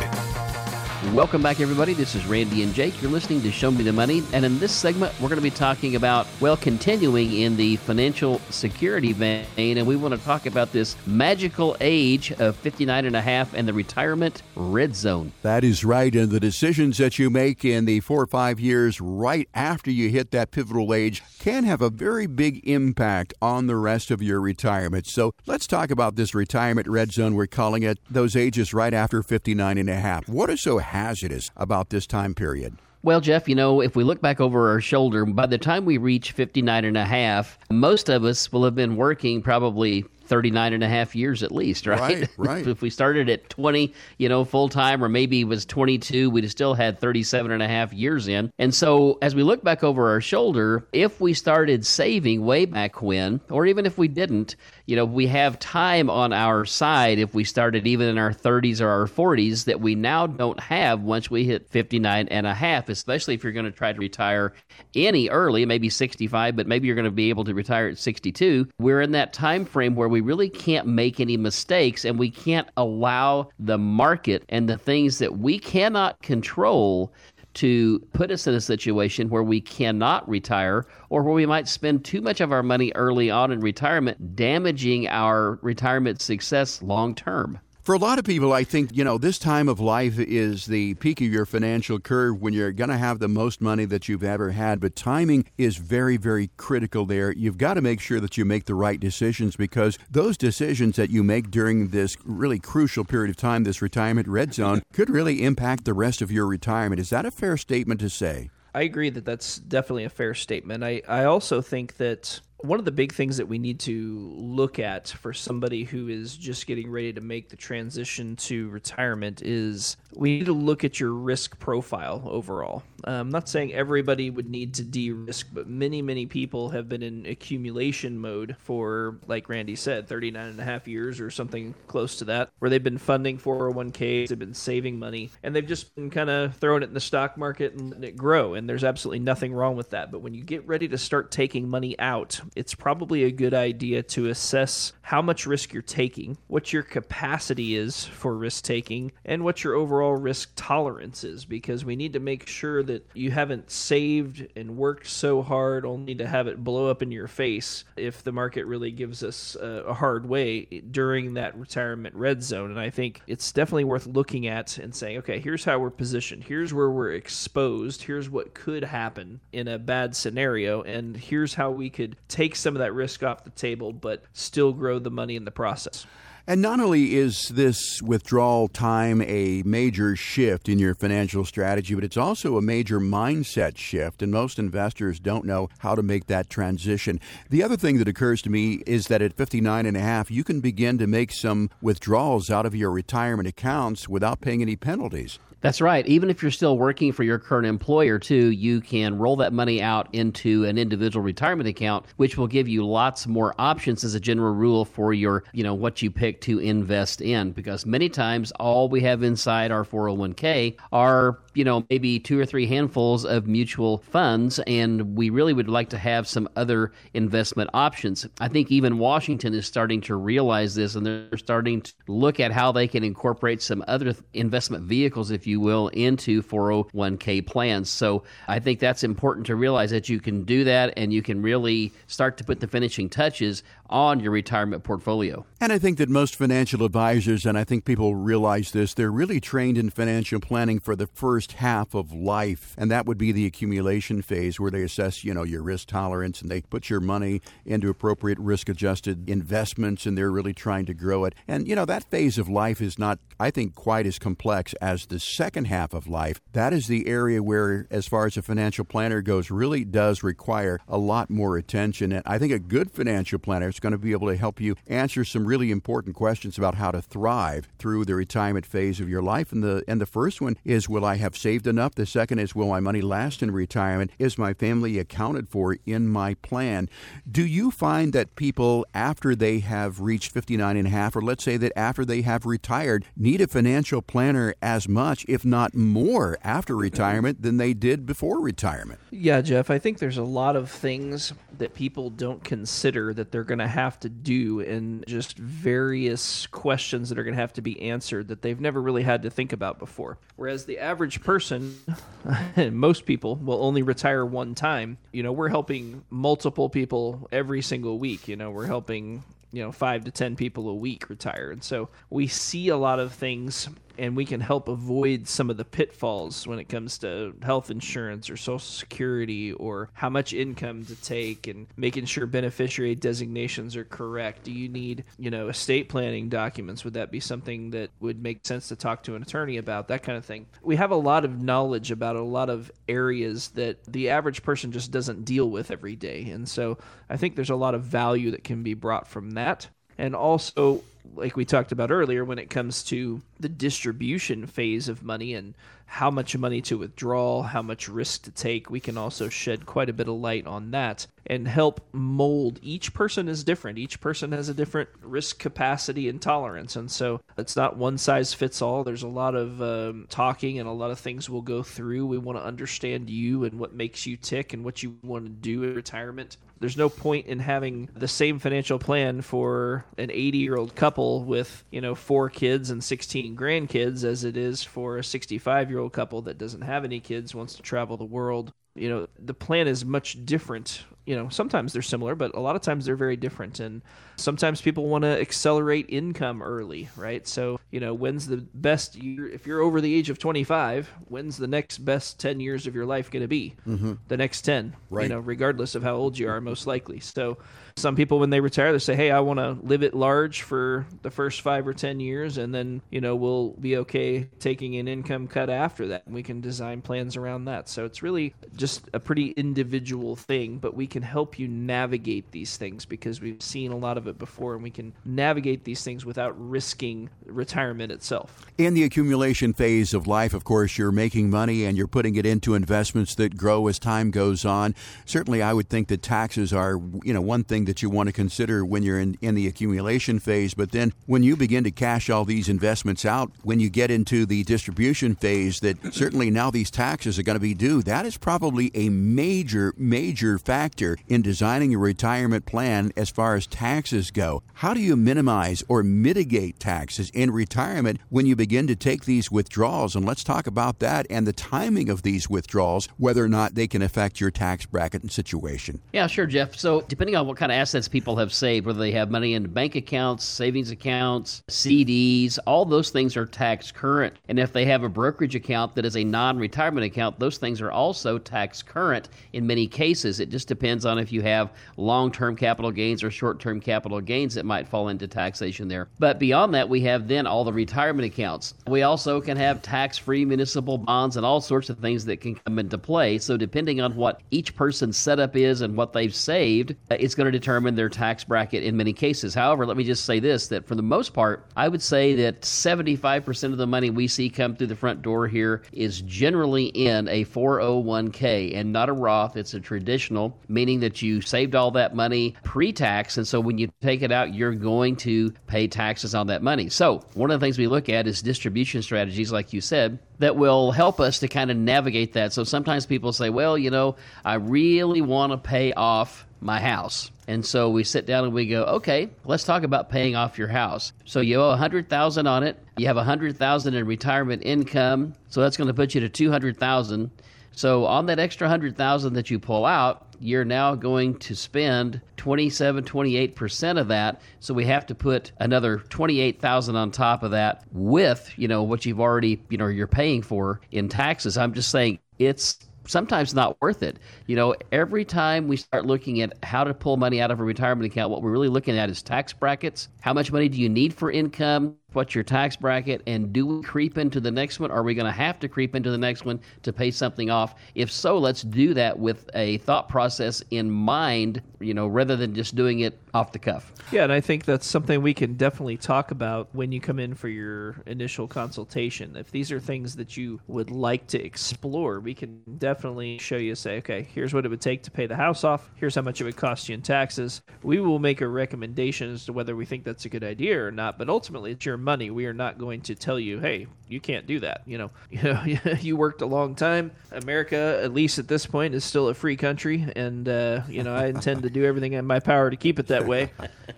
Welcome 1.12 1.42
back, 1.42 1.60
everybody. 1.60 1.94
This 1.94 2.16
is 2.16 2.26
Randy 2.26 2.64
and 2.64 2.74
Jake. 2.74 3.00
You're 3.00 3.12
listening 3.12 3.40
to 3.42 3.52
Show 3.52 3.70
Me 3.70 3.84
the 3.84 3.92
Money. 3.92 4.24
And 4.32 4.44
in 4.44 4.58
this 4.58 4.72
segment, 4.72 5.14
we're 5.20 5.28
going 5.28 5.36
to 5.36 5.42
be 5.42 5.48
talking 5.48 5.94
about, 5.94 6.26
well, 6.40 6.56
continuing 6.56 7.32
in 7.32 7.56
the 7.56 7.76
financial 7.76 8.40
security 8.50 9.12
vein. 9.12 9.46
And 9.56 9.86
we 9.86 9.94
want 9.94 10.14
to 10.14 10.20
talk 10.24 10.46
about 10.46 10.72
this 10.72 10.96
magical 11.06 11.76
age 11.80 12.32
of 12.32 12.56
59 12.56 13.04
and 13.04 13.14
a 13.14 13.20
half 13.20 13.54
and 13.54 13.68
the 13.68 13.72
retirement 13.72 14.42
red 14.56 14.96
zone. 14.96 15.32
That 15.42 15.62
is 15.62 15.84
right. 15.84 16.12
And 16.12 16.30
the 16.32 16.40
decisions 16.40 16.98
that 16.98 17.16
you 17.16 17.30
make 17.30 17.64
in 17.64 17.84
the 17.84 18.00
four 18.00 18.20
or 18.20 18.26
five 18.26 18.58
years 18.58 19.00
right 19.00 19.48
after 19.54 19.92
you 19.92 20.08
hit 20.08 20.32
that 20.32 20.50
pivotal 20.50 20.92
age 20.92 21.22
can 21.48 21.64
have 21.64 21.80
a 21.80 21.88
very 21.88 22.26
big 22.26 22.60
impact 22.68 23.32
on 23.40 23.68
the 23.68 23.76
rest 23.76 24.10
of 24.10 24.20
your 24.20 24.38
retirement. 24.38 25.06
So 25.06 25.32
let's 25.46 25.66
talk 25.66 25.90
about 25.90 26.14
this 26.14 26.34
retirement 26.34 26.86
red 26.86 27.10
zone. 27.10 27.34
We're 27.34 27.46
calling 27.46 27.82
it 27.84 27.98
those 28.10 28.36
ages 28.36 28.74
right 28.74 28.92
after 28.92 29.22
59 29.22 29.78
and 29.78 29.88
a 29.88 29.94
half. 29.94 30.28
What 30.28 30.50
is 30.50 30.60
so 30.60 30.76
hazardous 30.76 31.50
about 31.56 31.88
this 31.88 32.06
time 32.06 32.34
period? 32.34 32.76
Well, 33.02 33.22
Jeff, 33.22 33.48
you 33.48 33.54
know, 33.54 33.80
if 33.80 33.96
we 33.96 34.04
look 34.04 34.20
back 34.20 34.42
over 34.42 34.68
our 34.68 34.82
shoulder, 34.82 35.24
by 35.24 35.46
the 35.46 35.56
time 35.56 35.86
we 35.86 35.96
reach 35.96 36.32
59 36.32 36.84
and 36.84 36.98
a 36.98 37.06
half, 37.06 37.58
most 37.70 38.10
of 38.10 38.24
us 38.24 38.52
will 38.52 38.64
have 38.64 38.74
been 38.74 38.96
working 38.96 39.40
probably 39.40 40.04
39 40.28 40.72
and 40.74 40.84
a 40.84 40.88
half 40.88 41.16
years 41.16 41.42
at 41.42 41.50
least, 41.50 41.86
right? 41.86 42.00
Right, 42.00 42.28
right. 42.36 42.66
if 42.66 42.82
we 42.82 42.90
started 42.90 43.28
at 43.28 43.48
20, 43.50 43.92
you 44.18 44.28
know, 44.28 44.44
full 44.44 44.68
time, 44.68 45.02
or 45.02 45.08
maybe 45.08 45.40
it 45.40 45.44
was 45.44 45.64
22, 45.64 46.30
we'd 46.30 46.48
still 46.50 46.74
had 46.74 46.98
37 46.98 47.50
and 47.50 47.62
a 47.62 47.68
half 47.68 47.92
years 47.92 48.28
in. 48.28 48.52
And 48.58 48.74
so 48.74 49.18
as 49.22 49.34
we 49.34 49.42
look 49.42 49.64
back 49.64 49.82
over 49.82 50.10
our 50.10 50.20
shoulder, 50.20 50.86
if 50.92 51.20
we 51.20 51.34
started 51.34 51.84
saving 51.84 52.44
way 52.44 52.64
back 52.64 53.02
when, 53.02 53.40
or 53.50 53.66
even 53.66 53.86
if 53.86 53.98
we 53.98 54.08
didn't, 54.08 54.56
you 54.86 54.96
know, 54.96 55.04
we 55.04 55.26
have 55.26 55.58
time 55.58 56.08
on 56.08 56.32
our 56.32 56.64
side 56.64 57.18
if 57.18 57.34
we 57.34 57.44
started 57.44 57.86
even 57.86 58.08
in 58.08 58.18
our 58.18 58.32
30s 58.32 58.80
or 58.80 58.88
our 58.88 59.06
40s 59.06 59.64
that 59.64 59.80
we 59.80 59.94
now 59.94 60.26
don't 60.26 60.60
have 60.60 61.02
once 61.02 61.30
we 61.30 61.44
hit 61.44 61.68
59 61.68 62.28
and 62.28 62.46
a 62.46 62.54
half, 62.54 62.88
especially 62.88 63.34
if 63.34 63.42
you're 63.42 63.52
going 63.52 63.66
to 63.66 63.72
try 63.72 63.92
to 63.92 63.98
retire 63.98 64.54
any 64.94 65.28
early, 65.28 65.64
maybe 65.66 65.88
65, 65.88 66.56
but 66.56 66.66
maybe 66.66 66.86
you're 66.86 66.96
going 66.96 67.04
to 67.04 67.10
be 67.10 67.28
able 67.28 67.44
to 67.44 67.54
retire 67.54 67.88
at 67.88 67.98
62. 67.98 68.68
We're 68.78 69.00
in 69.00 69.12
that 69.12 69.32
time 69.32 69.64
frame 69.64 69.94
where 69.94 70.08
we 70.08 70.17
really 70.20 70.48
can't 70.48 70.86
make 70.86 71.20
any 71.20 71.36
mistakes 71.36 72.04
and 72.04 72.18
we 72.18 72.30
can't 72.30 72.68
allow 72.76 73.48
the 73.58 73.78
market 73.78 74.44
and 74.48 74.68
the 74.68 74.78
things 74.78 75.18
that 75.18 75.38
we 75.38 75.58
cannot 75.58 76.20
control 76.22 77.12
to 77.54 77.98
put 78.12 78.30
us 78.30 78.46
in 78.46 78.54
a 78.54 78.60
situation 78.60 79.28
where 79.28 79.42
we 79.42 79.60
cannot 79.60 80.28
retire 80.28 80.86
or 81.08 81.22
where 81.22 81.34
we 81.34 81.46
might 81.46 81.66
spend 81.66 82.04
too 82.04 82.20
much 82.20 82.40
of 82.40 82.52
our 82.52 82.62
money 82.62 82.92
early 82.94 83.30
on 83.30 83.50
in 83.50 83.60
retirement, 83.60 84.36
damaging 84.36 85.08
our 85.08 85.58
retirement 85.62 86.20
success 86.20 86.82
long 86.82 87.14
term. 87.14 87.58
For 87.88 87.94
a 87.94 87.98
lot 87.98 88.18
of 88.18 88.26
people, 88.26 88.52
I 88.52 88.64
think, 88.64 88.94
you 88.94 89.02
know, 89.02 89.16
this 89.16 89.38
time 89.38 89.66
of 89.66 89.80
life 89.80 90.18
is 90.18 90.66
the 90.66 90.92
peak 90.96 91.22
of 91.22 91.28
your 91.28 91.46
financial 91.46 91.98
curve 91.98 92.38
when 92.38 92.52
you're 92.52 92.70
going 92.70 92.90
to 92.90 92.98
have 92.98 93.18
the 93.18 93.28
most 93.28 93.62
money 93.62 93.86
that 93.86 94.10
you've 94.10 94.22
ever 94.22 94.50
had. 94.50 94.78
But 94.78 94.94
timing 94.94 95.46
is 95.56 95.78
very, 95.78 96.18
very 96.18 96.50
critical 96.58 97.06
there. 97.06 97.32
You've 97.32 97.56
got 97.56 97.74
to 97.74 97.80
make 97.80 98.02
sure 98.02 98.20
that 98.20 98.36
you 98.36 98.44
make 98.44 98.66
the 98.66 98.74
right 98.74 99.00
decisions 99.00 99.56
because 99.56 99.98
those 100.10 100.36
decisions 100.36 100.96
that 100.96 101.08
you 101.08 101.24
make 101.24 101.50
during 101.50 101.88
this 101.88 102.18
really 102.26 102.58
crucial 102.58 103.06
period 103.06 103.30
of 103.30 103.36
time, 103.36 103.64
this 103.64 103.80
retirement 103.80 104.28
red 104.28 104.52
zone, 104.52 104.82
could 104.92 105.08
really 105.08 105.42
impact 105.42 105.86
the 105.86 105.94
rest 105.94 106.20
of 106.20 106.30
your 106.30 106.46
retirement. 106.46 107.00
Is 107.00 107.08
that 107.08 107.24
a 107.24 107.30
fair 107.30 107.56
statement 107.56 108.00
to 108.00 108.10
say? 108.10 108.50
I 108.74 108.82
agree 108.82 109.08
that 109.08 109.24
that's 109.24 109.56
definitely 109.56 110.04
a 110.04 110.10
fair 110.10 110.34
statement. 110.34 110.84
I, 110.84 111.00
I 111.08 111.24
also 111.24 111.62
think 111.62 111.96
that 111.96 112.40
one 112.58 112.78
of 112.78 112.84
the 112.84 112.92
big 112.92 113.12
things 113.12 113.36
that 113.36 113.46
we 113.46 113.58
need 113.58 113.78
to 113.80 114.32
look 114.36 114.78
at 114.78 115.08
for 115.08 115.32
somebody 115.32 115.84
who 115.84 116.08
is 116.08 116.36
just 116.36 116.66
getting 116.66 116.90
ready 116.90 117.12
to 117.12 117.20
make 117.20 117.48
the 117.48 117.56
transition 117.56 118.34
to 118.36 118.68
retirement 118.70 119.42
is 119.42 119.96
we 120.14 120.38
need 120.38 120.46
to 120.46 120.52
look 120.52 120.82
at 120.82 120.98
your 120.98 121.12
risk 121.12 121.58
profile 121.60 122.22
overall. 122.24 122.82
Um, 123.04 123.28
I'm 123.28 123.30
not 123.30 123.48
saying 123.48 123.72
everybody 123.72 124.30
would 124.30 124.50
need 124.50 124.74
to 124.74 124.82
de 124.82 125.12
risk, 125.12 125.48
but 125.52 125.68
many, 125.68 126.02
many 126.02 126.26
people 126.26 126.70
have 126.70 126.88
been 126.88 127.02
in 127.02 127.26
accumulation 127.26 128.18
mode 128.18 128.56
for, 128.58 129.18
like 129.28 129.48
Randy 129.48 129.76
said, 129.76 130.08
39 130.08 130.48
and 130.48 130.60
a 130.60 130.64
half 130.64 130.88
years 130.88 131.20
or 131.20 131.30
something 131.30 131.74
close 131.86 132.16
to 132.16 132.24
that, 132.24 132.50
where 132.58 132.68
they've 132.68 132.82
been 132.82 132.98
funding 132.98 133.38
401ks, 133.38 134.28
they've 134.28 134.38
been 134.38 134.54
saving 134.54 134.98
money, 134.98 135.30
and 135.44 135.54
they've 135.54 135.66
just 135.66 135.94
been 135.94 136.10
kind 136.10 136.30
of 136.30 136.56
throwing 136.56 136.82
it 136.82 136.88
in 136.88 136.94
the 136.94 137.00
stock 137.00 137.36
market 137.36 137.74
and 137.74 137.90
letting 137.90 138.04
it 138.04 138.16
grow. 138.16 138.54
And 138.54 138.68
there's 138.68 138.84
absolutely 138.84 139.20
nothing 139.20 139.52
wrong 139.52 139.76
with 139.76 139.90
that. 139.90 140.10
But 140.10 140.22
when 140.22 140.34
you 140.34 140.42
get 140.42 140.66
ready 140.66 140.88
to 140.88 140.98
start 140.98 141.30
taking 141.30 141.68
money 141.68 141.96
out, 142.00 142.40
it's 142.56 142.74
probably 142.74 143.24
a 143.24 143.30
good 143.30 143.54
idea 143.54 144.02
to 144.02 144.28
assess 144.28 144.92
how 145.02 145.22
much 145.22 145.46
risk 145.46 145.72
you're 145.72 145.82
taking, 145.82 146.36
what 146.48 146.72
your 146.72 146.82
capacity 146.82 147.74
is 147.74 148.04
for 148.04 148.36
risk 148.36 148.64
taking, 148.64 149.10
and 149.24 149.42
what 149.42 149.64
your 149.64 149.74
overall 149.74 150.14
risk 150.14 150.50
tolerance 150.54 151.24
is, 151.24 151.44
because 151.44 151.84
we 151.84 151.96
need 151.96 152.12
to 152.12 152.20
make 152.20 152.46
sure 152.46 152.82
that 152.82 153.08
you 153.14 153.30
haven't 153.30 153.70
saved 153.70 154.46
and 154.54 154.76
worked 154.76 155.06
so 155.06 155.40
hard 155.40 155.86
only 155.86 156.14
to 156.14 156.26
have 156.26 156.46
it 156.46 156.62
blow 156.62 156.90
up 156.90 157.02
in 157.02 157.10
your 157.10 157.26
face 157.26 157.84
if 157.96 158.22
the 158.22 158.32
market 158.32 158.66
really 158.66 158.90
gives 158.90 159.22
us 159.22 159.56
a, 159.56 159.94
hard 159.94 160.28
way 160.28 160.64
during 160.90 161.34
that 161.34 161.56
retirement 161.56 162.14
red 162.14 162.42
zone. 162.42 162.70
And 162.70 162.78
I 162.78 162.90
think 162.90 163.22
it's 163.26 163.50
definitely 163.50 163.84
worth 163.84 164.06
looking 164.06 164.46
at 164.46 164.78
and 164.78 164.94
saying, 164.94 165.18
okay, 165.18 165.40
here's 165.40 165.64
how 165.64 165.78
we're 165.78 165.90
positioned, 165.90 166.44
here's 166.44 166.74
where 166.74 166.90
we're 166.90 167.12
exposed, 167.12 168.02
here's 168.02 168.28
what 168.28 168.54
could 168.54 168.84
happen 168.84 169.40
in 169.52 169.66
a 169.68 169.78
bad 169.78 170.14
scenario, 170.14 170.82
and 170.82 171.16
here's 171.16 171.54
how 171.54 171.70
we 171.70 171.88
could 171.90 172.16
take 172.38 172.54
some 172.54 172.76
of 172.76 172.78
that 172.78 172.94
risk 172.94 173.24
off 173.24 173.42
the 173.42 173.50
table, 173.50 173.92
but 173.92 174.22
still 174.32 174.72
grow 174.72 175.00
the 175.00 175.10
money 175.10 175.34
in 175.34 175.44
the 175.44 175.50
process. 175.50 176.06
And 176.46 176.62
not 176.62 176.78
only 176.78 177.16
is 177.16 177.48
this 177.48 178.00
withdrawal 178.00 178.68
time 178.68 179.20
a 179.22 179.62
major 179.66 180.14
shift 180.14 180.68
in 180.68 180.78
your 180.78 180.94
financial 180.94 181.44
strategy, 181.44 181.96
but 181.96 182.04
it's 182.04 182.16
also 182.16 182.56
a 182.56 182.62
major 182.62 183.00
mindset 183.00 183.76
shift. 183.76 184.22
And 184.22 184.30
most 184.30 184.58
investors 184.58 185.18
don't 185.18 185.44
know 185.44 185.68
how 185.80 185.96
to 185.96 186.02
make 186.02 186.28
that 186.28 186.48
transition. 186.48 187.20
The 187.50 187.64
other 187.64 187.76
thing 187.76 187.98
that 187.98 188.08
occurs 188.08 188.40
to 188.42 188.50
me 188.50 188.84
is 188.86 189.08
that 189.08 189.20
at 189.20 189.34
59 189.34 189.84
and 189.84 189.96
a 189.96 190.00
half, 190.00 190.30
you 190.30 190.44
can 190.44 190.60
begin 190.60 190.96
to 190.98 191.08
make 191.08 191.32
some 191.32 191.70
withdrawals 191.82 192.50
out 192.50 192.64
of 192.64 192.74
your 192.74 192.92
retirement 192.92 193.48
accounts 193.48 194.08
without 194.08 194.40
paying 194.40 194.62
any 194.62 194.76
penalties. 194.76 195.40
That's 195.60 195.80
right. 195.80 196.06
Even 196.06 196.30
if 196.30 196.40
you're 196.40 196.52
still 196.52 196.78
working 196.78 197.12
for 197.12 197.24
your 197.24 197.38
current 197.38 197.66
employer, 197.66 198.18
too, 198.18 198.52
you 198.52 198.80
can 198.80 199.18
roll 199.18 199.36
that 199.36 199.52
money 199.52 199.82
out 199.82 200.08
into 200.12 200.64
an 200.64 200.78
individual 200.78 201.24
retirement 201.24 201.68
account, 201.68 202.06
which 202.16 202.38
will 202.38 202.46
give 202.46 202.68
you 202.68 202.86
lots 202.86 203.26
more 203.26 203.54
options 203.58 204.04
as 204.04 204.14
a 204.14 204.20
general 204.20 204.54
rule 204.54 204.84
for 204.84 205.12
your, 205.12 205.42
you 205.52 205.64
know, 205.64 205.74
what 205.74 206.00
you 206.00 206.12
pick 206.12 206.40
to 206.42 206.60
invest 206.60 207.20
in. 207.20 207.50
Because 207.50 207.84
many 207.86 208.08
times 208.08 208.52
all 208.52 208.88
we 208.88 209.00
have 209.00 209.24
inside 209.24 209.72
our 209.72 209.84
401k 209.84 210.76
are, 210.92 211.40
you 211.58 211.64
know, 211.64 211.84
maybe 211.90 212.20
two 212.20 212.38
or 212.38 212.46
three 212.46 212.66
handfuls 212.66 213.24
of 213.24 213.48
mutual 213.48 213.98
funds, 213.98 214.60
and 214.60 215.16
we 215.16 215.28
really 215.28 215.52
would 215.52 215.68
like 215.68 215.88
to 215.88 215.98
have 215.98 216.28
some 216.28 216.48
other 216.54 216.92
investment 217.14 217.68
options. 217.74 218.24
I 218.38 218.46
think 218.46 218.70
even 218.70 218.98
Washington 218.98 219.54
is 219.54 219.66
starting 219.66 220.00
to 220.02 220.14
realize 220.14 220.76
this, 220.76 220.94
and 220.94 221.04
they're 221.04 221.36
starting 221.36 221.82
to 221.82 221.92
look 222.06 222.38
at 222.38 222.52
how 222.52 222.70
they 222.70 222.86
can 222.86 223.02
incorporate 223.02 223.60
some 223.60 223.82
other 223.88 224.14
investment 224.34 224.84
vehicles, 224.84 225.32
if 225.32 225.48
you 225.48 225.58
will, 225.58 225.88
into 225.88 226.44
401k 226.44 227.44
plans. 227.44 227.90
So 227.90 228.22
I 228.46 228.60
think 228.60 228.78
that's 228.78 229.02
important 229.02 229.46
to 229.46 229.56
realize 229.56 229.90
that 229.90 230.08
you 230.08 230.20
can 230.20 230.44
do 230.44 230.62
that 230.62 230.94
and 230.96 231.12
you 231.12 231.22
can 231.22 231.42
really 231.42 231.92
start 232.06 232.36
to 232.36 232.44
put 232.44 232.60
the 232.60 232.68
finishing 232.68 233.08
touches 233.08 233.64
on 233.90 234.20
your 234.20 234.32
retirement 234.32 234.84
portfolio. 234.84 235.44
And 235.60 235.72
I 235.72 235.78
think 235.78 235.98
that 235.98 236.08
most 236.08 236.36
financial 236.36 236.84
advisors, 236.84 237.44
and 237.44 237.58
I 237.58 237.64
think 237.64 237.84
people 237.84 238.14
realize 238.14 238.70
this, 238.70 238.94
they're 238.94 239.10
really 239.10 239.40
trained 239.40 239.76
in 239.76 239.90
financial 239.90 240.38
planning 240.40 240.78
for 240.78 240.94
the 240.94 241.08
first 241.08 241.52
half 241.52 241.94
of 241.94 242.12
life, 242.12 242.74
and 242.78 242.90
that 242.90 243.06
would 243.06 243.18
be 243.18 243.32
the 243.32 243.46
accumulation 243.46 244.22
phase 244.22 244.60
where 244.60 244.70
they 244.70 244.82
assess, 244.82 245.24
you 245.24 245.34
know, 245.34 245.42
your 245.42 245.62
risk 245.62 245.88
tolerance 245.88 246.40
and 246.40 246.50
they 246.50 246.60
put 246.60 246.88
your 246.88 247.00
money 247.00 247.40
into 247.66 247.88
appropriate 247.88 248.38
risk 248.38 248.68
adjusted 248.68 249.28
investments 249.28 250.06
and 250.06 250.16
they're 250.16 250.30
really 250.30 250.54
trying 250.54 250.86
to 250.86 250.94
grow 250.94 251.24
it. 251.24 251.34
And, 251.48 251.66
you 251.66 251.74
know, 251.74 251.84
that 251.86 252.10
phase 252.10 252.38
of 252.38 252.48
life 252.48 252.80
is 252.80 252.98
not, 252.98 253.18
I 253.40 253.50
think, 253.50 253.74
quite 253.74 254.06
as 254.06 254.18
complex 254.18 254.74
as 254.74 255.06
the 255.06 255.18
second 255.18 255.66
half 255.66 255.92
of 255.92 256.06
life. 256.06 256.40
That 256.52 256.72
is 256.72 256.86
the 256.86 257.08
area 257.08 257.42
where, 257.42 257.86
as 257.90 258.06
far 258.06 258.26
as 258.26 258.36
a 258.36 258.42
financial 258.42 258.84
planner 258.84 259.22
goes, 259.22 259.50
really 259.50 259.84
does 259.84 260.22
require 260.22 260.78
a 260.86 260.98
lot 260.98 261.30
more 261.30 261.56
attention. 261.56 262.12
And 262.12 262.22
I 262.24 262.38
think 262.38 262.52
a 262.52 262.58
good 262.58 262.92
financial 262.92 263.38
planner 263.38 263.72
is 263.78 263.80
going 263.80 263.92
to 263.92 263.98
be 263.98 264.12
able 264.12 264.26
to 264.26 264.36
help 264.36 264.60
you 264.60 264.74
answer 264.88 265.24
some 265.24 265.46
really 265.46 265.70
important 265.70 266.16
questions 266.16 266.58
about 266.58 266.74
how 266.74 266.90
to 266.90 267.00
thrive 267.00 267.68
through 267.78 268.04
the 268.04 268.14
retirement 268.14 268.66
phase 268.66 268.98
of 268.98 269.08
your 269.08 269.22
life. 269.22 269.52
And 269.52 269.62
the 269.62 269.84
and 269.86 270.00
the 270.00 270.06
first 270.06 270.40
one 270.40 270.56
is 270.64 270.88
will 270.88 271.04
I 271.04 271.16
have 271.16 271.36
saved 271.36 271.66
enough? 271.66 271.94
The 271.94 272.04
second 272.04 272.40
is 272.40 272.54
will 272.54 272.68
my 272.68 272.80
money 272.80 273.00
last 273.00 273.40
in 273.42 273.52
retirement? 273.52 274.10
Is 274.18 274.36
my 274.36 274.52
family 274.52 274.98
accounted 274.98 275.48
for 275.48 275.76
in 275.86 276.08
my 276.08 276.34
plan? 276.34 276.88
Do 277.30 277.46
you 277.46 277.70
find 277.70 278.12
that 278.12 278.34
people 278.34 278.84
after 278.94 279.36
they 279.36 279.60
have 279.60 280.00
reached 280.00 280.32
59 280.32 280.76
and 280.76 280.88
a 280.88 280.90
half 280.90 281.14
or 281.14 281.22
let's 281.22 281.44
say 281.44 281.56
that 281.56 281.72
after 281.76 282.04
they 282.04 282.22
have 282.22 282.44
retired 282.44 283.04
need 283.16 283.40
a 283.40 283.46
financial 283.46 284.02
planner 284.02 284.54
as 284.60 284.88
much 284.88 285.24
if 285.28 285.44
not 285.44 285.74
more 285.74 286.36
after 286.42 286.76
retirement 286.76 287.42
than 287.42 287.58
they 287.58 287.74
did 287.74 288.06
before 288.06 288.40
retirement? 288.40 288.98
Yeah, 289.10 289.40
Jeff, 289.40 289.70
I 289.70 289.78
think 289.78 289.98
there's 289.98 290.18
a 290.18 290.24
lot 290.24 290.56
of 290.56 290.68
things 290.68 291.32
that 291.58 291.74
people 291.74 292.10
don't 292.10 292.42
consider 292.42 293.12
that 293.14 293.30
they're 293.30 293.44
going 293.44 293.58
to 293.58 293.67
have 293.68 294.00
to 294.00 294.08
do 294.08 294.60
and 294.60 295.04
just 295.06 295.38
various 295.38 296.46
questions 296.46 297.08
that 297.08 297.18
are 297.18 297.24
going 297.24 297.34
to 297.34 297.40
have 297.40 297.52
to 297.54 297.62
be 297.62 297.80
answered 297.82 298.28
that 298.28 298.42
they've 298.42 298.60
never 298.60 298.80
really 298.80 299.02
had 299.02 299.22
to 299.22 299.30
think 299.30 299.52
about 299.52 299.78
before. 299.78 300.18
Whereas 300.36 300.64
the 300.64 300.78
average 300.78 301.22
person, 301.22 301.76
and 302.56 302.76
most 302.76 303.06
people, 303.06 303.36
will 303.36 303.62
only 303.62 303.82
retire 303.82 304.24
one 304.24 304.54
time. 304.54 304.98
You 305.12 305.22
know, 305.22 305.32
we're 305.32 305.48
helping 305.48 306.04
multiple 306.10 306.68
people 306.68 307.28
every 307.30 307.62
single 307.62 307.98
week. 307.98 308.28
You 308.28 308.36
know, 308.36 308.50
we're 308.50 308.66
helping 308.66 309.22
you 309.52 309.62
know 309.62 309.72
five 309.72 310.04
to 310.04 310.10
ten 310.10 310.36
people 310.36 310.68
a 310.68 310.74
week 310.74 311.08
retire 311.08 311.50
and 311.50 311.64
so 311.64 311.88
we 312.10 312.26
see 312.26 312.68
a 312.68 312.76
lot 312.76 312.98
of 312.98 313.14
things 313.14 313.66
and 313.98 314.16
we 314.16 314.24
can 314.24 314.40
help 314.40 314.68
avoid 314.68 315.28
some 315.28 315.50
of 315.50 315.56
the 315.56 315.64
pitfalls 315.64 316.46
when 316.46 316.58
it 316.58 316.68
comes 316.68 316.98
to 316.98 317.34
health 317.42 317.70
insurance 317.70 318.30
or 318.30 318.36
social 318.36 318.58
security 318.58 319.52
or 319.52 319.90
how 319.92 320.08
much 320.08 320.32
income 320.32 320.84
to 320.84 320.94
take 320.96 321.46
and 321.46 321.66
making 321.76 322.04
sure 322.04 322.26
beneficiary 322.26 322.94
designations 322.94 323.76
are 323.76 323.84
correct. 323.84 324.44
Do 324.44 324.52
you 324.52 324.68
need 324.68 325.04
you 325.18 325.30
know 325.30 325.48
estate 325.48 325.88
planning 325.88 326.28
documents? 326.28 326.84
Would 326.84 326.94
that 326.94 327.10
be 327.10 327.20
something 327.20 327.70
that 327.70 327.90
would 328.00 328.22
make 328.22 328.46
sense 328.46 328.68
to 328.68 328.76
talk 328.76 329.02
to 329.04 329.14
an 329.14 329.22
attorney 329.22 329.56
about? 329.56 329.88
That 329.88 330.02
kind 330.02 330.16
of 330.16 330.24
thing. 330.24 330.46
We 330.62 330.76
have 330.76 330.90
a 330.90 330.96
lot 330.96 331.24
of 331.24 331.42
knowledge 331.42 331.90
about 331.90 332.16
a 332.16 332.22
lot 332.22 332.50
of 332.50 332.70
areas 332.88 333.48
that 333.50 333.84
the 333.84 334.10
average 334.10 334.42
person 334.42 334.72
just 334.72 334.90
doesn't 334.90 335.24
deal 335.24 335.50
with 335.50 335.70
every 335.70 335.96
day. 335.96 336.30
And 336.30 336.48
so 336.48 336.78
i 337.10 337.16
think 337.16 337.36
there's 337.36 337.50
a 337.50 337.56
lot 337.56 337.74
of 337.74 337.82
value 337.82 338.30
that 338.32 338.44
can 338.44 338.62
be 338.62 338.74
brought 338.74 339.08
from 339.08 339.32
that. 339.32 339.68
And 339.96 340.14
also 340.14 340.84
like 341.14 341.36
we 341.36 341.44
talked 341.44 341.72
about 341.72 341.90
earlier 341.90 342.24
when 342.24 342.38
it 342.38 342.50
comes 342.50 342.82
to 342.84 343.20
the 343.40 343.48
distribution 343.48 344.46
phase 344.46 344.88
of 344.88 345.02
money 345.02 345.34
and 345.34 345.54
how 345.90 346.10
much 346.10 346.36
money 346.36 346.60
to 346.60 346.76
withdraw, 346.76 347.40
how 347.40 347.62
much 347.62 347.88
risk 347.88 348.22
to 348.22 348.30
take, 348.30 348.68
we 348.68 348.78
can 348.78 348.98
also 348.98 349.30
shed 349.30 349.64
quite 349.64 349.88
a 349.88 349.92
bit 349.94 350.06
of 350.06 350.16
light 350.16 350.46
on 350.46 350.70
that 350.70 351.06
and 351.26 351.48
help 351.48 351.80
mold. 351.92 352.58
Each 352.60 352.92
person 352.92 353.26
is 353.26 353.42
different. 353.42 353.78
Each 353.78 353.98
person 353.98 354.32
has 354.32 354.50
a 354.50 354.54
different 354.54 354.90
risk 355.00 355.38
capacity 355.38 356.10
and 356.10 356.20
tolerance. 356.20 356.76
And 356.76 356.90
so 356.90 357.22
it's 357.38 357.56
not 357.56 357.78
one 357.78 357.96
size 357.96 358.34
fits 358.34 358.60
all. 358.60 358.84
There's 358.84 359.02
a 359.02 359.08
lot 359.08 359.34
of 359.34 359.62
um, 359.62 360.06
talking 360.10 360.58
and 360.58 360.68
a 360.68 360.72
lot 360.72 360.90
of 360.90 360.98
things 360.98 361.30
we'll 361.30 361.40
go 361.40 361.62
through. 361.62 362.04
We 362.04 362.18
want 362.18 362.38
to 362.38 362.44
understand 362.44 363.08
you 363.08 363.44
and 363.44 363.58
what 363.58 363.72
makes 363.72 364.04
you 364.04 364.18
tick 364.18 364.52
and 364.52 364.64
what 364.64 364.82
you 364.82 364.98
want 365.02 365.24
to 365.24 365.30
do 365.30 365.62
in 365.64 365.74
retirement. 365.74 366.36
There's 366.60 366.76
no 366.76 366.88
point 366.88 367.26
in 367.26 367.38
having 367.38 367.88
the 367.94 368.08
same 368.08 368.38
financial 368.38 368.78
plan 368.78 369.22
for 369.22 369.84
an 369.96 370.10
80 370.10 370.38
year 370.38 370.56
old 370.56 370.74
couple 370.74 371.24
with, 371.24 371.64
you 371.70 371.80
know, 371.80 371.94
four 371.94 372.28
kids 372.28 372.70
and 372.70 372.82
16 372.82 373.36
grandkids 373.36 374.04
as 374.04 374.24
it 374.24 374.36
is 374.36 374.62
for 374.62 374.98
a 374.98 375.04
65 375.04 375.70
year 375.70 375.78
old 375.78 375.92
couple 375.92 376.22
that 376.22 376.38
doesn't 376.38 376.62
have 376.62 376.84
any 376.84 377.00
kids, 377.00 377.34
wants 377.34 377.54
to 377.54 377.62
travel 377.62 377.96
the 377.96 378.04
world. 378.04 378.52
You 378.74 378.88
know, 378.88 379.08
the 379.18 379.34
plan 379.34 379.66
is 379.66 379.84
much 379.84 380.24
different 380.24 380.84
you 381.08 381.16
know, 381.16 381.30
sometimes 381.30 381.72
they're 381.72 381.80
similar, 381.80 382.14
but 382.14 382.34
a 382.34 382.40
lot 382.40 382.54
of 382.54 382.60
times 382.60 382.84
they're 382.84 382.94
very 382.94 383.16
different. 383.16 383.60
And 383.60 383.80
sometimes 384.16 384.60
people 384.60 384.88
want 384.88 385.04
to 385.04 385.18
accelerate 385.18 385.86
income 385.88 386.42
early, 386.42 386.90
right? 386.96 387.26
So, 387.26 387.58
you 387.70 387.80
know, 387.80 387.94
when's 387.94 388.26
the 388.26 388.36
best 388.36 388.94
year? 388.94 389.26
If 389.26 389.46
you're 389.46 389.62
over 389.62 389.80
the 389.80 389.94
age 389.94 390.10
of 390.10 390.18
25, 390.18 390.86
when's 391.06 391.38
the 391.38 391.46
next 391.46 391.78
best 391.78 392.20
10 392.20 392.40
years 392.40 392.66
of 392.66 392.74
your 392.74 392.84
life 392.84 393.10
going 393.10 393.22
to 393.22 393.28
be? 393.28 393.56
Mm-hmm. 393.66 393.94
The 394.08 394.18
next 394.18 394.42
10, 394.42 394.76
right. 394.90 395.04
you 395.04 395.08
know, 395.08 395.20
regardless 395.20 395.74
of 395.74 395.82
how 395.82 395.94
old 395.94 396.18
you 396.18 396.28
are, 396.28 396.42
most 396.42 396.66
likely. 396.66 397.00
So, 397.00 397.38
some 397.78 397.96
people 397.96 398.18
when 398.18 398.30
they 398.30 398.40
retire 398.40 398.72
they 398.72 398.78
say 398.78 398.94
hey 398.94 399.10
i 399.10 399.20
want 399.20 399.38
to 399.38 399.56
live 399.62 399.82
at 399.82 399.94
large 399.94 400.42
for 400.42 400.86
the 401.02 401.10
first 401.10 401.40
five 401.40 401.66
or 401.66 401.72
ten 401.72 402.00
years 402.00 402.36
and 402.36 402.54
then 402.54 402.82
you 402.90 403.00
know 403.00 403.14
we'll 403.14 403.50
be 403.52 403.76
okay 403.76 404.28
taking 404.40 404.76
an 404.76 404.88
income 404.88 405.26
cut 405.26 405.48
after 405.48 405.88
that 405.88 406.04
and 406.06 406.14
we 406.14 406.22
can 406.22 406.40
design 406.40 406.82
plans 406.82 407.16
around 407.16 407.44
that 407.46 407.68
so 407.68 407.84
it's 407.84 408.02
really 408.02 408.34
just 408.56 408.88
a 408.92 409.00
pretty 409.00 409.30
individual 409.30 410.16
thing 410.16 410.58
but 410.58 410.74
we 410.74 410.86
can 410.86 410.97
help 411.02 411.38
you 411.38 411.48
navigate 411.48 412.30
these 412.32 412.56
things 412.56 412.84
because 412.84 413.20
we've 413.20 413.42
seen 413.42 413.72
a 413.72 413.76
lot 413.76 413.98
of 413.98 414.06
it 414.06 414.18
before 414.18 414.54
and 414.54 414.62
we 414.62 414.70
can 414.70 414.92
navigate 415.04 415.64
these 415.64 415.82
things 415.82 416.04
without 416.04 416.34
risking 416.38 417.10
retirement 417.26 417.92
itself. 417.92 418.46
In 418.56 418.74
the 418.74 418.84
accumulation 418.84 419.52
phase 419.52 419.94
of 419.94 420.06
life 420.06 420.34
of 420.34 420.44
course 420.44 420.78
you're 420.78 420.92
making 420.92 421.30
money 421.30 421.64
and 421.64 421.76
you're 421.76 421.86
putting 421.86 422.16
it 422.16 422.26
into 422.26 422.54
investments 422.54 423.14
that 423.16 423.36
grow 423.36 423.66
as 423.66 423.78
time 423.78 424.10
goes 424.10 424.44
on. 424.44 424.74
Certainly 425.04 425.42
i 425.42 425.52
would 425.52 425.68
think 425.68 425.88
that 425.88 426.02
taxes 426.02 426.52
are 426.52 426.80
you 427.04 427.12
know 427.12 427.20
one 427.20 427.44
thing 427.44 427.64
that 427.66 427.82
you 427.82 427.90
want 427.90 428.08
to 428.08 428.12
consider 428.12 428.64
when 428.64 428.82
you're 428.82 428.98
in, 428.98 429.16
in 429.20 429.34
the 429.34 429.46
accumulation 429.46 430.18
phase. 430.18 430.54
But 430.54 430.72
then 430.72 430.92
when 431.06 431.22
you 431.22 431.36
begin 431.36 431.64
to 431.64 431.70
cash 431.70 432.10
all 432.10 432.24
these 432.24 432.48
investments 432.48 433.04
out, 433.04 433.32
when 433.42 433.60
you 433.60 433.70
get 433.70 433.90
into 433.90 434.26
the 434.26 434.44
distribution 434.44 435.14
phase, 435.14 435.60
that 435.60 435.94
certainly 435.94 436.30
now 436.30 436.50
these 436.50 436.70
taxes 436.70 437.18
are 437.18 437.22
going 437.22 437.36
to 437.36 437.40
be 437.40 437.54
due, 437.54 437.82
that 437.82 438.06
is 438.06 438.16
probably 438.16 438.70
a 438.74 438.88
major, 438.88 439.74
major 439.76 440.38
factor 440.38 440.87
in 441.08 441.22
designing 441.22 441.74
a 441.74 441.78
retirement 441.78 442.46
plan 442.46 442.92
as 442.96 443.10
far 443.10 443.34
as 443.34 443.46
taxes 443.46 444.10
go. 444.10 444.42
How 444.54 444.74
do 444.74 444.80
you 444.80 444.96
minimize 444.96 445.62
or 445.68 445.82
mitigate 445.82 446.58
taxes 446.58 447.10
in 447.10 447.30
retirement 447.30 448.00
when 448.08 448.26
you 448.26 448.36
begin 448.36 448.66
to 448.68 448.76
take 448.76 449.04
these 449.04 449.30
withdrawals? 449.30 449.94
And 449.94 450.06
let's 450.06 450.24
talk 450.24 450.46
about 450.46 450.78
that 450.80 451.06
and 451.10 451.26
the 451.26 451.32
timing 451.32 451.88
of 451.88 452.02
these 452.02 452.30
withdrawals, 452.30 452.88
whether 452.96 453.24
or 453.24 453.28
not 453.28 453.54
they 453.54 453.66
can 453.66 453.82
affect 453.82 454.20
your 454.20 454.30
tax 454.30 454.66
bracket 454.66 455.02
and 455.02 455.10
situation. 455.10 455.80
Yeah, 455.92 456.06
sure, 456.06 456.26
Jeff. 456.26 456.54
So, 456.54 456.82
depending 456.82 457.16
on 457.16 457.26
what 457.26 457.36
kind 457.36 457.50
of 457.50 457.56
assets 457.56 457.88
people 457.88 458.16
have 458.16 458.32
saved, 458.32 458.66
whether 458.66 458.78
they 458.78 458.92
have 458.92 459.10
money 459.10 459.34
in 459.34 459.46
bank 459.48 459.74
accounts, 459.74 460.24
savings 460.24 460.70
accounts, 460.70 461.42
CDs, 461.48 462.38
all 462.46 462.64
those 462.64 462.90
things 462.90 463.16
are 463.16 463.26
tax 463.26 463.72
current. 463.72 464.14
And 464.28 464.38
if 464.38 464.52
they 464.52 464.64
have 464.66 464.82
a 464.82 464.88
brokerage 464.88 465.34
account 465.34 465.74
that 465.74 465.84
is 465.84 465.96
a 465.96 466.04
non 466.04 466.38
retirement 466.38 466.86
account, 466.86 467.18
those 467.18 467.38
things 467.38 467.60
are 467.60 467.70
also 467.70 468.18
tax 468.18 468.62
current 468.62 469.08
in 469.32 469.46
many 469.46 469.66
cases. 469.66 470.20
It 470.20 470.30
just 470.30 470.48
depends 470.48 470.67
on 470.68 470.98
if 470.98 471.12
you 471.12 471.22
have 471.22 471.50
long 471.76 472.12
term 472.12 472.36
capital 472.36 472.70
gains 472.70 473.02
or 473.02 473.10
short 473.10 473.40
term 473.40 473.60
capital 473.60 474.00
gains 474.00 474.34
that 474.34 474.44
might 474.44 474.68
fall 474.68 474.88
into 474.88 475.06
taxation 475.06 475.68
there. 475.68 475.88
But 475.98 476.18
beyond 476.18 476.54
that, 476.54 476.68
we 476.68 476.80
have 476.82 477.08
then 477.08 477.26
all 477.26 477.44
the 477.44 477.52
retirement 477.52 478.06
accounts. 478.06 478.54
We 478.66 478.82
also 478.82 479.20
can 479.20 479.36
have 479.36 479.62
tax 479.62 479.98
free 479.98 480.24
municipal 480.24 480.78
bonds 480.78 481.16
and 481.16 481.24
all 481.24 481.40
sorts 481.40 481.70
of 481.70 481.78
things 481.78 482.04
that 482.04 482.20
can 482.20 482.34
come 482.34 482.58
into 482.58 482.78
play. 482.78 483.18
So, 483.18 483.36
depending 483.36 483.80
on 483.80 483.96
what 483.96 484.20
each 484.30 484.54
person's 484.54 484.96
setup 484.96 485.36
is 485.36 485.60
and 485.60 485.76
what 485.76 485.92
they've 485.92 486.14
saved, 486.14 486.72
uh, 486.90 486.96
it's 486.98 487.14
going 487.14 487.26
to 487.26 487.38
determine 487.38 487.74
their 487.74 487.88
tax 487.88 488.24
bracket 488.24 488.62
in 488.62 488.76
many 488.76 488.92
cases. 488.92 489.34
However, 489.34 489.66
let 489.66 489.76
me 489.76 489.84
just 489.84 490.04
say 490.04 490.20
this 490.20 490.48
that 490.48 490.66
for 490.66 490.74
the 490.74 490.82
most 490.82 491.14
part, 491.14 491.46
I 491.56 491.68
would 491.68 491.82
say 491.82 492.14
that 492.16 492.42
75% 492.42 493.44
of 493.52 493.58
the 493.58 493.66
money 493.66 493.90
we 493.90 494.08
see 494.08 494.28
come 494.28 494.56
through 494.56 494.66
the 494.68 494.76
front 494.76 495.02
door 495.02 495.26
here 495.26 495.62
is 495.72 496.02
generally 496.02 496.66
in 496.66 497.08
a 497.08 497.24
401k 497.24 498.56
and 498.56 498.72
not 498.72 498.88
a 498.88 498.92
Roth. 498.92 499.36
It's 499.36 499.54
a 499.54 499.60
traditional, 499.60 500.36
meaning 500.58 500.80
that 500.80 501.00
you 501.02 501.20
saved 501.20 501.54
all 501.54 501.70
that 501.70 501.94
money 501.94 502.34
pre 502.42 502.72
tax. 502.72 503.16
And 503.16 503.28
so 503.28 503.38
when 503.38 503.58
you 503.58 503.70
take 503.80 504.02
it 504.02 504.10
out, 504.10 504.34
you're 504.34 504.56
going 504.56 504.96
to 504.96 505.30
pay 505.46 505.68
taxes 505.68 506.16
on 506.16 506.26
that 506.26 506.42
money. 506.42 506.68
So 506.68 507.04
one 507.14 507.30
of 507.30 507.38
the 507.38 507.46
things 507.46 507.58
we 507.58 507.68
look 507.68 507.88
at 507.88 508.08
is 508.08 508.22
distribution 508.22 508.82
strategies, 508.82 509.30
like 509.30 509.52
you 509.52 509.60
said 509.60 510.00
that 510.18 510.34
will 510.34 510.72
help 510.72 510.98
us 510.98 511.20
to 511.20 511.28
kind 511.28 511.52
of 511.52 511.56
navigate 511.56 512.14
that. 512.14 512.32
So 512.32 512.42
sometimes 512.42 512.86
people 512.86 513.12
say, 513.12 513.30
well, 513.30 513.56
you 513.56 513.70
know, 513.70 513.94
I 514.24 514.34
really 514.34 515.00
want 515.00 515.30
to 515.30 515.38
pay 515.38 515.72
off 515.74 516.26
my 516.40 516.58
house. 516.58 517.12
And 517.28 517.46
so 517.46 517.70
we 517.70 517.84
sit 517.84 518.04
down 518.04 518.24
and 518.24 518.34
we 518.34 518.48
go, 518.48 518.64
okay, 518.64 519.10
let's 519.24 519.44
talk 519.44 519.62
about 519.62 519.90
paying 519.90 520.16
off 520.16 520.38
your 520.38 520.48
house. 520.48 520.92
So 521.04 521.20
you 521.20 521.40
owe 521.40 521.50
a 521.50 521.56
hundred 521.56 521.88
thousand 521.88 522.26
on 522.26 522.42
it. 522.42 522.58
You 522.78 522.88
have 522.88 522.96
a 522.96 523.04
hundred 523.04 523.36
thousand 523.36 523.74
in 523.74 523.86
retirement 523.86 524.42
income. 524.44 525.14
So 525.28 525.40
that's 525.40 525.56
going 525.56 525.68
to 525.68 525.74
put 525.74 525.94
you 525.94 526.00
to 526.00 526.08
two 526.08 526.32
hundred 526.32 526.56
thousand. 526.56 527.12
So 527.52 527.84
on 527.84 528.06
that 528.06 528.18
extra 528.18 528.48
hundred 528.48 528.76
thousand 528.76 529.12
that 529.14 529.30
you 529.30 529.38
pull 529.38 529.64
out, 529.64 530.07
you're 530.20 530.44
now 530.44 530.74
going 530.74 531.16
to 531.18 531.34
spend 531.34 532.00
27 532.16 532.84
28% 532.84 533.80
of 533.80 533.88
that 533.88 534.20
so 534.40 534.52
we 534.54 534.64
have 534.64 534.86
to 534.86 534.94
put 534.94 535.32
another 535.38 535.78
28,000 535.88 536.76
on 536.76 536.90
top 536.90 537.22
of 537.22 537.30
that 537.30 537.64
with 537.72 538.32
you 538.36 538.48
know 538.48 538.62
what 538.62 538.84
you've 538.84 539.00
already 539.00 539.42
you 539.48 539.58
know 539.58 539.66
you're 539.66 539.86
paying 539.86 540.22
for 540.22 540.60
in 540.72 540.88
taxes 540.88 541.38
i'm 541.38 541.54
just 541.54 541.70
saying 541.70 541.98
it's 542.18 542.68
sometimes 542.88 543.34
not 543.34 543.60
worth 543.60 543.82
it. 543.82 543.98
You 544.26 544.36
know, 544.36 544.54
every 544.72 545.04
time 545.04 545.46
we 545.46 545.56
start 545.56 545.86
looking 545.86 546.20
at 546.22 546.32
how 546.42 546.64
to 546.64 546.74
pull 546.74 546.96
money 546.96 547.20
out 547.20 547.30
of 547.30 547.40
a 547.40 547.44
retirement 547.44 547.90
account, 547.90 548.10
what 548.10 548.22
we're 548.22 548.30
really 548.30 548.48
looking 548.48 548.76
at 548.76 548.90
is 548.90 549.02
tax 549.02 549.32
brackets. 549.32 549.88
How 550.00 550.12
much 550.12 550.32
money 550.32 550.48
do 550.48 550.58
you 550.58 550.68
need 550.68 550.94
for 550.94 551.10
income? 551.10 551.76
What's 551.94 552.14
your 552.14 552.24
tax 552.24 552.54
bracket 552.54 553.02
and 553.06 553.32
do 553.32 553.46
we 553.46 553.62
creep 553.62 553.96
into 553.96 554.20
the 554.20 554.30
next 554.30 554.60
one? 554.60 554.70
Are 554.70 554.82
we 554.82 554.94
going 554.94 555.06
to 555.06 555.12
have 555.12 555.38
to 555.40 555.48
creep 555.48 555.74
into 555.74 555.90
the 555.90 555.98
next 555.98 556.24
one 556.24 556.38
to 556.62 556.72
pay 556.72 556.90
something 556.90 557.30
off? 557.30 557.54
If 557.74 557.90
so 557.90 558.18
let's 558.18 558.42
do 558.42 558.74
that 558.74 558.98
with 558.98 559.30
a 559.34 559.58
thought 559.58 559.88
process 559.88 560.42
in 560.50 560.70
mind 560.70 561.42
you 561.60 561.74
know 561.74 561.86
rather 561.86 562.16
than 562.16 562.34
just 562.34 562.54
doing 562.54 562.80
it 562.80 562.98
off 563.18 563.32
the 563.32 563.38
cuff 563.38 563.72
yeah 563.92 564.04
and 564.04 564.12
i 564.12 564.20
think 564.20 564.44
that's 564.44 564.66
something 564.66 565.02
we 565.02 565.14
can 565.14 565.34
definitely 565.34 565.76
talk 565.76 566.10
about 566.10 566.48
when 566.52 566.72
you 566.72 566.80
come 566.80 566.98
in 566.98 567.14
for 567.14 567.28
your 567.28 567.76
initial 567.86 568.26
consultation 568.26 569.16
if 569.16 569.30
these 569.30 569.52
are 569.52 569.60
things 569.60 569.96
that 569.96 570.16
you 570.16 570.40
would 570.46 570.70
like 570.70 571.06
to 571.06 571.22
explore 571.22 572.00
we 572.00 572.14
can 572.14 572.40
definitely 572.58 573.18
show 573.18 573.36
you 573.36 573.54
say 573.54 573.78
okay 573.78 574.06
here's 574.14 574.32
what 574.32 574.44
it 574.44 574.48
would 574.48 574.60
take 574.60 574.82
to 574.82 574.90
pay 574.90 575.06
the 575.06 575.16
house 575.16 575.44
off 575.44 575.70
here's 575.74 575.94
how 575.94 576.02
much 576.02 576.20
it 576.20 576.24
would 576.24 576.36
cost 576.36 576.68
you 576.68 576.74
in 576.74 576.82
taxes 576.82 577.42
we 577.62 577.80
will 577.80 577.98
make 577.98 578.20
a 578.20 578.28
recommendation 578.28 579.12
as 579.12 579.24
to 579.26 579.32
whether 579.32 579.54
we 579.54 579.64
think 579.64 579.84
that's 579.84 580.04
a 580.04 580.08
good 580.08 580.24
idea 580.24 580.64
or 580.64 580.70
not 580.70 580.98
but 580.98 581.08
ultimately 581.08 581.52
it's 581.52 581.66
your 581.66 581.76
money. 581.76 582.10
We 582.10 582.26
are 582.26 582.32
not 582.32 582.58
going 582.58 582.82
to 582.82 582.94
tell 582.94 583.18
you, 583.18 583.40
hey, 583.40 583.66
you 583.88 584.00
can't 584.00 584.26
do 584.26 584.40
that. 584.40 584.62
You 584.66 584.78
know, 584.78 584.90
you 585.10 585.22
know, 585.24 585.42
you 585.80 585.96
worked 585.96 586.22
a 586.22 586.26
long 586.26 586.54
time. 586.54 586.92
America, 587.10 587.80
at 587.82 587.92
least 587.92 588.18
at 588.18 588.28
this 588.28 588.46
point, 588.46 588.74
is 588.74 588.84
still 588.84 589.08
a 589.08 589.14
free 589.14 589.36
country, 589.36 589.86
and 589.96 590.28
uh, 590.28 590.62
you 590.68 590.82
know, 590.82 590.94
I 590.94 591.06
intend 591.06 591.42
to 591.42 591.50
do 591.50 591.64
everything 591.64 591.94
in 591.94 592.06
my 592.06 592.20
power 592.20 592.50
to 592.50 592.56
keep 592.56 592.78
it 592.78 592.88
that 592.88 593.06
way. 593.06 593.07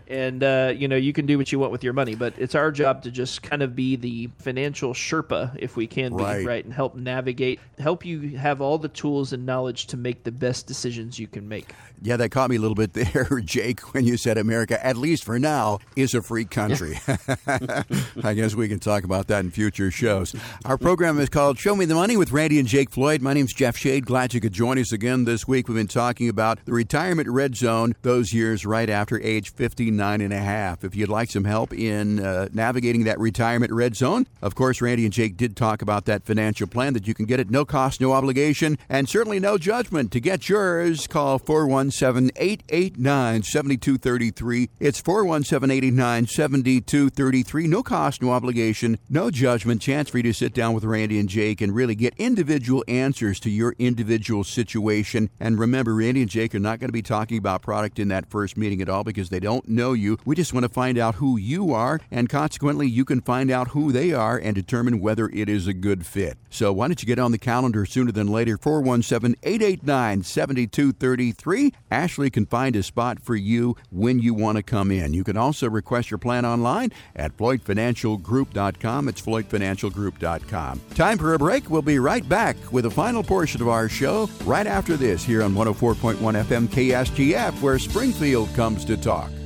And 0.08 0.42
uh, 0.42 0.72
you 0.76 0.88
know, 0.88 0.96
you 0.96 1.12
can 1.12 1.26
do 1.26 1.38
what 1.38 1.52
you 1.52 1.58
want 1.58 1.72
with 1.72 1.84
your 1.84 1.92
money, 1.92 2.14
but 2.14 2.34
it's 2.36 2.54
our 2.54 2.72
job 2.72 3.02
to 3.04 3.10
just 3.10 3.42
kind 3.42 3.62
of 3.62 3.76
be 3.76 3.96
the 3.96 4.28
financial 4.38 4.92
Sherpa, 4.92 5.56
if 5.58 5.76
we 5.76 5.86
can 5.86 6.16
be, 6.16 6.22
right, 6.22 6.46
right 6.46 6.64
and 6.64 6.74
help 6.74 6.96
navigate, 6.96 7.60
help 7.78 8.04
you 8.04 8.36
have 8.36 8.60
all 8.60 8.78
the 8.78 8.88
tools 8.88 9.32
and 9.32 9.46
knowledge 9.46 9.86
to 9.86 9.96
make 9.96 10.24
the 10.24 10.32
best 10.32 10.66
decisions 10.66 11.18
you 11.18 11.26
can 11.26 11.48
make. 11.48 11.74
Yeah, 12.02 12.16
that 12.16 12.30
caught 12.30 12.48
me 12.48 12.56
a 12.56 12.60
little 12.60 12.74
bit 12.74 12.94
there, 12.94 13.40
Jake, 13.44 13.94
when 13.94 14.04
you 14.04 14.16
said 14.16 14.38
America, 14.38 14.84
at 14.84 14.96
least 14.96 15.24
for 15.24 15.38
now, 15.38 15.80
is 15.96 16.14
a 16.14 16.22
free 16.22 16.46
country. 16.46 16.98
I 17.46 18.34
guess 18.34 18.54
we 18.54 18.68
can 18.68 18.78
talk 18.80 19.04
about 19.04 19.26
that 19.28 19.44
in 19.44 19.50
future 19.50 19.90
shows. 19.90 20.34
Our 20.64 20.78
program 20.78 21.20
is 21.20 21.28
called 21.28 21.58
Show 21.58 21.76
Me 21.76 21.84
the 21.84 21.94
Money 21.94 22.16
with 22.16 22.32
Randy 22.32 22.58
and 22.58 22.66
Jake 22.66 22.90
Floyd. 22.90 23.20
My 23.20 23.34
name's 23.34 23.52
Jeff 23.52 23.76
Shade. 23.76 24.06
Glad 24.06 24.32
you 24.32 24.40
could 24.40 24.52
join 24.52 24.78
us 24.78 24.92
again 24.92 25.24
this 25.24 25.46
week. 25.46 25.68
We've 25.68 25.76
been 25.76 25.88
talking 25.88 26.28
about 26.28 26.64
the 26.64 26.72
retirement 26.72 27.28
red 27.28 27.54
zone, 27.54 27.94
those 28.02 28.32
years 28.32 28.64
right 28.64 28.88
after 28.88 29.09
age 29.18 29.52
59 29.52 30.20
and 30.20 30.32
a 30.32 30.38
half. 30.38 30.84
If 30.84 30.94
you'd 30.94 31.08
like 31.08 31.30
some 31.30 31.44
help 31.44 31.72
in 31.72 32.20
uh, 32.20 32.48
navigating 32.52 33.04
that 33.04 33.18
retirement 33.18 33.72
red 33.72 33.96
zone, 33.96 34.26
of 34.42 34.54
course, 34.54 34.80
Randy 34.80 35.04
and 35.04 35.12
Jake 35.12 35.36
did 35.36 35.56
talk 35.56 35.82
about 35.82 36.04
that 36.04 36.24
financial 36.24 36.66
plan 36.66 36.92
that 36.92 37.06
you 37.06 37.14
can 37.14 37.26
get 37.26 37.40
at 37.40 37.50
no 37.50 37.64
cost, 37.64 38.00
no 38.00 38.12
obligation, 38.12 38.78
and 38.88 39.08
certainly 39.08 39.40
no 39.40 39.58
judgment. 39.58 40.12
To 40.12 40.20
get 40.20 40.48
yours, 40.48 41.06
call 41.06 41.38
417 41.38 42.30
889 42.36 43.42
7233. 43.42 44.68
It's 44.78 45.00
417 45.00 45.76
889 45.76 46.26
7233. 46.26 47.66
No 47.66 47.82
cost, 47.82 48.22
no 48.22 48.30
obligation, 48.30 48.98
no 49.08 49.30
judgment. 49.30 49.80
Chance 49.80 50.10
for 50.10 50.18
you 50.18 50.22
to 50.24 50.32
sit 50.32 50.54
down 50.54 50.74
with 50.74 50.84
Randy 50.84 51.18
and 51.18 51.28
Jake 51.28 51.60
and 51.60 51.74
really 51.74 51.94
get 51.94 52.14
individual 52.18 52.84
answers 52.88 53.40
to 53.40 53.50
your 53.50 53.74
individual 53.78 54.44
situation. 54.44 55.30
And 55.40 55.58
remember, 55.58 55.94
Randy 55.94 56.22
and 56.22 56.30
Jake 56.30 56.54
are 56.54 56.60
not 56.60 56.78
going 56.78 56.88
to 56.88 56.92
be 56.92 57.02
talking 57.02 57.38
about 57.38 57.62
product 57.62 57.98
in 57.98 58.08
that 58.08 58.30
first 58.30 58.56
meeting 58.56 58.82
at 58.82 58.88
all 58.88 58.99
because 59.04 59.28
they 59.28 59.40
don't 59.40 59.68
know 59.68 59.92
you. 59.92 60.18
We 60.24 60.36
just 60.36 60.52
want 60.52 60.64
to 60.64 60.68
find 60.68 60.98
out 60.98 61.16
who 61.16 61.36
you 61.36 61.72
are, 61.72 62.00
and 62.10 62.28
consequently, 62.28 62.86
you 62.86 63.04
can 63.04 63.20
find 63.20 63.50
out 63.50 63.68
who 63.68 63.92
they 63.92 64.12
are 64.12 64.36
and 64.36 64.54
determine 64.54 65.00
whether 65.00 65.28
it 65.28 65.48
is 65.48 65.66
a 65.66 65.74
good 65.74 66.06
fit. 66.06 66.36
So 66.50 66.72
why 66.72 66.88
don't 66.88 67.00
you 67.00 67.06
get 67.06 67.18
on 67.18 67.32
the 67.32 67.38
calendar 67.38 67.86
sooner 67.86 68.12
than 68.12 68.26
later? 68.26 68.56
417 68.56 69.36
889 69.42 70.22
7233. 70.22 71.72
Ashley 71.90 72.30
can 72.30 72.46
find 72.46 72.76
a 72.76 72.82
spot 72.82 73.20
for 73.20 73.36
you 73.36 73.76
when 73.90 74.18
you 74.18 74.34
want 74.34 74.56
to 74.56 74.62
come 74.62 74.90
in. 74.90 75.14
You 75.14 75.24
can 75.24 75.36
also 75.36 75.68
request 75.68 76.10
your 76.10 76.18
plan 76.18 76.44
online 76.44 76.92
at 77.14 77.36
FloydFinancialGroup.com. 77.36 79.08
It's 79.08 79.22
FloydFinancialGroup.com. 79.22 80.80
Time 80.94 81.18
for 81.18 81.34
a 81.34 81.38
break. 81.38 81.70
We'll 81.70 81.82
be 81.82 81.98
right 81.98 82.28
back 82.28 82.56
with 82.72 82.84
the 82.84 82.90
final 82.90 83.22
portion 83.22 83.62
of 83.62 83.68
our 83.68 83.88
show 83.88 84.28
right 84.44 84.66
after 84.66 84.96
this 84.96 85.24
here 85.24 85.42
on 85.42 85.54
104.1 85.54 86.16
FM 86.16 86.66
KSGF, 86.68 87.60
where 87.60 87.78
Springfield 87.78 88.52
comes 88.54 88.84
to 88.84 88.89
talk. 88.96 89.39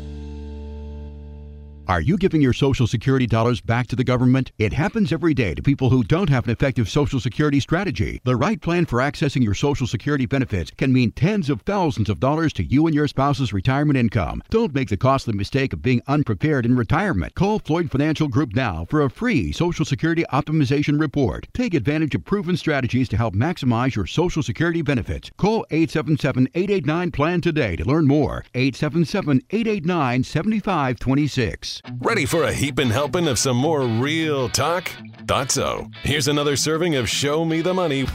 Are 1.87 2.01
you 2.01 2.16
giving 2.16 2.41
your 2.41 2.55
Social 2.55 2.87
Security 2.87 3.26
dollars 3.26 3.61
back 3.61 3.89
to 3.89 3.97
the 3.97 4.05
government? 4.05 4.53
It 4.57 4.72
happens 4.72 5.12
every 5.12 5.35
day 5.35 5.55
to 5.55 5.61
people 5.61 5.91
who 5.91 6.03
don't 6.03 6.30
have 6.30 6.45
an 6.45 6.51
effective 6.51 6.89
Social 6.89 7.20
Security 7.20 7.61
strategy. 7.61 8.22
The 8.24 8.37
right 8.37 8.59
plan 8.59 8.87
for 8.87 9.01
accessing 9.01 9.45
your 9.45 9.53
Social 9.53 9.87
Security 9.87 10.24
benefits 10.24 10.70
can 10.70 10.95
mean 10.95 11.12
tens 11.12 11.51
of 11.51 11.61
thousands 11.61 12.09
of 12.09 12.20
dollars 12.20 12.55
to 12.55 12.64
you 12.64 12.87
and 12.87 12.95
your 12.95 13.07
spouse's 13.07 13.53
retirement 13.53 13.99
income. 13.99 14.43
Don't 14.49 14.74
make 14.74 14.89
the 14.89 14.97
costly 14.97 15.35
mistake 15.35 15.74
of 15.74 15.82
being 15.82 16.01
unprepared 16.07 16.64
in 16.64 16.74
retirement. 16.74 17.35
Call 17.35 17.59
Floyd 17.59 17.91
Financial 17.91 18.28
Group 18.28 18.55
now 18.55 18.87
for 18.89 19.03
a 19.03 19.11
free 19.11 19.53
Social 19.53 19.85
Security 19.85 20.24
optimization 20.32 20.99
report. 20.99 21.49
Take 21.53 21.74
advantage 21.74 22.14
of 22.14 22.24
proven 22.24 22.57
strategies 22.57 23.11
to 23.11 23.18
help 23.18 23.35
maximize 23.35 23.95
your 23.95 24.07
Social 24.07 24.43
Security 24.43 24.80
benefits. 24.80 25.30
Call 25.37 25.66
877 25.70 26.49
889 26.55 27.11
PLAN 27.11 27.43
today 27.43 27.76
to 27.76 27.85
learn 27.85 28.07
more. 28.07 28.47
877 28.55 29.43
889 29.51 30.24
7526. 30.24 31.74
Ready 32.01 32.27
for 32.27 32.45
a 32.45 32.53
heaping 32.53 32.91
helping 32.91 33.29
of 33.29 33.39
some 33.39 33.57
more 33.57 33.83
real 33.83 34.49
talk? 34.49 34.91
Thought 35.27 35.51
so. 35.51 35.89
Here's 36.03 36.29
another 36.29 36.57
serving 36.57 36.97
of 36.97 37.09
Show 37.09 37.45
Me 37.45 37.61
the 37.62 37.75
Money. 37.75 38.07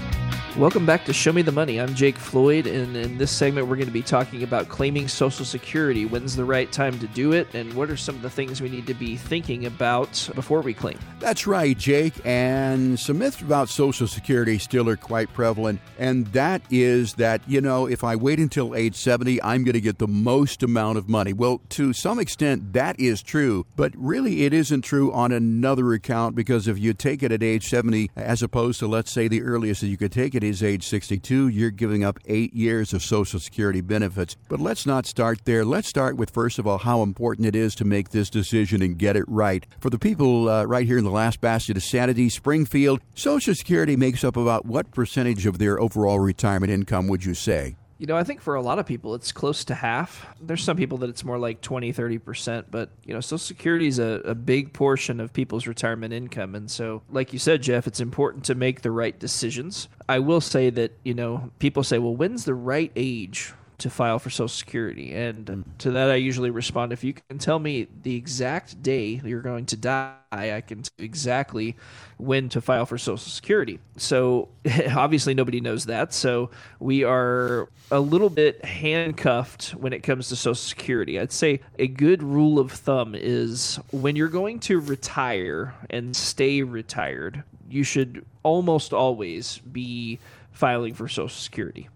Welcome 0.59 0.85
back 0.85 1.05
to 1.05 1.13
Show 1.13 1.31
Me 1.31 1.41
the 1.41 1.53
Money. 1.53 1.79
I'm 1.79 1.95
Jake 1.95 2.17
Floyd, 2.17 2.67
and 2.67 2.93
in 2.97 3.17
this 3.17 3.31
segment, 3.31 3.67
we're 3.67 3.77
going 3.77 3.87
to 3.87 3.93
be 3.93 4.01
talking 4.01 4.43
about 4.43 4.67
claiming 4.67 5.07
Social 5.07 5.45
Security. 5.45 6.05
When's 6.05 6.35
the 6.35 6.43
right 6.43 6.69
time 6.69 6.99
to 6.99 7.07
do 7.07 7.31
it, 7.31 7.47
and 7.55 7.73
what 7.75 7.89
are 7.89 7.95
some 7.95 8.15
of 8.15 8.21
the 8.21 8.29
things 8.29 8.59
we 8.59 8.67
need 8.67 8.85
to 8.87 8.93
be 8.93 9.15
thinking 9.15 9.65
about 9.65 10.29
before 10.35 10.59
we 10.59 10.73
claim? 10.73 10.99
That's 11.21 11.47
right, 11.47 11.77
Jake. 11.77 12.13
And 12.25 12.99
some 12.99 13.19
myths 13.19 13.39
about 13.39 13.69
Social 13.69 14.05
Security 14.05 14.59
still 14.59 14.89
are 14.89 14.97
quite 14.97 15.33
prevalent, 15.33 15.79
and 15.97 16.27
that 16.33 16.61
is 16.69 17.13
that, 17.13 17.41
you 17.47 17.61
know, 17.61 17.85
if 17.85 18.03
I 18.03 18.17
wait 18.17 18.39
until 18.39 18.75
age 18.75 18.95
70, 18.95 19.41
I'm 19.41 19.63
going 19.63 19.75
to 19.75 19.81
get 19.81 19.97
the 19.97 20.09
most 20.09 20.61
amount 20.61 20.97
of 20.97 21.07
money. 21.07 21.31
Well, 21.31 21.61
to 21.69 21.93
some 21.93 22.19
extent, 22.19 22.73
that 22.73 22.99
is 22.99 23.21
true, 23.21 23.65
but 23.77 23.93
really 23.95 24.43
it 24.43 24.53
isn't 24.53 24.81
true 24.81 25.13
on 25.13 25.31
another 25.31 25.93
account 25.93 26.35
because 26.35 26.67
if 26.67 26.77
you 26.77 26.93
take 26.93 27.23
it 27.23 27.31
at 27.31 27.41
age 27.41 27.69
70, 27.69 28.11
as 28.17 28.43
opposed 28.43 28.79
to, 28.79 28.87
let's 28.87 29.09
say, 29.09 29.29
the 29.29 29.41
earliest 29.41 29.79
that 29.79 29.87
you 29.87 29.95
could 29.95 30.11
take 30.11 30.35
it 30.35 30.48
is 30.49 30.63
age 30.63 30.85
62, 30.85 31.47
you're 31.47 31.71
giving 31.71 32.03
up 32.03 32.19
eight 32.25 32.53
years 32.53 32.93
of 32.93 33.01
Social 33.01 33.39
Security 33.39 33.81
benefits. 33.81 34.35
But 34.49 34.59
let's 34.59 34.85
not 34.85 35.05
start 35.05 35.45
there. 35.45 35.63
Let's 35.63 35.87
start 35.87 36.17
with, 36.17 36.31
first 36.31 36.59
of 36.59 36.67
all, 36.67 36.79
how 36.79 37.03
important 37.03 37.47
it 37.47 37.55
is 37.55 37.75
to 37.75 37.85
make 37.85 38.09
this 38.09 38.29
decision 38.29 38.81
and 38.81 38.97
get 38.97 39.15
it 39.15 39.25
right. 39.27 39.65
For 39.79 39.89
the 39.89 39.99
people 39.99 40.49
uh, 40.49 40.65
right 40.65 40.85
here 40.85 40.97
in 40.97 41.03
the 41.03 41.11
last 41.11 41.39
bastion 41.39 41.77
of 41.77 41.83
sanity, 41.83 42.29
Springfield, 42.29 42.99
Social 43.15 43.55
Security 43.55 43.95
makes 43.95 44.23
up 44.23 44.35
about 44.35 44.65
what 44.65 44.91
percentage 44.91 45.45
of 45.45 45.59
their 45.59 45.79
overall 45.79 46.19
retirement 46.19 46.71
income, 46.71 47.07
would 47.07 47.23
you 47.23 47.33
say? 47.33 47.75
You 47.99 48.07
know, 48.07 48.15
I 48.15 48.23
think 48.23 48.39
for 48.39 48.55
a 48.55 48.61
lot 48.61 48.79
of 48.79 48.85
people, 48.85 49.13
it's 49.13 49.33
close 49.33 49.65
to 49.65 49.75
half. 49.75 50.25
There's 50.41 50.63
some 50.63 50.77
people 50.77 50.97
that 50.99 51.09
it's 51.09 51.25
more 51.25 51.37
like 51.37 51.59
20, 51.59 51.91
30%, 51.91 52.65
but, 52.71 52.89
you 53.05 53.13
know, 53.13 53.19
Social 53.19 53.37
Security 53.37 53.87
is 53.87 53.99
a, 53.99 54.21
a 54.23 54.33
big 54.33 54.71
portion 54.71 55.19
of 55.19 55.33
people's 55.33 55.67
retirement 55.67 56.13
income. 56.13 56.55
And 56.55 56.71
so, 56.71 57.01
like 57.11 57.33
you 57.33 57.39
said, 57.39 57.61
Jeff, 57.61 57.87
it's 57.87 57.99
important 57.99 58.45
to 58.45 58.55
make 58.55 58.83
the 58.83 58.91
right 58.91 59.19
decisions. 59.19 59.89
I 60.07 60.19
will 60.19 60.39
say 60.39 60.69
that, 60.69 60.97
you 61.03 61.13
know, 61.13 61.51
people 61.59 61.83
say, 61.83 61.99
well, 61.99 62.15
when's 62.15 62.45
the 62.45 62.55
right 62.55 62.91
age 62.95 63.53
to 63.79 63.89
file 63.89 64.19
for 64.19 64.29
Social 64.29 64.47
Security. 64.47 65.13
And 65.13 65.45
mm. 65.45 65.63
to 65.79 65.91
that, 65.91 66.09
I 66.09 66.15
usually 66.15 66.49
respond 66.49 66.93
if 66.93 67.03
you 67.03 67.13
can 67.13 67.37
tell 67.37 67.59
me 67.59 67.87
the 68.03 68.15
exact 68.15 68.81
day 68.81 69.21
you're 69.23 69.41
going 69.41 69.65
to 69.67 69.77
die, 69.77 70.13
I 70.31 70.61
can 70.61 70.83
tell 70.83 71.05
exactly 71.05 71.75
when 72.17 72.49
to 72.49 72.61
file 72.61 72.85
for 72.85 72.97
Social 72.97 73.17
Security. 73.17 73.79
So 73.97 74.49
obviously, 74.95 75.33
nobody 75.33 75.61
knows 75.61 75.85
that. 75.85 76.13
So 76.13 76.51
we 76.79 77.03
are 77.03 77.69
a 77.91 77.99
little 77.99 78.29
bit 78.29 78.63
handcuffed 78.63 79.71
when 79.71 79.93
it 79.93 80.03
comes 80.03 80.29
to 80.29 80.35
Social 80.35 80.55
Security. 80.55 81.19
I'd 81.19 81.31
say 81.31 81.61
a 81.77 81.87
good 81.87 82.21
rule 82.21 82.59
of 82.59 82.71
thumb 82.71 83.15
is 83.15 83.79
when 83.91 84.15
you're 84.15 84.27
going 84.27 84.59
to 84.61 84.79
retire 84.79 85.73
and 85.89 86.15
stay 86.15 86.61
retired, 86.61 87.43
you 87.69 87.83
should 87.83 88.25
almost 88.43 88.93
always 88.93 89.59
be 89.59 90.19
filing 90.51 90.93
for 90.93 91.07
Social 91.07 91.29
Security 91.29 91.89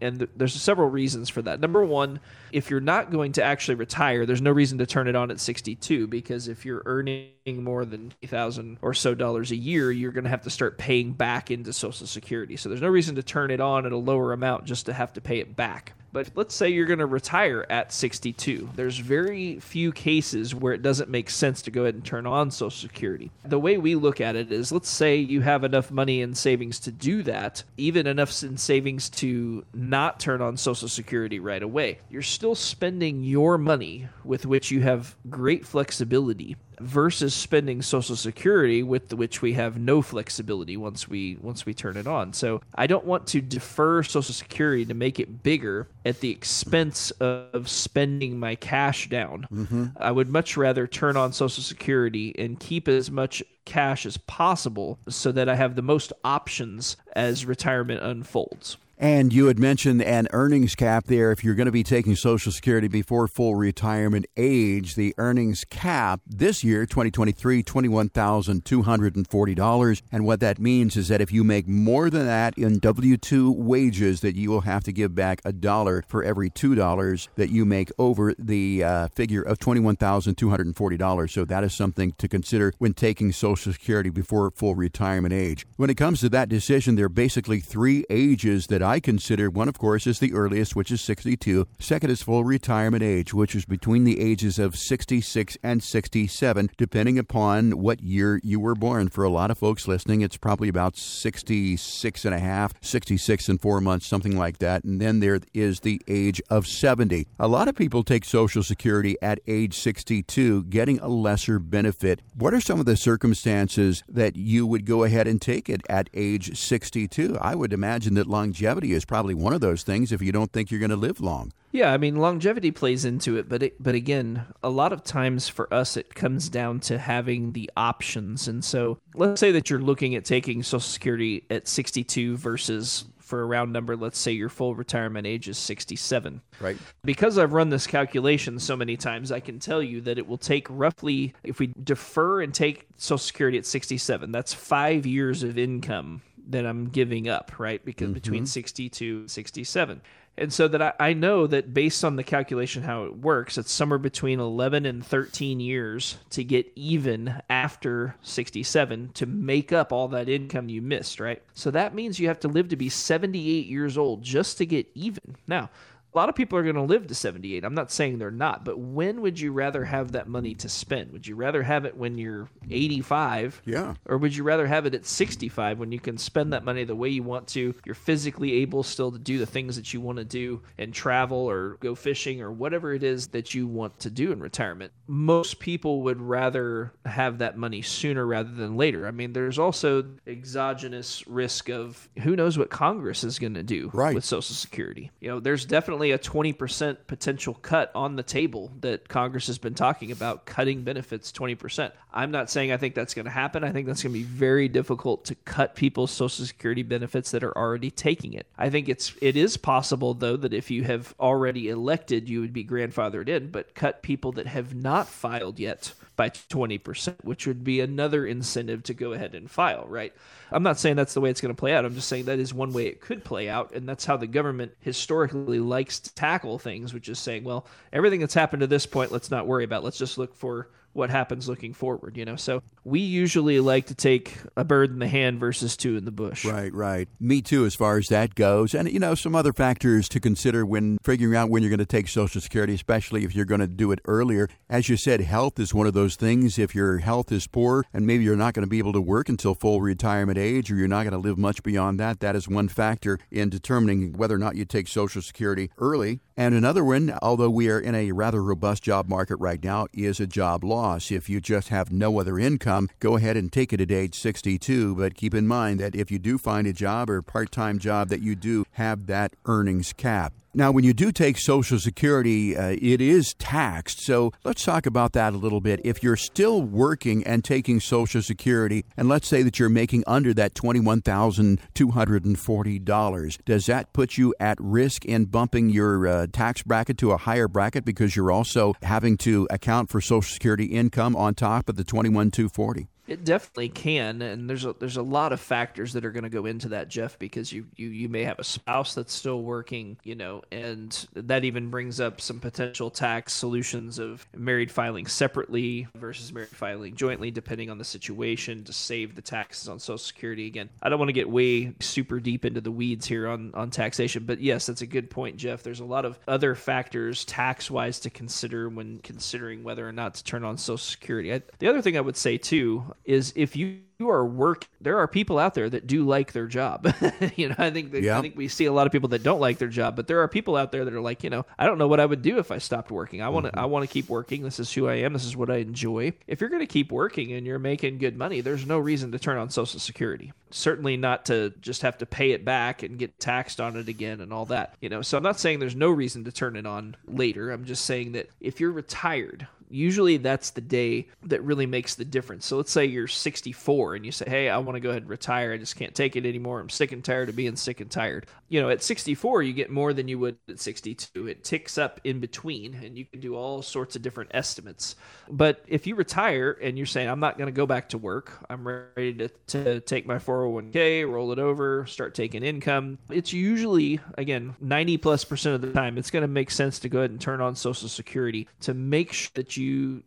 And 0.00 0.18
th- 0.20 0.30
there's 0.36 0.54
several 0.54 0.88
reasons 0.88 1.28
for 1.28 1.42
that. 1.42 1.60
Number 1.60 1.84
one, 1.84 2.20
if 2.52 2.70
you're 2.70 2.80
not 2.80 3.10
going 3.10 3.32
to 3.32 3.42
actually 3.42 3.74
retire, 3.74 4.26
there's 4.26 4.42
no 4.42 4.52
reason 4.52 4.78
to 4.78 4.86
turn 4.86 5.08
it 5.08 5.16
on 5.16 5.30
at 5.30 5.40
62 5.40 6.06
because 6.06 6.48
if 6.48 6.64
you're 6.64 6.82
earning 6.86 7.30
more 7.56 7.84
than 7.84 8.12
1000 8.20 8.78
or 8.82 8.94
so 8.94 9.14
dollars 9.14 9.50
a 9.50 9.56
year, 9.56 9.90
you're 9.90 10.12
going 10.12 10.24
to 10.24 10.30
have 10.30 10.42
to 10.42 10.50
start 10.50 10.78
paying 10.78 11.12
back 11.12 11.50
into 11.50 11.72
Social 11.72 12.06
Security. 12.06 12.56
So 12.56 12.68
there's 12.68 12.82
no 12.82 12.88
reason 12.88 13.14
to 13.16 13.22
turn 13.22 13.50
it 13.50 13.60
on 13.60 13.86
at 13.86 13.92
a 13.92 13.96
lower 13.96 14.32
amount 14.32 14.64
just 14.64 14.86
to 14.86 14.92
have 14.92 15.12
to 15.14 15.20
pay 15.20 15.38
it 15.38 15.56
back. 15.56 15.94
But 16.12 16.30
let's 16.34 16.54
say 16.54 16.70
you're 16.70 16.86
going 16.86 16.98
to 17.00 17.06
retire 17.06 17.66
at 17.68 17.92
62. 17.92 18.70
There's 18.74 18.98
very 18.98 19.60
few 19.60 19.92
cases 19.92 20.54
where 20.54 20.72
it 20.72 20.82
doesn't 20.82 21.10
make 21.10 21.28
sense 21.28 21.62
to 21.62 21.70
go 21.70 21.82
ahead 21.82 21.94
and 21.94 22.04
turn 22.04 22.26
on 22.26 22.50
Social 22.50 22.88
Security. 22.88 23.30
The 23.44 23.58
way 23.58 23.76
we 23.76 23.94
look 23.94 24.20
at 24.20 24.36
it 24.36 24.50
is 24.50 24.72
let's 24.72 24.88
say 24.88 25.16
you 25.16 25.42
have 25.42 25.64
enough 25.64 25.90
money 25.90 26.22
in 26.22 26.34
savings 26.34 26.80
to 26.80 26.90
do 26.90 27.22
that, 27.24 27.62
even 27.76 28.06
enough 28.06 28.42
in 28.42 28.56
savings 28.56 29.10
to 29.10 29.64
not 29.74 30.18
turn 30.18 30.40
on 30.40 30.56
Social 30.56 30.88
Security 30.88 31.40
right 31.40 31.62
away. 31.62 31.98
You're 32.08 32.22
still 32.22 32.54
spending 32.54 33.22
your 33.22 33.58
money 33.58 34.08
with 34.24 34.46
which 34.46 34.70
you 34.70 34.80
have 34.80 35.14
great 35.28 35.66
flexibility 35.66 36.56
versus 36.80 37.34
spending 37.34 37.82
social 37.82 38.16
security 38.16 38.82
with 38.82 39.12
which 39.12 39.42
we 39.42 39.54
have 39.54 39.78
no 39.78 40.02
flexibility 40.02 40.76
once 40.76 41.08
we 41.08 41.36
once 41.40 41.66
we 41.66 41.74
turn 41.74 41.96
it 41.96 42.06
on. 42.06 42.32
So 42.32 42.60
I 42.74 42.86
don't 42.86 43.04
want 43.04 43.26
to 43.28 43.40
defer 43.40 44.02
social 44.02 44.34
security 44.34 44.84
to 44.86 44.94
make 44.94 45.18
it 45.20 45.42
bigger 45.42 45.88
at 46.04 46.20
the 46.20 46.30
expense 46.30 47.10
of 47.12 47.68
spending 47.68 48.38
my 48.38 48.54
cash 48.54 49.08
down. 49.08 49.46
Mm-hmm. 49.52 49.86
I 49.96 50.10
would 50.10 50.28
much 50.28 50.56
rather 50.56 50.86
turn 50.86 51.16
on 51.16 51.32
social 51.32 51.62
security 51.62 52.34
and 52.38 52.58
keep 52.58 52.88
as 52.88 53.10
much 53.10 53.42
cash 53.64 54.06
as 54.06 54.16
possible 54.16 54.98
so 55.08 55.30
that 55.32 55.48
I 55.48 55.54
have 55.54 55.76
the 55.76 55.82
most 55.82 56.12
options 56.24 56.96
as 57.14 57.44
retirement 57.44 58.02
unfolds. 58.02 58.78
And 59.00 59.32
you 59.32 59.46
had 59.46 59.60
mentioned 59.60 60.02
an 60.02 60.26
earnings 60.32 60.74
cap 60.74 61.04
there. 61.06 61.30
If 61.30 61.44
you're 61.44 61.54
going 61.54 61.66
to 61.66 61.72
be 61.72 61.84
taking 61.84 62.16
Social 62.16 62.50
Security 62.50 62.88
before 62.88 63.28
full 63.28 63.54
retirement 63.54 64.26
age, 64.36 64.96
the 64.96 65.14
earnings 65.18 65.64
cap 65.64 66.20
this 66.26 66.64
year, 66.64 66.84
2023, 66.84 67.62
$21,240. 67.62 70.02
And 70.10 70.26
what 70.26 70.40
that 70.40 70.58
means 70.58 70.96
is 70.96 71.06
that 71.08 71.20
if 71.20 71.30
you 71.30 71.44
make 71.44 71.68
more 71.68 72.10
than 72.10 72.26
that 72.26 72.58
in 72.58 72.80
W 72.80 73.16
2 73.16 73.52
wages, 73.52 74.20
that 74.22 74.34
you 74.34 74.50
will 74.50 74.62
have 74.62 74.82
to 74.82 74.90
give 74.90 75.14
back 75.14 75.40
a 75.44 75.52
dollar 75.52 76.02
for 76.08 76.24
every 76.24 76.50
$2 76.50 77.28
that 77.36 77.50
you 77.50 77.64
make 77.64 77.92
over 78.00 78.34
the 78.36 78.82
uh, 78.82 79.06
figure 79.14 79.42
of 79.42 79.60
$21,240. 79.60 81.30
So 81.30 81.44
that 81.44 81.62
is 81.62 81.72
something 81.72 82.14
to 82.18 82.26
consider 82.26 82.72
when 82.78 82.94
taking 82.94 83.30
Social 83.30 83.72
Security 83.72 84.10
before 84.10 84.50
full 84.50 84.74
retirement 84.74 85.32
age. 85.32 85.68
When 85.76 85.88
it 85.88 85.96
comes 85.96 86.18
to 86.20 86.28
that 86.30 86.48
decision, 86.48 86.96
there 86.96 87.06
are 87.06 87.08
basically 87.08 87.60
three 87.60 88.04
ages 88.10 88.66
that 88.66 88.87
I 88.88 89.00
consider 89.00 89.50
one, 89.50 89.68
of 89.68 89.78
course, 89.78 90.06
is 90.06 90.18
the 90.18 90.32
earliest, 90.32 90.74
which 90.74 90.90
is 90.90 91.02
62. 91.02 91.66
Second 91.78 92.08
is 92.08 92.22
full 92.22 92.42
retirement 92.42 93.02
age, 93.02 93.34
which 93.34 93.54
is 93.54 93.66
between 93.66 94.04
the 94.04 94.18
ages 94.18 94.58
of 94.58 94.78
66 94.78 95.58
and 95.62 95.82
67, 95.82 96.70
depending 96.78 97.18
upon 97.18 97.72
what 97.72 98.00
year 98.00 98.40
you 98.42 98.58
were 98.58 98.74
born. 98.74 99.10
For 99.10 99.24
a 99.24 99.28
lot 99.28 99.50
of 99.50 99.58
folks 99.58 99.86
listening, 99.86 100.22
it's 100.22 100.38
probably 100.38 100.70
about 100.70 100.96
66 100.96 102.24
and 102.24 102.34
a 102.34 102.38
half, 102.38 102.72
66 102.80 103.50
and 103.50 103.60
four 103.60 103.82
months, 103.82 104.06
something 104.06 104.38
like 104.38 104.56
that. 104.56 104.84
And 104.84 104.98
then 105.02 105.20
there 105.20 105.38
is 105.52 105.80
the 105.80 106.00
age 106.08 106.40
of 106.48 106.66
70. 106.66 107.26
A 107.38 107.46
lot 107.46 107.68
of 107.68 107.74
people 107.74 108.02
take 108.02 108.24
Social 108.24 108.62
Security 108.62 109.18
at 109.20 109.38
age 109.46 109.78
62, 109.78 110.64
getting 110.64 110.98
a 111.00 111.08
lesser 111.08 111.58
benefit. 111.58 112.22
What 112.34 112.54
are 112.54 112.60
some 112.62 112.80
of 112.80 112.86
the 112.86 112.96
circumstances 112.96 114.02
that 114.08 114.36
you 114.36 114.66
would 114.66 114.86
go 114.86 115.04
ahead 115.04 115.28
and 115.28 115.42
take 115.42 115.68
it 115.68 115.82
at 115.90 116.08
age 116.14 116.58
62? 116.58 117.36
I 117.38 117.54
would 117.54 117.74
imagine 117.74 118.14
that 118.14 118.26
longevity 118.26 118.77
longevity 118.78 118.96
is 118.96 119.04
probably 119.04 119.34
one 119.34 119.52
of 119.52 119.60
those 119.60 119.82
things 119.82 120.12
if 120.12 120.22
you 120.22 120.30
don't 120.30 120.52
think 120.52 120.70
you're 120.70 120.78
going 120.78 120.90
to 120.90 120.96
live 120.96 121.20
long. 121.20 121.52
Yeah, 121.72 121.92
I 121.92 121.98
mean 121.98 122.16
longevity 122.16 122.70
plays 122.70 123.04
into 123.04 123.36
it, 123.36 123.48
but 123.48 123.62
it, 123.62 123.82
but 123.82 123.94
again, 123.94 124.46
a 124.62 124.70
lot 124.70 124.92
of 124.92 125.02
times 125.02 125.48
for 125.48 125.72
us 125.74 125.96
it 125.96 126.14
comes 126.14 126.48
down 126.48 126.80
to 126.80 126.96
having 126.96 127.52
the 127.52 127.70
options. 127.76 128.46
And 128.46 128.64
so, 128.64 128.98
let's 129.14 129.40
say 129.40 129.50
that 129.52 129.68
you're 129.68 129.80
looking 129.80 130.14
at 130.14 130.24
taking 130.24 130.62
Social 130.62 130.80
Security 130.80 131.44
at 131.50 131.66
62 131.66 132.36
versus 132.36 133.04
for 133.18 133.42
a 133.42 133.44
round 133.44 133.72
number, 133.72 133.94
let's 133.96 134.18
say 134.18 134.32
your 134.32 134.48
full 134.48 134.74
retirement 134.74 135.26
age 135.26 135.48
is 135.48 135.58
67. 135.58 136.40
Right. 136.60 136.78
Because 137.04 137.36
I've 137.36 137.52
run 137.52 137.68
this 137.68 137.86
calculation 137.86 138.58
so 138.58 138.74
many 138.74 138.96
times, 138.96 139.30
I 139.30 139.40
can 139.40 139.58
tell 139.58 139.82
you 139.82 140.00
that 140.02 140.16
it 140.16 140.26
will 140.26 140.38
take 140.38 140.66
roughly, 140.70 141.34
if 141.44 141.58
we 141.58 141.74
defer 141.82 142.40
and 142.40 142.54
take 142.54 142.86
Social 142.96 143.18
Security 143.18 143.58
at 143.58 143.66
67, 143.66 144.32
that's 144.32 144.54
five 144.54 145.04
years 145.04 145.42
of 145.42 145.58
income 145.58 146.22
that 146.48 146.66
I'm 146.66 146.88
giving 146.88 147.28
up, 147.28 147.58
right? 147.58 147.84
Because 147.84 148.06
mm-hmm. 148.06 148.14
between 148.14 148.46
62 148.46 149.18
and 149.20 149.30
67. 149.30 150.00
And 150.38 150.52
so 150.52 150.68
that 150.68 150.80
I, 150.80 150.92
I, 151.00 151.12
know 151.14 151.48
that 151.48 151.74
based 151.74 152.04
on 152.04 152.14
the 152.14 152.22
calculation 152.22 152.84
how 152.84 153.04
it 153.04 153.16
works, 153.16 153.58
it's 153.58 153.72
somewhere 153.72 153.98
between 153.98 154.38
11 154.38 154.86
and 154.86 155.04
13 155.04 155.58
years 155.58 156.16
to 156.30 156.44
get 156.44 156.70
even 156.76 157.42
after 157.50 158.14
67 158.22 159.10
to 159.14 159.26
make 159.26 159.72
up 159.72 159.92
all 159.92 160.06
that 160.08 160.28
income 160.28 160.68
you 160.68 160.80
missed, 160.80 161.18
right? 161.18 161.42
So 161.54 161.72
that 161.72 161.92
means 161.92 162.20
you 162.20 162.28
have 162.28 162.38
to 162.40 162.48
live 162.48 162.68
to 162.68 162.76
be 162.76 162.88
78 162.88 163.66
years 163.66 163.98
old 163.98 164.22
just 164.22 164.58
to 164.58 164.66
get 164.66 164.86
even. 164.94 165.36
Now, 165.48 165.70
a 166.14 166.18
lot 166.18 166.28
of 166.28 166.34
people 166.34 166.58
are 166.58 166.62
going 166.62 166.74
to 166.74 166.82
live 166.82 167.06
to 167.06 167.14
78. 167.14 167.64
I'm 167.64 167.74
not 167.74 167.90
saying 167.90 168.18
they're 168.18 168.30
not, 168.30 168.64
but 168.64 168.78
when 168.78 169.20
would 169.20 169.38
you 169.38 169.52
rather 169.52 169.84
have 169.84 170.12
that 170.12 170.26
money 170.26 170.54
to 170.56 170.68
spend? 170.68 171.12
Would 171.12 171.26
you 171.26 171.36
rather 171.36 171.62
have 171.62 171.84
it 171.84 171.96
when 171.96 172.16
you're 172.16 172.48
85? 172.70 173.62
Yeah. 173.66 173.94
Or 174.06 174.16
would 174.16 174.34
you 174.34 174.42
rather 174.42 174.66
have 174.66 174.86
it 174.86 174.94
at 174.94 175.04
65 175.04 175.78
when 175.78 175.92
you 175.92 176.00
can 176.00 176.16
spend 176.16 176.52
that 176.52 176.64
money 176.64 176.84
the 176.84 176.96
way 176.96 177.10
you 177.10 177.22
want 177.22 177.46
to? 177.48 177.74
You're 177.84 177.94
physically 177.94 178.54
able 178.54 178.82
still 178.82 179.12
to 179.12 179.18
do 179.18 179.38
the 179.38 179.46
things 179.46 179.76
that 179.76 179.92
you 179.92 180.00
want 180.00 180.18
to 180.18 180.24
do 180.24 180.62
and 180.78 180.94
travel 180.94 181.38
or 181.38 181.76
go 181.80 181.94
fishing 181.94 182.40
or 182.40 182.50
whatever 182.50 182.94
it 182.94 183.02
is 183.02 183.28
that 183.28 183.54
you 183.54 183.66
want 183.66 184.00
to 184.00 184.10
do 184.10 184.32
in 184.32 184.40
retirement. 184.40 184.92
Most 185.06 185.58
people 185.60 186.02
would 186.02 186.20
rather 186.20 186.92
have 187.04 187.38
that 187.38 187.58
money 187.58 187.82
sooner 187.82 188.26
rather 188.26 188.50
than 188.50 188.76
later. 188.76 189.06
I 189.06 189.10
mean, 189.10 189.34
there's 189.34 189.58
also 189.58 190.04
exogenous 190.26 191.26
risk 191.26 191.68
of 191.68 192.08
who 192.22 192.34
knows 192.34 192.56
what 192.56 192.70
Congress 192.70 193.24
is 193.24 193.38
going 193.38 193.54
to 193.54 193.62
do 193.62 193.90
right. 193.92 194.14
with 194.14 194.24
Social 194.24 194.54
Security. 194.54 195.10
You 195.20 195.28
know, 195.28 195.40
there's 195.40 195.64
definitely 195.64 196.07
definitely 196.08 196.50
a 196.50 196.54
20% 196.54 196.96
potential 197.06 197.54
cut 197.54 197.90
on 197.94 198.16
the 198.16 198.22
table 198.22 198.72
that 198.80 199.08
Congress 199.08 199.46
has 199.46 199.58
been 199.58 199.74
talking 199.74 200.12
about 200.12 200.46
cutting 200.46 200.82
benefits 200.82 201.32
20%. 201.32 201.92
I'm 202.12 202.30
not 202.30 202.50
saying 202.50 202.72
I 202.72 202.76
think 202.76 202.94
that's 202.94 203.14
going 203.14 203.26
to 203.26 203.30
happen. 203.30 203.64
I 203.64 203.72
think 203.72 203.86
that's 203.86 204.02
going 204.02 204.12
to 204.12 204.18
be 204.18 204.24
very 204.24 204.68
difficult 204.68 205.24
to 205.26 205.34
cut 205.34 205.74
people's 205.74 206.10
social 206.10 206.44
security 206.44 206.82
benefits 206.82 207.30
that 207.32 207.44
are 207.44 207.56
already 207.56 207.90
taking 207.90 208.32
it. 208.32 208.46
I 208.56 208.70
think 208.70 208.88
it's 208.88 209.14
it 209.20 209.36
is 209.36 209.56
possible 209.56 210.14
though 210.14 210.36
that 210.36 210.52
if 210.52 210.70
you 210.70 210.84
have 210.84 211.14
already 211.20 211.68
elected 211.68 212.28
you 212.28 212.40
would 212.40 212.52
be 212.52 212.64
grandfathered 212.64 213.28
in, 213.28 213.50
but 213.50 213.74
cut 213.74 214.02
people 214.02 214.32
that 214.32 214.46
have 214.46 214.74
not 214.74 215.08
filed 215.08 215.58
yet 215.58 215.92
by 216.18 216.28
20%, 216.30 217.14
which 217.22 217.46
would 217.46 217.62
be 217.62 217.80
another 217.80 218.26
incentive 218.26 218.82
to 218.82 218.92
go 218.92 219.12
ahead 219.12 219.36
and 219.36 219.48
file, 219.48 219.86
right? 219.86 220.12
I'm 220.50 220.64
not 220.64 220.76
saying 220.76 220.96
that's 220.96 221.14
the 221.14 221.20
way 221.20 221.30
it's 221.30 221.40
going 221.40 221.54
to 221.54 221.58
play 221.58 221.72
out. 221.72 221.84
I'm 221.84 221.94
just 221.94 222.08
saying 222.08 222.24
that 222.24 222.40
is 222.40 222.52
one 222.52 222.72
way 222.72 222.88
it 222.88 223.00
could 223.00 223.24
play 223.24 223.48
out. 223.48 223.72
And 223.72 223.88
that's 223.88 224.04
how 224.04 224.16
the 224.16 224.26
government 224.26 224.72
historically 224.80 225.60
likes 225.60 226.00
to 226.00 226.14
tackle 226.16 226.58
things, 226.58 226.92
which 226.92 227.08
is 227.08 227.20
saying, 227.20 227.44
well, 227.44 227.68
everything 227.92 228.18
that's 228.18 228.34
happened 228.34 228.60
to 228.60 228.66
this 228.66 228.84
point, 228.84 229.12
let's 229.12 229.30
not 229.30 229.46
worry 229.46 229.62
about. 229.62 229.84
Let's 229.84 229.96
just 229.96 230.18
look 230.18 230.34
for 230.34 230.68
what 230.92 231.08
happens 231.08 231.48
looking 231.48 231.72
forward, 231.72 232.16
you 232.16 232.24
know. 232.24 232.34
So 232.34 232.64
we 232.88 233.00
usually 233.00 233.60
like 233.60 233.86
to 233.86 233.94
take 233.94 234.38
a 234.56 234.64
bird 234.64 234.90
in 234.90 234.98
the 234.98 235.08
hand 235.08 235.38
versus 235.38 235.76
two 235.76 235.96
in 235.96 236.04
the 236.04 236.10
bush. 236.10 236.44
Right, 236.44 236.72
right. 236.72 237.08
Me 237.20 237.42
too, 237.42 237.66
as 237.66 237.74
far 237.74 237.98
as 237.98 238.06
that 238.08 238.34
goes. 238.34 238.74
And, 238.74 238.90
you 238.90 238.98
know, 238.98 239.14
some 239.14 239.34
other 239.34 239.52
factors 239.52 240.08
to 240.10 240.20
consider 240.20 240.64
when 240.64 240.98
figuring 241.02 241.36
out 241.36 241.50
when 241.50 241.62
you're 241.62 241.70
going 241.70 241.78
to 241.78 241.86
take 241.86 242.08
Social 242.08 242.40
Security, 242.40 242.74
especially 242.74 243.24
if 243.24 243.34
you're 243.34 243.44
going 243.44 243.60
to 243.60 243.66
do 243.66 243.92
it 243.92 244.00
earlier. 244.06 244.48
As 244.68 244.88
you 244.88 244.96
said, 244.96 245.20
health 245.20 245.58
is 245.60 245.74
one 245.74 245.86
of 245.86 245.94
those 245.94 246.16
things. 246.16 246.58
If 246.58 246.74
your 246.74 246.98
health 246.98 247.30
is 247.30 247.46
poor 247.46 247.84
and 247.92 248.06
maybe 248.06 248.24
you're 248.24 248.36
not 248.36 248.54
going 248.54 248.64
to 248.64 248.70
be 248.70 248.78
able 248.78 248.94
to 248.94 249.00
work 249.00 249.28
until 249.28 249.54
full 249.54 249.80
retirement 249.80 250.38
age 250.38 250.70
or 250.70 250.76
you're 250.76 250.88
not 250.88 251.02
going 251.02 251.12
to 251.12 251.18
live 251.18 251.38
much 251.38 251.62
beyond 251.62 252.00
that, 252.00 252.20
that 252.20 252.36
is 252.36 252.48
one 252.48 252.68
factor 252.68 253.18
in 253.30 253.50
determining 253.50 254.14
whether 254.14 254.34
or 254.34 254.38
not 254.38 254.56
you 254.56 254.64
take 254.64 254.88
Social 254.88 255.20
Security 255.20 255.70
early. 255.78 256.20
And 256.36 256.54
another 256.54 256.84
one, 256.84 257.18
although 257.20 257.50
we 257.50 257.68
are 257.68 257.80
in 257.80 257.96
a 257.96 258.12
rather 258.12 258.40
robust 258.40 258.84
job 258.84 259.08
market 259.08 259.36
right 259.40 259.62
now, 259.62 259.88
is 259.92 260.20
a 260.20 260.26
job 260.26 260.62
loss. 260.62 261.10
If 261.10 261.28
you 261.28 261.40
just 261.40 261.68
have 261.70 261.90
no 261.90 262.20
other 262.20 262.38
income, 262.38 262.77
Um, 262.78 262.88
go 263.00 263.16
ahead 263.16 263.36
and 263.36 263.52
take 263.52 263.72
it 263.72 263.80
at 263.80 263.90
age 263.90 264.14
62. 264.14 264.94
But 264.94 265.14
keep 265.14 265.34
in 265.34 265.46
mind 265.46 265.80
that 265.80 265.94
if 265.94 266.10
you 266.10 266.18
do 266.18 266.38
find 266.38 266.66
a 266.66 266.72
job 266.72 267.10
or 267.10 267.20
part 267.22 267.50
time 267.50 267.78
job, 267.78 268.08
that 268.08 268.22
you 268.22 268.34
do 268.34 268.64
have 268.72 269.06
that 269.06 269.34
earnings 269.46 269.92
cap. 269.92 270.32
Now, 270.54 270.72
when 270.72 270.82
you 270.82 270.94
do 270.94 271.12
take 271.12 271.36
Social 271.36 271.78
Security, 271.78 272.56
uh, 272.56 272.74
it 272.80 273.02
is 273.02 273.34
taxed. 273.34 274.00
So 274.00 274.32
let's 274.44 274.64
talk 274.64 274.86
about 274.86 275.12
that 275.12 275.34
a 275.34 275.36
little 275.36 275.60
bit. 275.60 275.78
If 275.84 276.02
you're 276.02 276.16
still 276.16 276.62
working 276.62 277.22
and 277.24 277.44
taking 277.44 277.80
Social 277.80 278.22
Security, 278.22 278.86
and 278.96 279.10
let's 279.10 279.28
say 279.28 279.42
that 279.42 279.58
you're 279.58 279.68
making 279.68 280.04
under 280.06 280.32
that 280.34 280.54
$21,240, 280.54 283.38
does 283.44 283.66
that 283.66 283.92
put 283.92 284.16
you 284.16 284.34
at 284.40 284.56
risk 284.58 285.04
in 285.04 285.26
bumping 285.26 285.68
your 285.68 286.08
uh, 286.08 286.26
tax 286.32 286.62
bracket 286.62 286.96
to 286.98 287.12
a 287.12 287.16
higher 287.18 287.46
bracket 287.46 287.84
because 287.84 288.16
you're 288.16 288.32
also 288.32 288.72
having 288.82 289.18
to 289.18 289.46
account 289.50 289.90
for 289.90 290.00
Social 290.00 290.32
Security 290.32 290.64
income 290.64 291.14
on 291.14 291.34
top 291.34 291.68
of 291.68 291.76
the 291.76 291.84
21240? 291.84 292.88
It 293.08 293.24
definitely 293.24 293.70
can, 293.70 294.20
and 294.20 294.50
there's 294.50 294.66
a, 294.66 294.74
there's 294.78 294.98
a 294.98 295.02
lot 295.02 295.32
of 295.32 295.40
factors 295.40 295.94
that 295.94 296.04
are 296.04 296.10
going 296.10 296.24
to 296.24 296.28
go 296.28 296.44
into 296.44 296.68
that, 296.68 296.88
Jeff, 296.88 297.18
because 297.18 297.50
you, 297.50 297.66
you 297.74 297.88
you 297.88 298.08
may 298.08 298.22
have 298.24 298.38
a 298.38 298.44
spouse 298.44 298.94
that's 298.94 299.14
still 299.14 299.42
working, 299.42 299.96
you 300.04 300.14
know, 300.14 300.42
and 300.52 301.08
that 301.14 301.44
even 301.44 301.70
brings 301.70 302.00
up 302.00 302.20
some 302.20 302.38
potential 302.38 302.90
tax 302.90 303.32
solutions 303.32 303.98
of 303.98 304.26
married 304.36 304.70
filing 304.70 305.06
separately 305.06 305.88
versus 305.94 306.34
married 306.34 306.50
filing 306.50 306.94
jointly, 306.94 307.30
depending 307.30 307.70
on 307.70 307.78
the 307.78 307.84
situation, 307.84 308.62
to 308.64 308.74
save 308.74 309.14
the 309.14 309.22
taxes 309.22 309.70
on 309.70 309.78
Social 309.78 309.96
Security. 309.96 310.46
Again, 310.46 310.68
I 310.82 310.90
don't 310.90 310.98
want 310.98 311.08
to 311.08 311.14
get 311.14 311.30
way 311.30 311.72
super 311.80 312.20
deep 312.20 312.44
into 312.44 312.60
the 312.60 312.70
weeds 312.70 313.06
here 313.06 313.26
on 313.26 313.52
on 313.54 313.70
taxation, 313.70 314.24
but 314.24 314.38
yes, 314.38 314.66
that's 314.66 314.82
a 314.82 314.86
good 314.86 315.08
point, 315.08 315.38
Jeff. 315.38 315.62
There's 315.62 315.80
a 315.80 315.84
lot 315.86 316.04
of 316.04 316.18
other 316.28 316.54
factors 316.54 317.24
tax 317.24 317.70
wise 317.70 318.00
to 318.00 318.10
consider 318.10 318.68
when 318.68 318.98
considering 318.98 319.64
whether 319.64 319.88
or 319.88 319.92
not 319.92 320.14
to 320.16 320.24
turn 320.24 320.44
on 320.44 320.58
Social 320.58 320.76
Security. 320.76 321.32
I, 321.32 321.40
the 321.58 321.68
other 321.68 321.80
thing 321.80 321.96
I 321.96 322.02
would 322.02 322.16
say 322.18 322.36
too 322.36 322.84
is 323.04 323.32
if 323.36 323.56
you 323.56 323.80
you 323.98 324.10
are 324.10 324.24
work 324.24 324.68
there 324.80 324.98
are 324.98 325.08
people 325.08 325.40
out 325.40 325.54
there 325.54 325.68
that 325.68 325.86
do 325.88 326.04
like 326.04 326.32
their 326.32 326.46
job. 326.46 326.86
You 327.36 327.48
know 327.48 327.54
i 327.58 327.70
think 327.70 327.92
that, 327.92 328.04
i 328.04 328.20
think 328.20 328.36
we 328.36 328.48
see 328.48 328.64
a 328.64 328.72
lot 328.72 328.86
of 328.86 328.92
people 328.92 329.10
that 329.10 329.22
don't 329.22 329.40
like 329.40 329.58
their 329.58 329.68
job 329.68 329.96
but 329.96 330.06
there 330.06 330.20
are 330.22 330.28
people 330.28 330.56
out 330.56 330.72
there 330.72 330.84
that 330.84 330.94
are 330.94 331.00
like 331.00 331.22
you 331.22 331.30
know 331.30 331.46
i 331.58 331.66
don't 331.66 331.78
know 331.78 331.88
what 331.88 332.00
i 332.00 332.06
would 332.06 332.22
do 332.22 332.38
if 332.38 332.50
i 332.50 332.58
stopped 332.58 332.90
working. 332.90 333.22
I 333.22 333.28
want 333.28 333.46
to 333.46 333.52
mm-hmm. 333.52 333.60
i 333.60 333.64
want 333.66 333.88
to 333.88 333.92
keep 333.92 334.08
working. 334.08 334.42
This 334.42 334.60
is 334.60 334.72
who 334.72 334.88
i 334.88 334.94
am. 334.94 335.12
This 335.12 335.24
is 335.24 335.36
what 335.36 335.50
i 335.50 335.56
enjoy. 335.56 336.12
If 336.26 336.40
you're 336.40 336.50
going 336.50 336.60
to 336.60 336.66
keep 336.66 336.90
working 336.90 337.32
and 337.32 337.46
you're 337.46 337.58
making 337.58 337.98
good 337.98 338.16
money 338.16 338.40
there's 338.40 338.66
no 338.66 338.78
reason 338.78 339.12
to 339.12 339.18
turn 339.18 339.38
on 339.38 339.50
social 339.50 339.80
security. 339.80 340.32
Certainly 340.50 340.96
not 340.96 341.26
to 341.26 341.52
just 341.60 341.82
have 341.82 341.98
to 341.98 342.06
pay 342.06 342.32
it 342.32 342.44
back 342.44 342.82
and 342.82 342.98
get 342.98 343.18
taxed 343.18 343.60
on 343.60 343.76
it 343.76 343.88
again 343.88 344.20
and 344.20 344.32
all 344.32 344.46
that 344.46 344.74
you 344.80 344.88
know. 344.88 345.02
So 345.02 345.16
i'm 345.16 345.22
not 345.22 345.40
saying 345.40 345.58
there's 345.58 345.76
no 345.76 345.90
reason 345.90 346.24
to 346.24 346.32
turn 346.32 346.56
it 346.56 346.66
on 346.66 346.96
later. 347.06 347.50
I'm 347.50 347.64
just 347.64 347.84
saying 347.84 348.12
that 348.12 348.28
if 348.40 348.60
you're 348.60 348.72
retired 348.72 349.46
usually 349.70 350.16
that's 350.16 350.50
the 350.50 350.60
day 350.60 351.08
that 351.24 351.42
really 351.42 351.66
makes 351.66 351.94
the 351.94 352.04
difference. 352.04 352.46
So 352.46 352.56
let's 352.56 352.70
say 352.70 352.84
you're 352.84 353.08
64 353.08 353.94
and 353.94 354.06
you 354.06 354.12
say, 354.12 354.26
"Hey, 354.28 354.48
I 354.48 354.58
want 354.58 354.76
to 354.76 354.80
go 354.80 354.90
ahead 354.90 355.02
and 355.02 355.10
retire. 355.10 355.52
I 355.52 355.58
just 355.58 355.76
can't 355.76 355.94
take 355.94 356.16
it 356.16 356.26
anymore. 356.26 356.60
I'm 356.60 356.68
sick 356.68 356.92
and 356.92 357.04
tired 357.04 357.28
of 357.28 357.36
being 357.36 357.56
sick 357.56 357.80
and 357.80 357.90
tired." 357.90 358.26
You 358.48 358.60
know, 358.60 358.70
at 358.70 358.82
64 358.82 359.42
you 359.42 359.52
get 359.52 359.70
more 359.70 359.92
than 359.92 360.08
you 360.08 360.18
would 360.18 360.36
at 360.48 360.60
62. 360.60 361.26
It 361.26 361.44
ticks 361.44 361.78
up 361.78 362.00
in 362.04 362.20
between 362.20 362.74
and 362.74 362.96
you 362.96 363.04
can 363.04 363.20
do 363.20 363.34
all 363.34 363.62
sorts 363.62 363.96
of 363.96 364.02
different 364.02 364.30
estimates. 364.34 364.96
But 365.30 365.64
if 365.66 365.86
you 365.86 365.94
retire 365.94 366.56
and 366.62 366.76
you're 366.76 366.86
saying, 366.86 367.08
"I'm 367.08 367.20
not 367.20 367.38
going 367.38 367.48
to 367.48 367.52
go 367.52 367.66
back 367.66 367.90
to 367.90 367.98
work. 367.98 368.32
I'm 368.48 368.66
ready 368.66 369.14
to, 369.14 369.28
to 369.48 369.80
take 369.80 370.06
my 370.06 370.18
401k, 370.18 371.10
roll 371.10 371.32
it 371.32 371.38
over, 371.38 371.86
start 371.86 372.14
taking 372.14 372.42
income." 372.42 372.98
It's 373.10 373.32
usually 373.32 374.00
again 374.16 374.54
90 374.60 374.96
plus 374.98 375.24
percent 375.24 375.54
of 375.54 375.60
the 375.60 375.72
time 375.72 375.98
it's 375.98 376.10
going 376.10 376.22
to 376.22 376.28
make 376.28 376.50
sense 376.50 376.78
to 376.80 376.88
go 376.88 377.00
ahead 377.00 377.10
and 377.10 377.20
turn 377.20 377.40
on 377.40 377.54
social 377.54 377.88
security 377.88 378.48
to 378.60 378.74
make 378.74 379.12
sure 379.12 379.30
that 379.34 379.56
you 379.56 379.57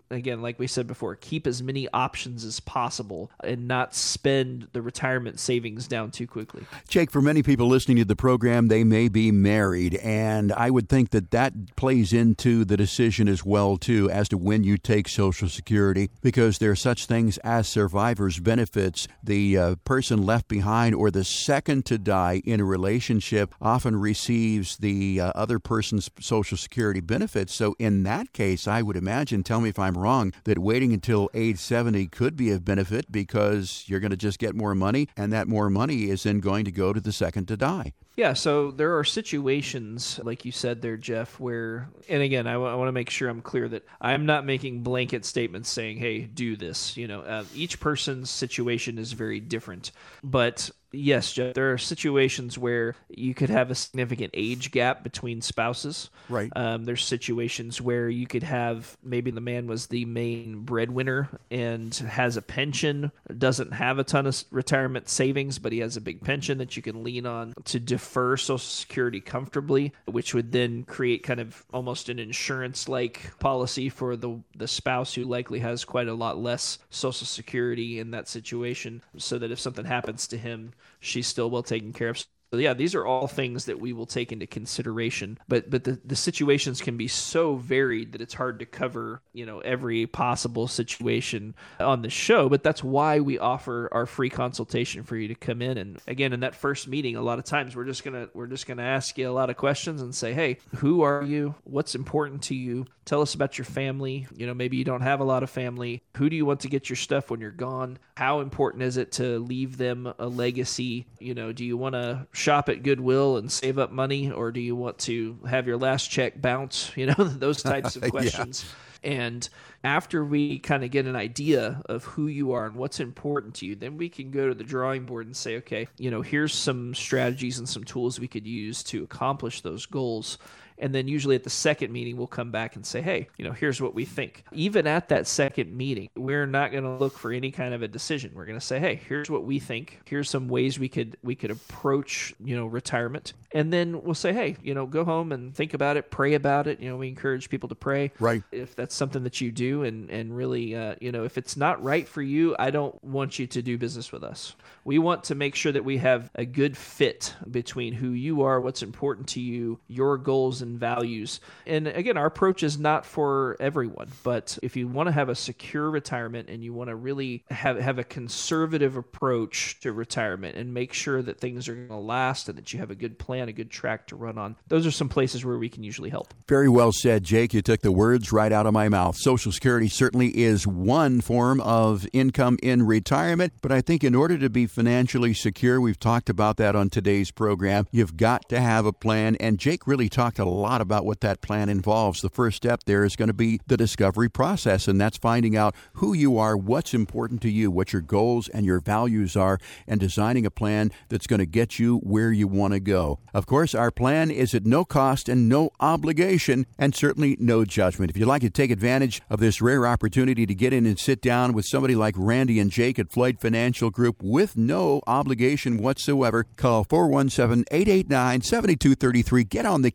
again 0.10 0.42
like 0.42 0.60
we 0.60 0.68
said 0.68 0.88
before 0.88 1.16
keep 1.16 1.46
as 1.46 1.62
many 1.62 1.88
options 1.94 2.44
as 2.44 2.60
possible 2.60 3.32
and 3.44 3.68
not 3.68 3.94
spend 3.94 4.68
the 4.74 4.82
retirement 4.82 5.40
savings 5.40 5.88
down 5.88 6.12
too 6.12 6.28
quickly. 6.28 6.64
Jake 6.88 7.12
for 7.12 7.22
many 7.22 7.44
people 7.44 7.68
listening 7.68 7.98
to 7.98 8.06
the 8.06 8.16
program 8.16 8.68
they 8.68 8.84
may 8.84 9.08
be 9.08 9.32
married 9.32 9.96
and 9.96 10.52
i 10.54 10.70
would 10.70 10.90
think 10.90 11.12
that 11.12 11.32
that 11.32 11.76
plays 11.76 12.14
into 12.14 12.66
the 12.66 12.78
decision 12.78 13.28
as 13.28 13.46
well 13.46 13.78
too 13.78 14.10
as 14.10 14.30
to 14.30 14.38
when 14.38 14.64
you 14.64 14.78
take 14.78 15.08
social 15.08 15.50
security 15.50 16.10
because 16.22 16.58
there 16.58 16.72
are 16.72 16.76
such 16.76 17.06
things 17.06 17.38
as 17.40 17.68
survivors 17.68 18.40
benefits. 18.40 19.08
The 19.24 19.58
uh, 19.58 19.76
person 19.84 20.26
left 20.26 20.48
behind 20.48 20.96
or 20.96 21.12
the 21.12 21.24
second 21.24 21.86
to 21.88 21.98
die 21.98 22.42
in 22.46 22.60
a 22.60 22.66
relationship 22.66 23.54
often 23.62 23.96
receives 23.96 24.78
the 24.78 25.20
uh, 25.20 25.32
other 25.36 25.60
person's 25.60 26.10
social 26.20 26.58
security 26.58 27.02
benefits. 27.02 27.54
So 27.54 27.76
in 27.80 28.04
that 28.04 28.34
case 28.34 28.68
i 28.68 28.82
would 28.82 28.98
imagine 28.98 29.41
tell 29.44 29.62
me 29.62 29.70
if 29.70 29.80
I'm 29.80 29.98
wrong, 29.98 30.34
that 30.44 30.60
waiting 30.60 30.94
until 30.94 31.30
age 31.34 31.58
70 31.58 32.08
could 32.08 32.36
be 32.36 32.52
of 32.52 32.66
benefit 32.66 33.12
because 33.12 33.84
you're 33.88 34.00
going 34.00 34.12
to 34.12 34.18
just 34.18 34.40
get 34.40 34.56
more 34.56 34.76
money, 34.76 35.08
and 35.16 35.32
that 35.34 35.48
more 35.48 35.70
money 35.70 36.10
is 36.10 36.24
then 36.24 36.40
going 36.40 36.66
to 36.66 36.72
go 36.72 36.94
to 36.94 37.00
the 37.00 37.12
second 37.12 37.48
to 37.48 37.58
die. 37.58 37.94
Yeah, 38.18 38.34
so 38.34 38.72
there 38.72 38.98
are 38.98 39.04
situations, 39.04 40.20
like 40.24 40.44
you 40.44 40.52
said 40.52 40.82
there, 40.82 40.98
Jeff, 40.98 41.40
where, 41.40 41.90
and 42.10 42.22
again, 42.22 42.46
I, 42.46 42.54
w- 42.54 42.70
I 42.70 42.76
want 42.76 42.90
to 42.90 42.94
make 42.94 43.10
sure 43.10 43.30
I'm 43.30 43.42
clear 43.42 43.70
that 43.70 43.86
I'm 44.02 44.26
not 44.26 44.46
making 44.46 44.84
blanket 44.84 45.24
statements 45.26 45.70
saying, 45.70 45.98
hey, 45.98 46.22
do 46.22 46.58
this. 46.58 46.98
You 46.98 47.08
know, 47.08 47.22
uh, 47.22 47.46
each 47.56 47.80
person's 47.80 48.30
situation 48.30 48.98
is 48.98 49.14
very 49.14 49.40
different. 49.40 49.92
But 50.24 50.70
Yes, 50.94 51.32
Jeff. 51.32 51.54
There 51.54 51.72
are 51.72 51.78
situations 51.78 52.58
where 52.58 52.96
you 53.10 53.34
could 53.34 53.50
have 53.50 53.72
a 53.72 53.76
significant 53.76 54.32
age 54.34 54.72
gap 54.72 55.04
between 55.04 55.42
spouses. 55.42 56.10
Right. 56.28 56.52
Um, 56.56 56.84
there's 56.84 57.04
situations 57.04 57.80
where 57.80 58.10
you 58.10 58.28
could 58.28 58.44
have 58.44 58.98
maybe 59.04 59.32
the 59.32 59.42
man 59.42 59.68
was 59.68 59.88
the 59.88 60.06
main 60.06 60.62
breadwinner 60.62 61.30
and 61.50 61.94
has 61.96 62.36
a 62.36 62.42
pension, 62.42 63.12
doesn't 63.38 63.72
have 63.72 64.00
a 64.00 64.04
ton 64.04 64.28
of 64.28 64.44
retirement 64.52 65.08
savings, 65.08 65.60
but 65.60 65.72
he 65.72 65.80
has 65.80 65.96
a 65.96 66.02
big 66.02 66.22
pension 66.22 66.58
that 66.58 66.76
you 66.76 66.84
can 66.84 67.04
lean 67.04 67.26
on 67.26 67.54
to 67.66 67.80
defer 67.80 68.36
Social 68.36 68.58
Security 68.58 69.22
comfortably, 69.22 69.94
which 70.06 70.34
would 70.34 70.52
then 70.52 70.84
create 70.84 71.24
kind 71.24 71.40
of 71.40 71.64
almost 71.74 72.10
an 72.10 72.20
insurance 72.20 72.90
like 72.90 73.38
policy 73.40 73.90
for 73.90 74.16
the 74.16 74.40
the 74.58 74.68
spouse 74.68 75.14
who 75.14 75.24
likely 75.24 75.60
has 75.60 75.86
quite 75.86 76.08
a 76.08 76.14
lot 76.14 76.38
less 76.38 76.80
Social 76.90 77.28
Security 77.28 78.00
in 78.00 78.12
that 78.12 78.28
situation, 78.28 79.02
so 79.18 79.40
that 79.40 79.52
if 79.52 79.60
something 79.60 79.86
happens 79.86 80.28
to 80.28 80.38
him 80.38 80.74
she's 81.00 81.28
still 81.28 81.50
well 81.50 81.64
taken 81.64 81.94
care 81.94 82.10
of. 82.10 82.26
So 82.52 82.58
yeah, 82.58 82.74
these 82.74 82.96
are 82.96 83.06
all 83.06 83.28
things 83.28 83.66
that 83.66 83.80
we 83.80 83.94
will 83.94 84.06
take 84.06 84.34
into 84.34 84.46
consideration. 84.46 85.40
But 85.48 85.70
but 85.70 85.86
the, 85.86 86.02
the 86.04 86.18
situations 86.18 86.82
can 86.82 86.98
be 86.98 87.08
so 87.08 87.56
varied 87.56 88.12
that 88.12 88.22
it's 88.22 88.34
hard 88.34 88.60
to 88.60 88.66
cover, 88.66 89.22
you 89.32 89.46
know, 89.46 89.60
every 89.60 90.06
possible 90.06 90.68
situation 90.68 91.56
on 91.80 92.02
the 92.02 92.10
show. 92.10 92.50
But 92.50 92.62
that's 92.62 92.84
why 92.84 93.22
we 93.22 93.40
offer 93.40 93.88
our 93.94 94.06
free 94.06 94.30
consultation 94.30 95.04
for 95.04 95.16
you 95.16 95.30
to 95.30 95.36
come 95.36 95.62
in. 95.62 95.78
And 95.78 96.02
again, 96.08 96.34
in 96.34 96.42
that 96.42 96.56
first 96.56 96.90
meeting, 96.90 97.16
a 97.16 97.22
lot 97.22 97.40
of 97.40 97.46
times 97.46 97.74
we're 97.74 97.86
just 97.86 98.04
gonna 98.04 98.28
we're 98.34 98.48
just 98.48 98.68
gonna 98.68 98.84
ask 98.84 99.18
you 99.18 99.30
a 99.30 99.32
lot 99.32 99.50
of 99.50 99.56
questions 99.56 100.02
and 100.02 100.14
say, 100.14 100.34
Hey, 100.34 100.58
who 100.76 101.04
are 101.04 101.24
you? 101.24 101.56
What's 101.64 101.96
important 101.96 102.42
to 102.44 102.56
you? 102.56 102.86
Tell 103.06 103.22
us 103.22 103.34
about 103.34 103.58
your 103.58 103.66
family. 103.66 104.28
You 104.36 104.46
know, 104.46 104.54
maybe 104.54 104.76
you 104.78 104.84
don't 104.84 105.02
have 105.02 105.22
a 105.22 105.26
lot 105.26 105.44
of 105.44 105.50
family. 105.50 106.04
Who 106.18 106.30
do 106.30 106.36
you 106.36 106.46
want 106.46 106.60
to 106.62 106.68
get 106.68 106.90
your 106.90 106.98
stuff 106.98 107.32
when 107.32 107.40
you're 107.40 107.52
gone? 107.52 107.98
How 108.16 108.42
important 108.42 108.84
is 108.84 108.98
it 108.98 109.14
to 109.14 109.40
leave 109.40 109.78
them 109.78 110.14
a 110.20 110.28
legacy? 110.28 111.08
You 111.20 111.34
know, 111.34 111.52
do 111.54 111.66
you 111.66 111.78
want 111.78 111.96
to 111.96 112.28
shop 112.42 112.70
at 112.70 112.84
Goodwill 112.84 113.38
and 113.38 113.52
save 113.52 113.78
up 113.78 113.92
money, 113.92 114.32
or 114.32 114.52
do 114.52 114.60
you 114.60 114.76
want 114.76 114.98
to 115.00 115.38
have 115.48 115.68
your 115.68 115.78
last 115.78 116.08
check 116.08 116.42
bounce? 116.42 116.92
You 117.02 117.08
know, 117.08 117.24
those 117.24 117.64
types 117.64 117.96
of 117.96 118.04
questions. 118.12 118.64
yeah. 118.64 118.76
And 119.04 119.50
after 119.84 120.24
we 120.24 120.60
kind 120.60 120.84
of 120.84 120.92
get 120.92 121.08
an 121.08 121.16
idea 121.16 121.82
of 121.88 122.04
who 122.04 122.28
you 122.28 122.52
are 122.52 122.68
and 122.68 122.76
what's 122.76 123.00
important 123.00 123.56
to 123.56 123.66
you, 123.66 123.76
then 123.76 123.98
we 123.98 124.10
can 124.10 124.30
go 124.30 124.48
to 124.48 124.54
the 124.54 124.64
drawing 124.64 125.06
board 125.06 125.26
and 125.26 125.36
say, 125.36 125.58
okay, 125.58 125.88
you 125.98 126.12
know, 126.12 126.22
here's 126.22 126.54
some 126.54 126.94
strategies 126.94 127.58
and 127.58 127.68
some 127.68 127.84
tools 127.84 128.20
we 128.20 128.28
could 128.28 128.46
use 128.46 128.84
to 128.84 129.04
accomplish 129.04 129.62
those 129.62 129.88
goals. 129.88 130.38
And 130.82 130.94
then 130.94 131.08
usually 131.08 131.36
at 131.36 131.44
the 131.44 131.50
second 131.50 131.94
meeting, 131.94 132.18
we'll 132.18 132.28
come 132.28 132.52
back 132.52 132.76
and 132.76 132.86
say, 132.86 133.02
hey, 133.02 133.30
you 133.38 133.46
know, 133.46 133.52
here's 133.52 133.80
what 133.80 133.94
we 133.94 134.04
think. 134.04 134.44
Even 134.52 134.88
at 134.88 135.10
that 135.10 135.28
second 135.28 135.76
meeting, 135.76 136.10
we're 136.16 136.48
not 136.48 136.72
going 136.72 136.84
to 136.84 136.96
look 136.96 137.18
for 137.18 137.32
any 137.32 137.52
kind 137.52 137.74
of 137.74 137.84
a 137.84 137.88
decision. 137.88 138.32
We're 138.34 138.46
going 138.46 138.60
to 138.60 138.66
say, 138.66 138.80
hey, 138.80 139.00
here's 139.08 139.30
what 139.30 139.44
we 139.44 139.60
think. 139.60 140.02
Here's 140.06 140.30
some 140.30 140.48
ways 140.48 140.80
we 140.80 140.90
could 140.90 141.18
we 141.24 141.36
could 141.36 141.52
approach, 141.52 142.34
you 142.44 142.56
know, 142.56 142.66
retirement. 142.66 143.34
And 143.54 143.72
then 143.72 144.02
we'll 144.02 144.16
say, 144.16 144.34
hey, 144.34 144.58
you 144.64 144.74
know, 144.74 144.86
go 144.88 145.06
home 145.06 145.32
and 145.32 145.54
think 145.54 145.74
about 145.74 145.98
it, 145.98 146.10
pray 146.10 146.34
about 146.34 146.68
it. 146.68 146.80
You 146.80 146.90
know, 146.90 146.98
we 146.98 147.10
encourage 147.10 147.50
people 147.50 147.70
to 147.70 147.76
pray. 147.76 148.12
Right. 148.20 148.44
If 148.52 148.76
that's 148.76 148.96
something 148.96 149.24
that 149.24 149.40
you 149.40 149.52
do 149.52 149.84
and 149.84 150.10
and 150.10 150.36
really, 150.36 150.76
uh, 150.76 150.96
you 151.00 151.12
know, 151.12 151.26
if 151.26 151.38
it's 151.38 151.56
not 151.56 151.84
right 151.84 152.08
for 152.08 152.24
you, 152.24 152.56
I 152.58 152.72
don't 152.72 153.02
want 153.04 153.38
you 153.38 153.46
to 153.48 153.62
do 153.62 153.78
business 153.78 154.12
with 154.12 154.24
us. 154.24 154.56
We 154.84 154.98
want 154.98 155.26
to 155.26 155.36
make 155.36 155.54
sure 155.54 155.72
that 155.72 155.86
we 155.86 155.98
have 155.98 156.32
a 156.34 156.46
good 156.46 156.76
fit 156.76 157.36
between 157.50 157.94
who 157.94 158.10
you 158.10 158.42
are, 158.42 158.60
what's 158.60 158.82
important 158.82 159.28
to 159.30 159.42
you, 159.42 159.80
your 159.88 160.18
goals 160.18 160.64
and 160.64 160.71
and 160.72 160.80
values. 160.80 161.40
And 161.66 161.88
again, 161.88 162.18
our 162.18 162.26
approach 162.26 162.64
is 162.64 162.80
not 162.80 163.06
for 163.06 163.58
everyone, 163.60 164.10
but 164.24 164.58
if 164.64 164.76
you 164.76 164.88
want 164.88 165.08
to 165.08 165.12
have 165.12 165.30
a 165.30 165.36
secure 165.36 165.90
retirement 165.90 166.50
and 166.50 166.64
you 166.64 166.74
want 166.74 166.90
to 166.90 166.96
really 166.96 167.44
have, 167.50 167.78
have 167.80 168.00
a 168.00 168.04
conservative 168.04 168.96
approach 168.96 169.80
to 169.82 169.92
retirement 169.92 170.56
and 170.56 170.74
make 170.74 170.94
sure 170.94 171.22
that 171.22 171.40
things 171.40 171.68
are 171.68 171.76
going 171.76 171.88
to 171.88 171.96
last 171.96 172.50
and 172.50 172.58
that 172.58 172.74
you 172.74 172.80
have 172.80 172.92
a 172.92 172.96
good 172.96 173.20
plan, 173.20 173.50
a 173.50 173.54
good 173.54 173.70
track 173.70 174.08
to 174.08 174.16
run 174.16 174.38
on, 174.38 174.56
those 174.68 174.86
are 174.86 174.92
some 174.92 175.10
places 175.10 175.46
where 175.46 175.58
we 175.58 175.70
can 175.70 175.84
usually 175.84 176.10
help. 176.10 176.34
Very 176.48 176.70
well 176.70 176.92
said, 176.92 177.24
Jake. 177.24 177.54
You 177.54 177.62
took 177.62 177.82
the 177.82 177.92
words 177.92 178.32
right 178.32 178.52
out 178.52 178.66
of 178.66 178.74
my 178.74 178.90
mouth. 178.90 179.18
Social 179.18 179.52
Security 179.52 179.88
certainly 179.88 180.30
is 180.38 180.66
one 180.66 181.22
form 181.22 181.60
of 181.62 182.08
income 182.14 182.58
in 182.64 182.84
retirement, 182.84 183.54
but 183.62 183.72
I 183.72 183.82
think 183.82 184.04
in 184.04 184.16
order 184.16 184.38
to 184.38 184.50
be 184.50 184.66
financially 184.66 185.34
secure, 185.34 185.82
we've 185.82 186.00
talked 186.00 186.30
about 186.30 186.58
that 186.58 186.76
on 186.76 186.90
today's 186.90 187.32
program, 187.32 187.88
you've 187.92 188.18
got 188.18 188.48
to 188.50 188.62
have 188.62 188.86
a 188.86 188.94
plan. 188.94 189.36
And 189.38 189.60
Jake 189.60 189.86
really 189.86 190.10
talked 190.10 190.40
a 190.40 190.46
lot 190.54 190.82
about 190.82 191.06
what 191.06 191.22
that 191.22 191.42
plan 191.42 191.70
involves. 191.70 192.22
The 192.22 192.30
first 192.30 192.58
step 192.58 192.84
there 192.86 193.04
is 193.04 193.16
going 193.16 193.28
to 193.28 193.34
be 193.34 193.60
the 193.68 193.78
discovery 193.78 194.30
process, 194.30 194.88
and 194.88 195.00
that's 195.00 195.18
finding 195.18 195.56
out 195.56 195.76
who 195.94 196.14
you 196.14 196.38
are, 196.38 196.58
what's 196.58 196.94
important 196.94 197.42
to 197.42 197.50
you, 197.50 197.72
what 197.72 197.94
your 197.94 198.02
goals 198.02 198.48
and 198.50 198.66
your 198.66 198.80
values 198.80 199.36
are, 199.36 199.60
and 199.88 200.00
designing 200.00 200.46
a 200.46 200.52
plan 200.52 200.92
that's 201.10 201.28
going 201.28 201.40
to 201.40 201.46
get 201.46 201.80
you 201.80 201.98
where 202.00 202.32
you 202.32 202.48
want 202.48 202.74
to 202.74 202.80
go. 202.80 203.20
Of 203.34 203.46
course, 203.46 203.74
our 203.74 203.92
plan 203.92 204.32
is 204.32 204.54
at 204.54 204.66
no 204.66 204.86
cost 204.86 205.30
and 205.30 205.48
no 205.48 205.72
obligation, 205.80 206.66
and 206.78 206.96
certainly 206.96 207.38
no 207.40 207.66
judgment. 207.66 208.12
If 208.12 208.18
you'd 208.18 208.28
like 208.28 208.42
to 208.42 208.50
take 208.50 208.72
advantage 208.72 209.22
of 209.30 209.40
this 209.40 209.62
rare 209.62 209.88
opportunity 209.88 210.46
to 210.46 210.56
get 210.56 210.74
in 210.74 210.86
and 210.86 211.00
sit 211.00 211.22
down 211.22 211.54
with 211.54 211.66
somebody 211.66 211.96
like 211.96 212.16
Randy 212.18 212.60
and 212.60 212.72
Jake 212.72 213.00
at 213.00 213.12
Floyd 213.12 213.40
Financial 213.40 213.90
Group 213.90 214.22
with 214.22 214.58
no 214.58 215.02
obligation 215.08 215.78
whatsoever, 215.78 216.46
call 216.56 216.84
417 216.84 217.66
889 217.72 218.42
7233. 218.42 219.44
Get 219.46 219.66
on 219.66 219.82
the 219.82 219.92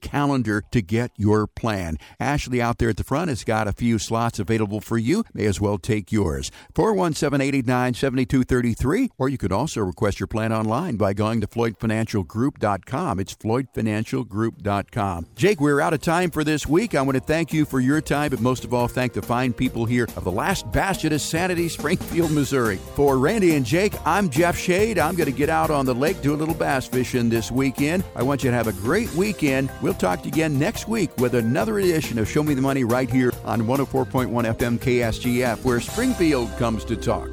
to 0.70 0.82
get 0.82 1.10
your 1.16 1.46
plan. 1.46 1.98
Ashley 2.18 2.62
out 2.62 2.78
there 2.78 2.90
at 2.90 2.96
the 2.96 3.04
front 3.04 3.28
has 3.28 3.44
got 3.44 3.68
a 3.68 3.72
few 3.72 3.98
slots 3.98 4.38
available 4.38 4.80
for 4.80 4.98
you. 4.98 5.24
May 5.34 5.46
as 5.46 5.60
well 5.60 5.78
take 5.78 6.12
yours. 6.12 6.50
417 6.74 7.40
889 7.40 7.94
7233. 7.94 9.10
Or 9.18 9.28
you 9.28 9.38
could 9.38 9.52
also 9.52 9.80
request 9.80 10.20
your 10.20 10.26
plan 10.26 10.52
online 10.52 10.96
by 10.96 11.12
going 11.12 11.40
to 11.40 11.46
FloydFinancialGroup.com. 11.46 13.20
It's 13.20 13.34
FloydFinancialGroup.com. 13.34 15.26
Jake, 15.34 15.60
we're 15.60 15.80
out 15.80 15.94
of 15.94 16.00
time 16.00 16.30
for 16.30 16.44
this 16.44 16.66
week. 16.66 16.94
I 16.94 17.02
want 17.02 17.16
to 17.16 17.20
thank 17.20 17.52
you 17.52 17.64
for 17.64 17.80
your 17.80 18.00
time, 18.00 18.30
but 18.30 18.40
most 18.40 18.64
of 18.64 18.72
all, 18.72 18.88
thank 18.88 19.12
the 19.12 19.22
fine 19.22 19.52
people 19.52 19.84
here 19.84 20.08
of 20.16 20.24
the 20.24 20.32
last 20.32 20.70
bastion 20.72 21.12
of 21.12 21.20
sanity, 21.20 21.68
Springfield, 21.68 22.30
Missouri. 22.30 22.76
For 22.94 23.18
Randy 23.18 23.56
and 23.56 23.66
Jake, 23.66 23.94
I'm 24.04 24.30
Jeff 24.30 24.56
Shade. 24.56 24.98
I'm 24.98 25.16
going 25.16 25.30
to 25.30 25.36
get 25.36 25.48
out 25.48 25.70
on 25.70 25.86
the 25.86 25.94
lake, 25.94 26.20
do 26.22 26.34
a 26.34 26.36
little 26.36 26.54
bass 26.54 26.86
fishing 26.86 27.28
this 27.28 27.50
weekend. 27.50 28.04
I 28.14 28.22
want 28.22 28.44
you 28.44 28.50
to 28.50 28.56
have 28.56 28.68
a 28.68 28.72
great 28.72 29.12
weekend. 29.14 29.70
We'll 29.82 29.94
talk 29.94 30.22
to 30.22 30.26
you 30.28 30.32
again 30.36 30.58
next 30.58 30.86
week 30.86 31.10
with 31.16 31.34
another 31.34 31.78
edition 31.78 32.18
of 32.18 32.28
Show 32.28 32.42
Me 32.42 32.52
the 32.52 32.60
Money 32.60 32.84
right 32.84 33.08
here 33.08 33.32
on 33.46 33.62
104.1 33.62 34.28
FM 34.28 34.78
KSGF, 34.78 35.64
where 35.64 35.80
Springfield 35.80 36.54
comes 36.58 36.84
to 36.84 36.94
talk. 36.94 37.30